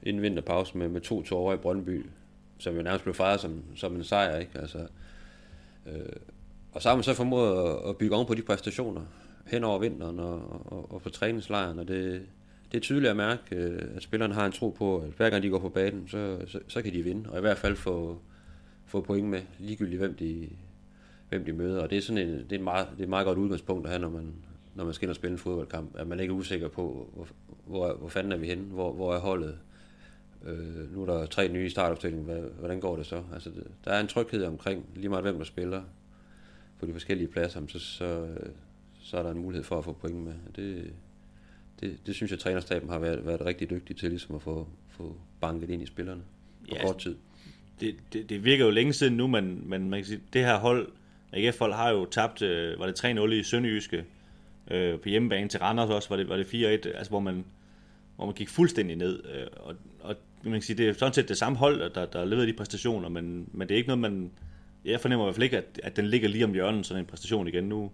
inden 0.02 0.22
vinterpause 0.22 0.78
med, 0.78 0.88
med 0.88 1.00
to 1.00 1.22
tårer 1.22 1.54
i 1.54 1.58
Brøndby, 1.58 2.06
som 2.58 2.76
jo 2.76 2.82
nærmest 2.82 3.02
blev 3.02 3.14
fejret 3.14 3.40
som, 3.40 3.62
som 3.76 3.96
en 3.96 4.04
sejr. 4.04 4.36
Ikke? 4.36 4.58
Altså, 4.58 4.78
øh, 5.86 6.16
og 6.72 6.82
så 6.82 6.88
har 6.88 6.96
man 6.96 7.04
så 7.04 7.14
formået 7.14 7.78
at 7.88 7.96
bygge 7.96 8.14
oven 8.14 8.26
på 8.26 8.34
de 8.34 8.42
præstationer 8.42 9.02
hen 9.46 9.64
over 9.64 9.78
vinteren 9.78 10.18
og, 10.18 10.62
og, 10.72 10.92
og 10.92 11.02
på 11.02 11.10
træningslejren, 11.10 11.78
og 11.78 11.88
det, 11.88 12.22
det 12.72 12.78
er 12.78 12.82
tydeligt 12.82 13.10
at 13.10 13.16
mærke, 13.16 13.56
øh, 13.56 13.82
at 13.96 14.02
spillerne 14.02 14.34
har 14.34 14.46
en 14.46 14.52
tro 14.52 14.70
på, 14.70 14.98
at 14.98 15.10
hver 15.16 15.30
gang 15.30 15.42
de 15.42 15.48
går 15.48 15.58
på 15.58 15.68
banen, 15.68 16.08
så, 16.08 16.38
så, 16.46 16.60
så 16.68 16.82
kan 16.82 16.92
de 16.92 17.02
vinde, 17.02 17.30
og 17.30 17.38
i 17.38 17.40
hvert 17.40 17.58
fald 17.58 17.76
få, 17.76 18.18
få 18.86 19.00
point 19.00 19.28
med, 19.28 19.40
ligegyldigt 19.58 19.98
hvem 19.98 20.14
de, 20.14 20.48
hvem 21.28 21.44
de 21.44 21.52
møder. 21.52 21.82
Og 21.82 21.90
det 21.90 21.98
er 21.98 22.02
sådan 22.02 22.28
en, 22.28 22.34
det 22.34 22.52
er 22.52 22.56
en 22.56 22.64
meget, 22.64 22.88
det 22.92 22.98
er 22.98 23.02
et 23.02 23.08
meget 23.08 23.26
godt 23.26 23.38
udgangspunkt 23.38 23.86
at 23.86 23.92
have, 23.92 24.00
når 24.00 24.10
man, 24.10 24.32
når 24.74 24.84
man 24.84 24.94
skal 24.94 25.06
ind 25.06 25.10
og 25.10 25.16
spille 25.16 25.32
en 25.32 25.38
fodboldkamp, 25.38 25.96
at 25.98 26.06
man 26.06 26.20
ikke 26.20 26.32
er 26.32 26.36
usikker 26.36 26.68
på, 26.68 27.10
hvor, 27.14 27.26
hvor, 27.66 27.94
hvor 27.94 28.08
fanden 28.08 28.32
er 28.32 28.36
vi 28.36 28.46
henne, 28.46 28.64
hvor, 28.64 28.92
hvor 28.92 29.14
er 29.14 29.18
holdet. 29.18 29.58
Øh, 30.46 30.94
nu 30.94 31.02
er 31.02 31.06
der 31.06 31.26
tre 31.26 31.48
nye 31.48 31.70
startopstillinger, 31.70 32.40
hvordan 32.58 32.80
går 32.80 32.96
det 32.96 33.06
så? 33.06 33.22
Altså, 33.34 33.50
der 33.84 33.90
er 33.90 34.00
en 34.00 34.06
tryghed 34.06 34.44
omkring, 34.44 34.86
lige 34.94 35.08
meget 35.08 35.24
hvem 35.24 35.36
der 35.36 35.44
spiller, 35.44 35.82
på 36.80 36.86
de 36.86 36.92
forskellige 36.92 37.28
pladser, 37.28 37.60
så, 37.68 37.78
så, 37.78 38.26
så 39.00 39.16
er 39.16 39.22
der 39.22 39.30
en 39.30 39.38
mulighed 39.38 39.64
for 39.64 39.78
at 39.78 39.84
få 39.84 39.92
point 39.92 40.24
med. 40.24 40.34
Det, 40.56 40.92
det, 41.80 41.98
det 42.06 42.14
synes 42.14 42.30
jeg, 42.30 42.36
at 42.36 42.40
trænerstaben 42.40 42.88
har 42.88 42.98
været, 42.98 43.26
været 43.26 43.40
rigtig 43.40 43.70
dygtig 43.70 43.96
til 43.96 44.08
ligesom 44.10 44.34
at 44.34 44.42
få, 44.42 44.68
få 44.88 45.16
banket 45.40 45.70
ind 45.70 45.82
i 45.82 45.86
spillerne 45.86 46.22
på 46.68 46.74
ja, 46.76 46.82
kort 46.82 46.98
tid. 46.98 47.16
Det, 47.80 47.96
det, 48.12 48.30
det 48.30 48.44
virker 48.44 48.64
jo 48.64 48.70
længe 48.70 48.92
siden 48.92 49.16
nu, 49.16 49.26
men, 49.26 49.62
men 49.68 49.90
man 49.90 50.00
kan 50.00 50.06
sige, 50.06 50.20
det 50.32 50.44
her 50.44 50.58
hold, 50.58 50.88
AGF-hold 51.32 51.72
har 51.72 51.90
jo 51.90 52.04
tabt, 52.04 52.42
øh, 52.42 52.80
var 52.80 52.86
det 52.86 53.04
3-0 53.04 53.32
i 53.32 53.42
Sønderjyske, 53.42 54.04
øh, 54.70 55.00
på 55.00 55.08
hjemmebane 55.08 55.48
til 55.48 55.60
Randers 55.60 55.90
også, 55.90 56.08
var 56.08 56.16
det, 56.16 56.28
var 56.28 56.36
det 56.36 56.44
4-1, 56.44 56.58
altså 56.66 57.08
hvor 57.08 57.20
man, 57.20 57.44
hvor 58.16 58.26
man 58.26 58.34
gik 58.34 58.48
fuldstændig 58.48 58.96
ned. 58.96 59.24
Øh, 59.34 59.46
og, 59.56 59.74
og 60.00 60.16
man 60.42 60.52
kan 60.52 60.62
sige, 60.62 60.76
det 60.76 60.88
er 60.88 60.92
sådan 60.92 61.14
set 61.14 61.28
det 61.28 61.38
samme 61.38 61.58
hold, 61.58 61.94
der, 61.94 62.06
der 62.06 62.24
leverer 62.24 62.46
de 62.46 62.52
præstationer, 62.52 63.08
men, 63.08 63.48
men 63.52 63.68
det 63.68 63.74
er 63.74 63.76
ikke 63.76 63.88
noget, 63.88 64.00
man, 64.00 64.30
jeg 64.84 65.00
fornemmer 65.00 65.24
i 65.24 65.26
hvert 65.26 65.34
fald 65.34 65.44
ikke, 65.44 65.58
at, 65.58 65.80
at 65.82 65.96
den 65.96 66.06
ligger 66.06 66.28
lige 66.28 66.44
om 66.44 66.52
hjørnet, 66.52 66.86
sådan 66.86 67.02
en 67.02 67.06
præstation 67.06 67.48
igen. 67.48 67.64
Nu 67.64 67.90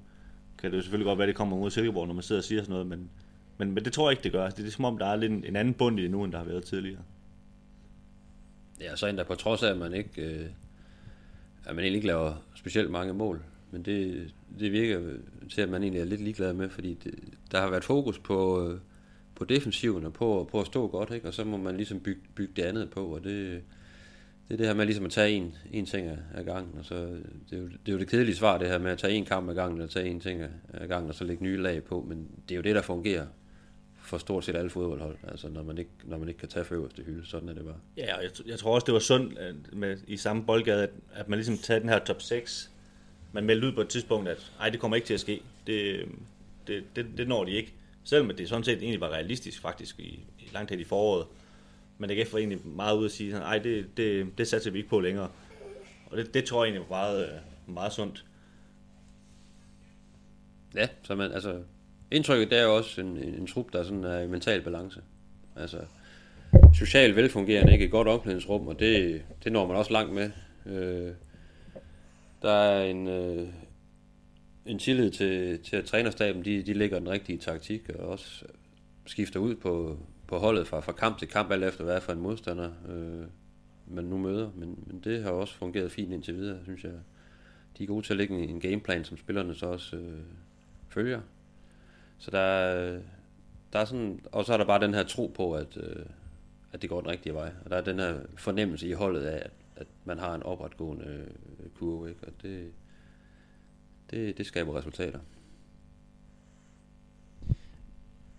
kan 0.58 0.70
det 0.70 0.76
jo 0.76 0.82
selvfølgelig 0.82 1.06
godt 1.06 1.18
være, 1.18 1.26
at 1.26 1.28
det 1.28 1.36
kommer 1.36 1.56
mod 1.56 1.70
Silkeborg, 1.70 2.06
når 2.06 2.14
man 2.14 2.22
sidder 2.22 2.40
og 2.40 2.44
siger 2.44 2.62
sådan 2.62 2.72
noget, 2.72 2.86
men, 2.86 3.10
men, 3.58 3.72
men 3.72 3.84
det 3.84 3.92
tror 3.92 4.10
jeg 4.10 4.12
ikke, 4.12 4.24
det 4.24 4.32
gør. 4.32 4.44
Det 4.44 4.52
er, 4.52 4.56
det 4.56 4.66
er 4.66 4.70
som 4.70 4.84
om, 4.84 4.98
der 4.98 5.06
er 5.06 5.16
lidt 5.16 5.32
en, 5.32 5.44
en 5.44 5.56
anden 5.56 5.74
bund 5.74 5.98
i 5.98 6.02
det 6.02 6.10
nu, 6.10 6.24
end 6.24 6.32
der 6.32 6.38
har 6.38 6.44
været 6.44 6.64
tidligere. 6.64 7.02
Ja, 8.80 8.96
så 8.96 9.06
endda 9.06 9.22
på 9.22 9.34
trods 9.34 9.62
af, 9.62 9.70
at 9.70 9.78
man 9.78 9.94
ikke, 9.94 10.22
øh, 10.22 10.46
at 11.64 11.74
man 11.74 11.78
egentlig 11.78 11.94
ikke 11.94 12.06
laver 12.06 12.34
specielt 12.54 12.90
mange 12.90 13.14
mål. 13.14 13.42
Men 13.70 13.82
det, 13.82 14.30
det 14.58 14.72
virker 14.72 15.00
til, 15.50 15.60
at 15.60 15.68
man 15.68 15.82
egentlig 15.82 16.00
er 16.00 16.04
lidt 16.04 16.20
ligeglad 16.20 16.52
med, 16.52 16.70
fordi 16.70 16.94
det, 17.04 17.14
der 17.52 17.60
har 17.60 17.70
været 17.70 17.84
fokus 17.84 18.18
på, 18.18 18.68
øh, 18.68 18.78
på 19.34 19.44
defensiven 19.44 20.04
og 20.04 20.12
på, 20.12 20.48
på 20.50 20.60
at 20.60 20.66
stå 20.66 20.88
godt, 20.88 21.10
ikke? 21.10 21.28
og 21.28 21.34
så 21.34 21.44
må 21.44 21.56
man 21.56 21.76
ligesom 21.76 22.00
bygge, 22.00 22.20
bygge 22.34 22.52
det 22.56 22.62
andet 22.62 22.90
på, 22.90 23.06
og 23.06 23.24
det, 23.24 23.62
det 24.48 24.54
er 24.54 24.56
det 24.56 24.66
her 24.66 24.74
med 24.74 24.84
ligesom 24.86 25.04
at 25.04 25.10
tage 25.10 25.32
en, 25.32 25.54
en 25.72 25.86
ting 25.86 26.08
ad 26.34 26.44
gangen. 26.44 26.78
Og 26.78 26.84
så, 26.84 26.94
det, 27.50 27.52
er 27.52 27.56
jo, 27.56 27.66
det 27.66 27.88
er 27.88 27.92
jo 27.92 27.98
det 27.98 28.08
kedelige 28.08 28.36
svar, 28.36 28.58
det 28.58 28.68
her 28.68 28.78
med 28.78 28.90
at 28.90 28.98
tage 28.98 29.14
en 29.14 29.24
kamp 29.24 29.50
ad 29.50 29.54
gangen, 29.54 29.80
og 29.80 29.90
tage 29.90 30.06
en 30.06 30.20
ting 30.20 30.42
ad 30.74 30.88
gangen, 30.88 31.08
og 31.08 31.14
så 31.14 31.24
lægge 31.24 31.44
nye 31.44 31.62
lag 31.62 31.84
på. 31.84 32.04
Men 32.08 32.28
det 32.48 32.54
er 32.54 32.56
jo 32.56 32.62
det, 32.62 32.74
der 32.74 32.82
fungerer 32.82 33.26
for 34.04 34.18
stort 34.18 34.44
set 34.44 34.56
alle 34.56 34.70
fodboldhold, 34.70 35.16
altså 35.28 35.48
når 35.48 35.62
man 35.62 35.78
ikke, 35.78 35.90
når 36.04 36.18
man 36.18 36.28
ikke 36.28 36.38
kan 36.38 36.48
tage 36.48 36.64
for 36.64 36.74
øverste 36.74 37.02
hylde, 37.02 37.26
sådan 37.26 37.48
er 37.48 37.54
det 37.54 37.64
bare. 37.64 37.76
Ja, 37.96 38.16
og 38.16 38.22
jeg, 38.22 38.30
jeg 38.46 38.58
tror 38.58 38.74
også, 38.74 38.84
det 38.84 38.94
var 38.94 39.00
sundt 39.00 39.38
med, 39.72 39.96
i 40.06 40.16
samme 40.16 40.44
boldgade, 40.44 40.82
at, 40.82 40.90
at 41.12 41.28
man 41.28 41.38
ligesom 41.38 41.58
tager 41.58 41.80
den 41.80 41.88
her 41.88 41.98
top 41.98 42.22
6, 42.22 42.70
man 43.32 43.44
meldte 43.44 43.66
ud 43.66 43.72
på 43.72 43.80
et 43.80 43.88
tidspunkt, 43.88 44.28
at 44.28 44.52
ej, 44.60 44.68
det 44.68 44.80
kommer 44.80 44.96
ikke 44.96 45.06
til 45.06 45.14
at 45.14 45.20
ske. 45.20 45.42
Det, 45.66 46.08
det, 46.66 46.84
det, 46.96 47.06
det 47.16 47.28
når 47.28 47.44
de 47.44 47.50
ikke. 47.50 47.74
Selvom 48.04 48.36
det 48.36 48.48
sådan 48.48 48.64
set 48.64 48.78
egentlig 48.78 49.00
var 49.00 49.08
realistisk 49.08 49.60
faktisk 49.60 50.00
i, 50.00 50.24
i 50.38 50.48
langt 50.52 50.70
hen 50.70 50.80
i 50.80 50.84
foråret. 50.84 51.26
Men 51.98 52.10
det 52.10 52.32
var 52.32 52.38
egentlig 52.38 52.66
meget 52.66 52.96
ud 52.96 53.04
at 53.04 53.10
sige, 53.10 53.36
ej, 53.36 53.58
det, 53.58 53.96
det, 53.96 54.38
det 54.38 54.48
satser 54.48 54.70
vi 54.70 54.78
ikke 54.78 54.90
på 54.90 55.00
længere. 55.00 55.30
Og 56.06 56.16
det, 56.16 56.34
det 56.34 56.44
tror 56.44 56.64
jeg 56.64 56.70
egentlig 56.70 56.90
var 56.90 56.96
meget, 56.96 57.28
øh, 57.28 57.74
meget 57.74 57.92
sundt. 57.92 58.24
Ja, 60.74 60.88
så 61.02 61.14
man, 61.14 61.32
altså, 61.32 61.62
indtrykket 62.10 62.50
det 62.50 62.58
er 62.58 62.62
jo 62.62 62.76
også 62.76 63.00
en, 63.00 63.16
en, 63.16 63.46
trup, 63.46 63.72
der 63.72 63.82
sådan 63.82 64.04
er 64.04 64.20
i 64.20 64.26
mental 64.26 64.62
balance. 64.62 65.00
Altså, 65.56 65.78
socialt 66.74 67.16
velfungerende, 67.16 67.72
ikke 67.72 67.84
et 67.84 67.90
godt 67.90 68.08
omklædningsrum, 68.08 68.68
og 68.68 68.78
det, 68.78 69.22
det 69.44 69.52
når 69.52 69.66
man 69.66 69.76
også 69.76 69.92
langt 69.92 70.14
med. 70.14 70.30
Øh, 70.66 71.12
der 72.42 72.52
er 72.52 72.84
en, 72.84 73.08
øh, 73.08 73.48
en 74.66 74.78
tillid 74.78 75.10
til, 75.10 75.58
til 75.58 75.76
at 75.76 75.84
trænerstaben, 75.84 76.44
de, 76.44 76.62
de 76.62 76.72
lægger 76.72 76.98
den 76.98 77.08
rigtige 77.08 77.38
taktik, 77.38 77.88
og 77.88 78.08
også 78.08 78.44
skifter 79.06 79.40
ud 79.40 79.54
på, 79.54 79.98
på 80.26 80.38
holdet 80.38 80.66
fra, 80.66 80.80
fra 80.80 80.92
kamp 80.92 81.18
til 81.18 81.28
kamp, 81.28 81.50
alt 81.50 81.64
efter 81.64 81.84
hvad 81.84 82.00
for 82.00 82.12
en 82.12 82.20
modstander 82.20 82.70
øh, 82.88 83.26
man 83.86 84.04
nu 84.04 84.18
møder. 84.18 84.50
Men, 84.54 84.84
men 84.86 85.00
det 85.04 85.22
har 85.22 85.30
også 85.30 85.54
fungeret 85.54 85.92
fint 85.92 86.12
indtil 86.12 86.34
videre, 86.34 86.58
synes 86.62 86.84
jeg. 86.84 86.92
De 87.78 87.82
er 87.82 87.86
gode 87.86 88.06
til 88.06 88.12
at 88.12 88.16
lægge 88.16 88.34
en, 88.34 88.50
en 88.50 88.60
gameplan, 88.60 89.04
som 89.04 89.16
spillerne 89.16 89.54
så 89.54 89.66
også 89.66 89.96
øh, 89.96 90.18
følger. 90.88 91.20
Så 92.24 92.30
der 92.30 92.38
er, 92.38 93.00
der 93.72 93.78
er 93.78 93.84
sådan, 93.84 94.20
og 94.32 94.44
så 94.44 94.52
er 94.52 94.56
der 94.56 94.64
bare 94.64 94.80
den 94.80 94.94
her 94.94 95.02
tro 95.02 95.32
på, 95.36 95.54
at, 95.54 95.76
øh, 95.76 96.06
at 96.72 96.82
det 96.82 96.90
går 96.90 97.00
den 97.00 97.10
rigtige 97.10 97.34
vej. 97.34 97.52
Og 97.64 97.70
der 97.70 97.76
er 97.76 97.80
den 97.80 97.98
her 97.98 98.14
fornemmelse 98.36 98.88
i 98.88 98.92
holdet 98.92 99.22
af, 99.22 99.36
at, 99.36 99.50
at 99.76 99.86
man 100.04 100.18
har 100.18 100.34
en 100.34 100.42
opretgående 100.42 101.04
øh, 101.04 101.70
kurve, 101.78 102.08
ikke? 102.08 102.20
og 102.26 102.32
det, 102.42 102.72
det, 104.10 104.38
det 104.38 104.46
skaber 104.46 104.78
resultater. 104.78 105.18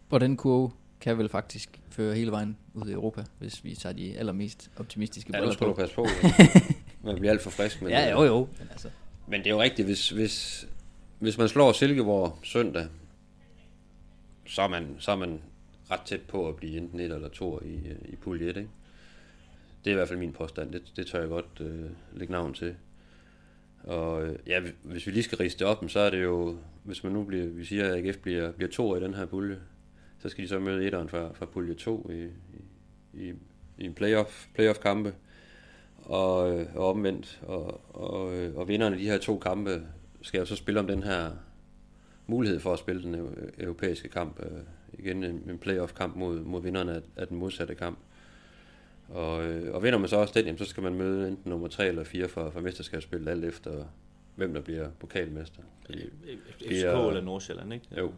Og 0.09 0.19
den 0.19 0.37
kurve 0.37 0.71
kan 0.99 1.17
vel 1.17 1.29
faktisk 1.29 1.81
føre 1.89 2.15
hele 2.15 2.31
vejen 2.31 2.57
ud 2.73 2.89
i 2.89 2.91
Europa, 2.91 3.23
hvis 3.39 3.63
vi 3.63 3.75
tager 3.75 3.93
de 3.93 4.17
allermest 4.17 4.71
optimistiske 4.77 5.31
ja, 5.33 5.39
briller 5.39 5.57
på. 5.57 5.67
Ja, 5.67 5.73
passe 5.73 5.95
på. 5.95 6.05
man 7.07 7.15
bliver 7.15 7.31
alt 7.31 7.41
for 7.41 7.49
frisk. 7.49 7.81
Men, 7.81 7.91
ja, 7.91 8.11
jo 8.11 8.23
jo. 8.23 8.47
Men, 8.59 8.67
altså. 8.71 8.89
men 9.27 9.39
det 9.39 9.47
er 9.47 9.51
jo 9.51 9.61
rigtigt, 9.61 9.87
hvis, 9.87 10.09
hvis, 10.09 10.67
hvis 11.19 11.37
man 11.37 11.49
slår 11.49 11.71
Silkeborg 11.71 12.39
søndag, 12.43 12.87
så 14.45 14.61
er 14.61 14.67
man, 14.67 14.95
så 14.99 15.11
er 15.11 15.15
man 15.15 15.41
ret 15.91 16.01
tæt 16.01 16.21
på 16.21 16.49
at 16.49 16.55
blive 16.55 16.77
enten 16.77 16.99
et 16.99 17.11
eller 17.11 17.29
to 17.29 17.61
i, 17.61 17.87
øh, 17.87 17.95
i 18.05 18.15
pulje 18.15 18.49
1, 18.49 18.57
ikke? 18.57 18.69
Det 19.83 19.91
er 19.91 19.95
i 19.95 19.97
hvert 19.97 20.07
fald 20.07 20.19
min 20.19 20.33
påstand. 20.33 20.71
Det, 20.71 20.93
det 20.95 21.07
tør 21.07 21.19
jeg 21.19 21.29
godt 21.29 21.61
øh, 21.61 21.89
lægge 22.13 22.31
navn 22.31 22.53
til. 22.53 22.75
Og 23.83 24.27
øh, 24.27 24.39
ja, 24.47 24.61
hvis 24.83 25.07
vi 25.07 25.11
lige 25.11 25.23
skal 25.23 25.37
riste 25.37 25.59
det 25.59 25.67
op, 25.67 25.83
så 25.87 25.99
er 25.99 26.09
det 26.09 26.23
jo, 26.23 26.57
hvis 26.83 27.03
man 27.03 27.13
nu 27.13 27.23
bliver, 27.23 27.47
vi 27.47 27.65
siger, 27.65 27.93
at 27.93 28.05
AGF 28.05 28.17
bliver, 28.17 28.51
bliver 28.51 28.69
to 28.69 28.95
i 28.95 28.99
den 28.99 29.13
her 29.13 29.25
pulje, 29.25 29.59
så 30.19 30.29
skal 30.29 30.43
de 30.43 30.49
så 30.49 30.59
møde 30.59 30.85
etteren 30.85 31.09
fra, 31.09 31.33
fra 31.33 31.45
pulje 31.45 31.73
2 31.73 32.09
i, 32.11 32.27
i, 33.13 33.33
i 33.77 33.85
en 33.85 33.93
playoff, 33.93 34.47
playoff 34.53 34.79
kampe, 34.79 35.13
og, 35.97 36.59
øh, 36.59 36.67
og 36.75 36.89
omvendt, 36.89 37.41
og, 37.41 37.95
og, 37.95 38.33
øh, 38.35 38.55
og 38.55 38.67
vinderne 38.67 38.95
af 38.95 39.01
de 39.01 39.09
her 39.09 39.17
to 39.17 39.37
kampe 39.37 39.81
skal 40.21 40.39
jo 40.39 40.45
så 40.45 40.55
spille 40.55 40.79
om 40.79 40.87
den 40.87 41.03
her 41.03 41.31
mulighed 42.27 42.59
for 42.59 42.73
at 42.73 42.79
spille 42.79 43.03
den 43.03 43.15
europæiske 43.59 44.07
kamp, 44.07 44.39
øh, 44.39 44.61
igen 44.99 45.23
en, 45.23 45.43
en 45.49 45.57
playoff-kamp 45.57 46.15
mod, 46.15 46.39
mod 46.39 46.61
vinderne 46.61 46.95
af, 46.95 47.01
af 47.15 47.27
den 47.27 47.37
modsatte 47.37 47.75
kamp. 47.75 47.97
Og, 49.09 49.43
øh, 49.43 49.75
og 49.75 49.83
vinder 49.83 49.99
man 49.99 50.09
så 50.09 50.15
også 50.15 50.33
den, 50.33 50.45
jamen, 50.45 50.57
så 50.57 50.65
skal 50.65 50.83
man 50.83 50.93
møde 50.93 51.27
enten 51.27 51.49
nummer 51.49 51.67
3 51.67 51.87
eller 51.87 52.03
4 52.03 52.27
for, 52.27 52.49
for 52.49 52.59
mesterskabsspil, 52.59 53.27
alt 53.27 53.45
efter 53.45 53.85
hvem 54.35 54.53
der 54.53 54.61
bliver 54.61 54.89
pokalmester. 54.99 55.61
FCK 56.49 56.71
eller 56.71 57.21
Nordsjælland, 57.21 57.73
ikke? 57.73 57.85
Jo. 57.97 58.11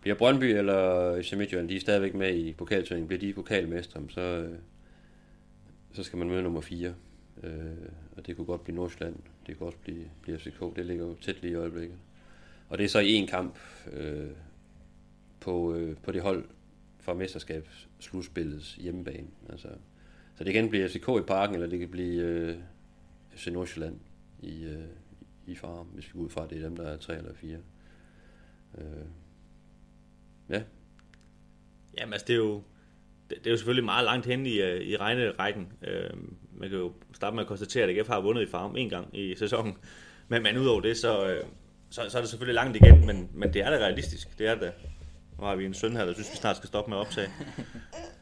Bliver 0.00 0.14
Brøndby 0.14 0.44
eller 0.44 1.22
FC 1.22 1.32
Midtjylland, 1.32 1.68
de 1.68 1.76
er 1.76 1.80
stadigvæk 1.80 2.14
med 2.14 2.34
i 2.34 2.52
pokalturneringen, 2.52 3.08
bliver 3.08 3.20
de 3.20 3.32
pokalmester, 3.32 4.00
så, 4.08 4.20
øh, 4.20 4.58
så 5.92 6.02
skal 6.02 6.18
man 6.18 6.28
møde 6.28 6.42
nummer 6.42 6.60
4. 6.60 6.94
Øh, 7.42 7.52
og 8.16 8.26
det 8.26 8.36
kunne 8.36 8.44
godt 8.44 8.64
blive 8.64 8.76
Nordsjælland, 8.76 9.16
det 9.46 9.58
kunne 9.58 9.66
også 9.66 9.78
blive, 9.78 10.04
blive 10.22 10.38
FCK, 10.38 10.76
det 10.76 10.86
ligger 10.86 11.06
jo 11.06 11.14
tæt 11.20 11.42
lige 11.42 11.52
i 11.52 11.54
øjeblikket. 11.54 11.96
Og 12.68 12.78
det 12.78 12.84
er 12.84 12.88
så 12.88 12.98
i 12.98 13.12
en 13.12 13.26
kamp 13.26 13.58
øh, 13.92 14.30
på, 15.40 15.74
øh, 15.74 15.96
på 15.96 16.12
det 16.12 16.22
hold 16.22 16.44
fra 17.00 17.14
mesterskabsslutspillets 17.14 18.74
hjemmebane. 18.74 19.28
Altså, 19.48 19.68
så 20.36 20.44
det 20.44 20.52
kan 20.52 20.68
blive 20.68 20.88
FCK 20.88 21.08
i 21.08 21.26
parken, 21.26 21.54
eller 21.54 21.66
det 21.66 21.78
kan 21.78 21.88
blive 21.88 22.22
øh, 22.22 22.56
FC 23.34 23.46
Nordsjælland 23.46 24.00
i, 24.42 24.64
øh, 24.64 24.84
i 25.46 25.54
farm, 25.54 25.86
hvis 25.86 26.06
vi 26.06 26.12
går 26.12 26.24
ud 26.24 26.30
fra, 26.30 26.44
at 26.44 26.50
det 26.50 26.58
er 26.58 26.62
dem, 26.62 26.76
der 26.76 26.88
er 26.88 26.96
tre 26.96 27.16
eller 27.16 27.34
fire. 27.34 27.58
Øh, 28.78 29.04
ja. 30.48 30.62
Jamen 31.98 32.12
altså, 32.12 32.24
det 32.26 32.32
er 32.32 32.38
jo, 32.38 32.62
det, 33.30 33.38
det 33.38 33.46
er 33.46 33.50
jo 33.50 33.56
selvfølgelig 33.56 33.84
meget 33.84 34.04
langt 34.04 34.26
hen 34.26 34.46
i, 34.46 34.60
øh, 34.60 34.80
i 34.80 34.96
regnerækken. 34.96 35.72
Øh, 35.82 36.10
man 36.52 36.70
kan 36.70 36.78
jo 36.78 36.92
starte 37.12 37.34
med 37.34 37.42
at 37.42 37.48
konstatere, 37.48 37.84
at 37.84 37.98
AGF 37.98 38.08
har 38.08 38.20
vundet 38.20 38.42
i 38.42 38.46
farm 38.46 38.76
en 38.76 38.88
gang 38.88 39.18
i 39.18 39.34
sæsonen. 39.34 39.76
Men, 40.28 40.42
men 40.42 40.58
udover 40.58 40.80
det, 40.80 40.96
så, 40.96 41.28
øh, 41.28 41.44
så, 41.90 42.02
så 42.08 42.18
er 42.18 42.22
det 42.22 42.30
selvfølgelig 42.30 42.54
langt 42.54 42.76
igen, 42.76 43.06
men, 43.06 43.28
men 43.34 43.52
det 43.52 43.62
er 43.62 43.70
da 43.70 43.76
realistisk. 43.76 44.38
Det 44.38 44.46
er 44.46 44.54
det. 44.54 44.72
Nu 45.38 45.44
har 45.44 45.56
vi 45.56 45.64
en 45.64 45.74
søn 45.74 45.96
her, 45.96 46.04
der 46.04 46.12
synes, 46.12 46.30
vi 46.32 46.36
snart 46.36 46.56
skal 46.56 46.66
stoppe 46.66 46.90
med 46.90 46.98
at 46.98 47.00
optage. 47.00 47.28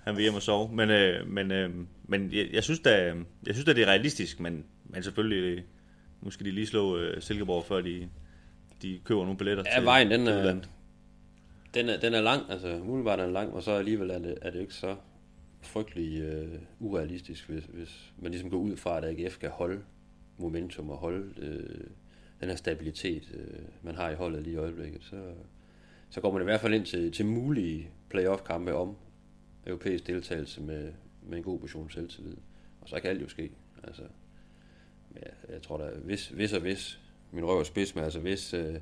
Han 0.05 0.17
vil 0.17 0.23
hjem 0.23 0.35
og 0.35 0.43
sove. 0.43 0.75
Men, 0.75 0.91
øh, 0.91 1.29
men, 1.29 1.51
øh, 1.51 1.71
men 2.05 2.33
jeg, 2.33 2.49
jeg, 2.53 2.65
synes 2.65 2.81
da, 2.81 3.15
jeg 3.47 3.55
synes 3.55 3.65
da, 3.65 3.73
det 3.73 3.83
er 3.83 3.87
realistisk, 3.87 4.41
men, 4.41 4.65
men 4.85 5.03
selvfølgelig, 5.03 5.65
nu 6.23 6.31
skal 6.31 6.47
de 6.47 6.51
lige 6.51 6.67
slå 6.67 6.99
øh, 6.99 7.23
Silkeborg, 7.23 7.65
før 7.65 7.81
de, 7.81 8.09
de 8.83 9.01
køber 9.05 9.23
nogle 9.23 9.39
billetter 9.39 9.65
ja, 9.67 9.79
til 9.79 9.85
vejen, 9.85 10.11
den 10.11 10.27
er, 10.27 10.57
den 11.75 11.89
er, 11.89 12.01
den 12.01 12.15
er 12.15 12.21
lang, 12.21 12.43
altså 12.51 12.69
umiddelbart 12.69 13.21
er 13.21 13.25
den 13.25 13.33
lang, 13.33 13.53
og 13.53 13.63
så 13.63 13.71
alligevel 13.71 14.11
er 14.11 14.19
det, 14.19 14.39
er 14.43 14.51
det 14.51 14.61
ikke 14.61 14.75
så 14.75 14.97
frygtelig 15.63 16.21
øh, 16.21 16.49
urealistisk, 16.81 17.49
hvis, 17.49 17.65
hvis 17.69 18.13
man 18.19 18.31
ligesom 18.31 18.51
går 18.51 18.59
ud 18.59 18.77
fra, 18.77 18.99
at 18.99 19.05
AGF 19.05 19.39
kan 19.39 19.51
holde 19.51 19.81
momentum 20.39 20.91
og 20.91 20.97
holde 20.97 21.25
øh, 21.39 21.87
den 22.41 22.49
her 22.49 22.57
stabilitet, 22.57 23.23
øh, 23.35 23.65
man 23.83 23.95
har 23.95 24.11
i 24.11 24.15
holdet 24.15 24.43
lige 24.43 24.55
i 24.55 24.57
øjeblikket, 24.57 25.03
så, 25.03 25.35
så 26.11 26.21
går 26.21 26.33
man 26.33 26.43
i 26.43 26.45
hvert 26.45 26.61
fald 26.61 26.75
ind 26.75 26.87
til, 26.87 27.13
til 27.13 27.27
mulige 27.27 27.91
playoff-kampe 28.11 28.75
om 28.75 28.97
europæisk 29.67 30.07
deltagelse 30.07 30.63
med, 30.63 30.93
med 31.23 31.39
en 31.39 31.45
god 31.45 31.59
portion 31.59 31.91
selvtillid. 31.91 32.37
Og 32.81 32.89
så 32.89 33.01
kan 33.01 33.11
alt 33.11 33.23
jo 33.23 33.29
ske. 33.29 33.51
Altså, 33.83 34.03
ja, 35.15 35.53
jeg 35.53 35.63
tror 35.63 35.77
da, 35.77 35.91
hvis, 36.05 36.29
hvis 36.29 36.53
og 36.53 36.61
hvis, 36.61 37.01
min 37.33 37.45
røv 37.45 37.59
er 37.59 37.65
spids, 37.65 37.95
men 37.95 38.05
altså 38.05 38.21
hvis, 38.21 38.55
øh, 38.55 38.75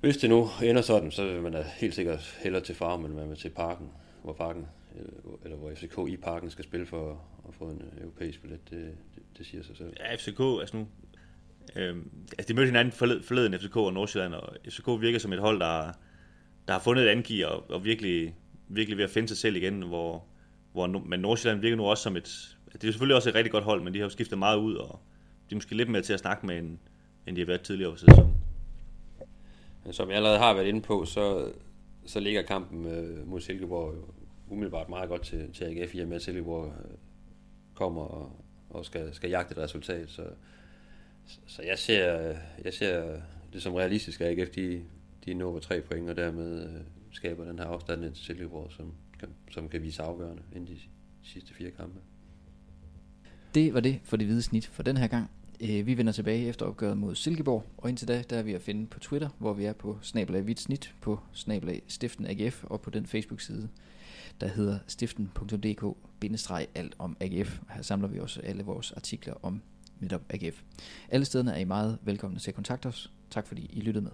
hvis 0.00 0.16
det 0.16 0.30
nu 0.30 0.48
ender 0.62 0.82
sådan, 0.82 1.10
så 1.10 1.26
vil 1.26 1.42
man 1.42 1.52
da 1.52 1.62
helt 1.62 1.94
sikkert 1.94 2.38
hellere 2.42 2.62
til 2.62 2.74
farm, 2.74 3.04
end 3.04 3.14
man 3.14 3.28
vil 3.28 3.36
til 3.36 3.48
parken, 3.48 3.90
hvor 4.22 4.32
parken, 4.32 4.66
eller, 4.96 5.12
eller 5.44 5.56
hvor 5.56 5.74
FCK 5.74 5.98
i 6.08 6.16
parken 6.16 6.50
skal 6.50 6.64
spille 6.64 6.86
for 6.86 7.24
at 7.48 7.54
få 7.54 7.64
en 7.64 7.82
europæisk 8.00 8.40
billet. 8.40 8.70
Det, 8.70 8.96
det, 9.14 9.22
det 9.38 9.46
siger 9.46 9.62
sig 9.62 9.76
selv. 9.76 9.92
Ja, 10.00 10.14
FCK, 10.14 10.40
altså 10.60 10.76
nu, 10.76 10.86
øhm, 11.76 12.10
altså 12.38 12.48
de 12.48 12.54
mødte 12.54 12.66
hinanden 12.66 12.92
forleden, 12.92 13.22
forleden 13.22 13.58
FCK 13.60 13.76
og 13.76 13.92
Nordsjælland, 13.92 14.34
og 14.34 14.56
FCK 14.68 14.86
virker 15.00 15.18
som 15.18 15.32
et 15.32 15.38
hold, 15.38 15.60
der, 15.60 15.92
der 16.66 16.72
har 16.72 16.80
fundet 16.80 17.04
et 17.04 17.08
angiv 17.08 17.46
og, 17.46 17.70
og 17.70 17.84
virkelig, 17.84 18.34
virkelig 18.68 18.96
ved 18.96 19.04
at 19.04 19.10
finde 19.10 19.28
sig 19.28 19.36
selv 19.36 19.56
igen, 19.56 19.82
hvor, 19.82 20.24
hvor 20.72 20.86
men 20.86 21.20
Nordsjælland 21.20 21.60
virker 21.60 21.76
nu 21.76 21.84
også 21.84 22.02
som 22.02 22.16
et, 22.16 22.56
det 22.72 22.84
er 22.84 22.92
selvfølgelig 22.92 23.16
også 23.16 23.28
et 23.28 23.34
rigtig 23.34 23.52
godt 23.52 23.64
hold, 23.64 23.82
men 23.82 23.94
de 23.94 23.98
har 23.98 24.06
jo 24.06 24.10
skiftet 24.10 24.38
meget 24.38 24.58
ud, 24.58 24.74
og 24.74 25.00
de 25.50 25.54
er 25.54 25.56
måske 25.56 25.76
lidt 25.76 25.88
mere 25.88 26.02
til 26.02 26.12
at 26.12 26.20
snakke 26.20 26.46
med, 26.46 26.58
end, 26.58 26.78
end 27.26 27.36
de 27.36 27.40
har 27.40 27.46
været 27.46 27.60
tidligere 27.60 27.92
på 27.92 27.98
sæsonen. 27.98 28.34
Som 29.90 30.08
jeg 30.08 30.16
allerede 30.16 30.38
har 30.38 30.54
været 30.54 30.66
inde 30.66 30.80
på, 30.80 31.04
så, 31.04 31.52
så 32.06 32.20
ligger 32.20 32.42
kampen 32.42 32.86
øh, 32.86 33.28
mod 33.28 33.40
Silkeborg 33.40 33.94
jo 33.94 34.04
umiddelbart 34.48 34.88
meget 34.88 35.08
godt 35.08 35.22
til, 35.22 35.52
til 35.52 35.64
AGF, 35.64 35.94
i 35.94 36.00
og 36.00 36.08
med 36.08 36.16
at 36.16 36.22
Silkeborg 36.22 36.66
øh, 36.66 36.96
kommer 37.74 38.02
og, 38.02 38.44
og 38.70 38.84
skal, 38.84 39.14
skal 39.14 39.30
jagte 39.30 39.52
et 39.52 39.58
resultat. 39.58 40.10
Så, 40.10 40.22
så 41.46 41.62
jeg 41.62 41.78
ser, 41.78 42.36
jeg 42.64 42.74
ser 42.74 43.20
det 43.52 43.62
som 43.62 43.74
realistisk, 43.74 44.20
at 44.20 44.38
AGF 44.38 44.50
de, 44.50 44.82
de 45.24 45.34
når 45.34 45.58
tre 45.58 45.80
point, 45.80 46.10
og 46.10 46.16
dermed 46.16 46.64
øh, 46.64 46.80
skaber 47.12 47.44
den 47.44 47.58
her 47.58 47.66
afstand 47.66 48.14
til 48.14 48.24
Silkeborg, 48.24 48.72
som 48.72 48.94
som 49.50 49.68
kan 49.68 49.82
vise 49.82 50.02
afgørende 50.02 50.42
inden 50.52 50.74
de 50.74 50.80
sidste 51.22 51.54
fire 51.54 51.70
kampe. 51.70 51.98
Det 53.54 53.74
var 53.74 53.80
det 53.80 54.00
for 54.04 54.16
det 54.16 54.26
hvide 54.26 54.42
snit 54.42 54.66
for 54.66 54.82
den 54.82 54.96
her 54.96 55.06
gang. 55.06 55.30
Øh, 55.60 55.86
vi 55.86 55.98
vender 55.98 56.12
tilbage 56.12 56.46
efter 56.46 56.66
opgøret 56.66 56.98
mod 56.98 57.14
Silkeborg, 57.14 57.64
og 57.78 57.88
indtil 57.88 58.08
da, 58.08 58.22
der 58.30 58.38
er 58.38 58.42
vi 58.42 58.54
at 58.54 58.62
finde 58.62 58.86
på 58.86 58.98
Twitter, 58.98 59.28
hvor 59.38 59.52
vi 59.52 59.64
er 59.64 59.72
på 59.72 59.98
snabelag 60.02 60.42
hvidt 60.42 60.60
snit, 60.60 60.94
på 61.00 61.20
snabelag 61.32 61.82
stiften 61.88 62.26
AGF, 62.26 62.64
og 62.64 62.80
på 62.80 62.90
den 62.90 63.06
Facebook-side, 63.06 63.68
der 64.40 64.46
hedder 64.46 64.78
stiften.dk-alt 64.86 66.94
om 66.98 67.16
AGF. 67.20 67.60
Her 67.70 67.82
samler 67.82 68.08
vi 68.08 68.18
også 68.18 68.40
alle 68.40 68.62
vores 68.62 68.92
artikler 68.92 69.34
om 69.42 69.62
netop 70.00 70.22
AGF. 70.30 70.62
Alle 71.08 71.24
stederne 71.24 71.52
er 71.52 71.58
I 71.58 71.64
meget 71.64 71.98
velkomne 72.02 72.38
til 72.38 72.50
at 72.50 72.54
kontakte 72.54 72.86
os. 72.86 73.12
Tak 73.30 73.46
fordi 73.46 73.70
I 73.72 73.80
lyttede 73.80 74.04
med. 74.04 74.12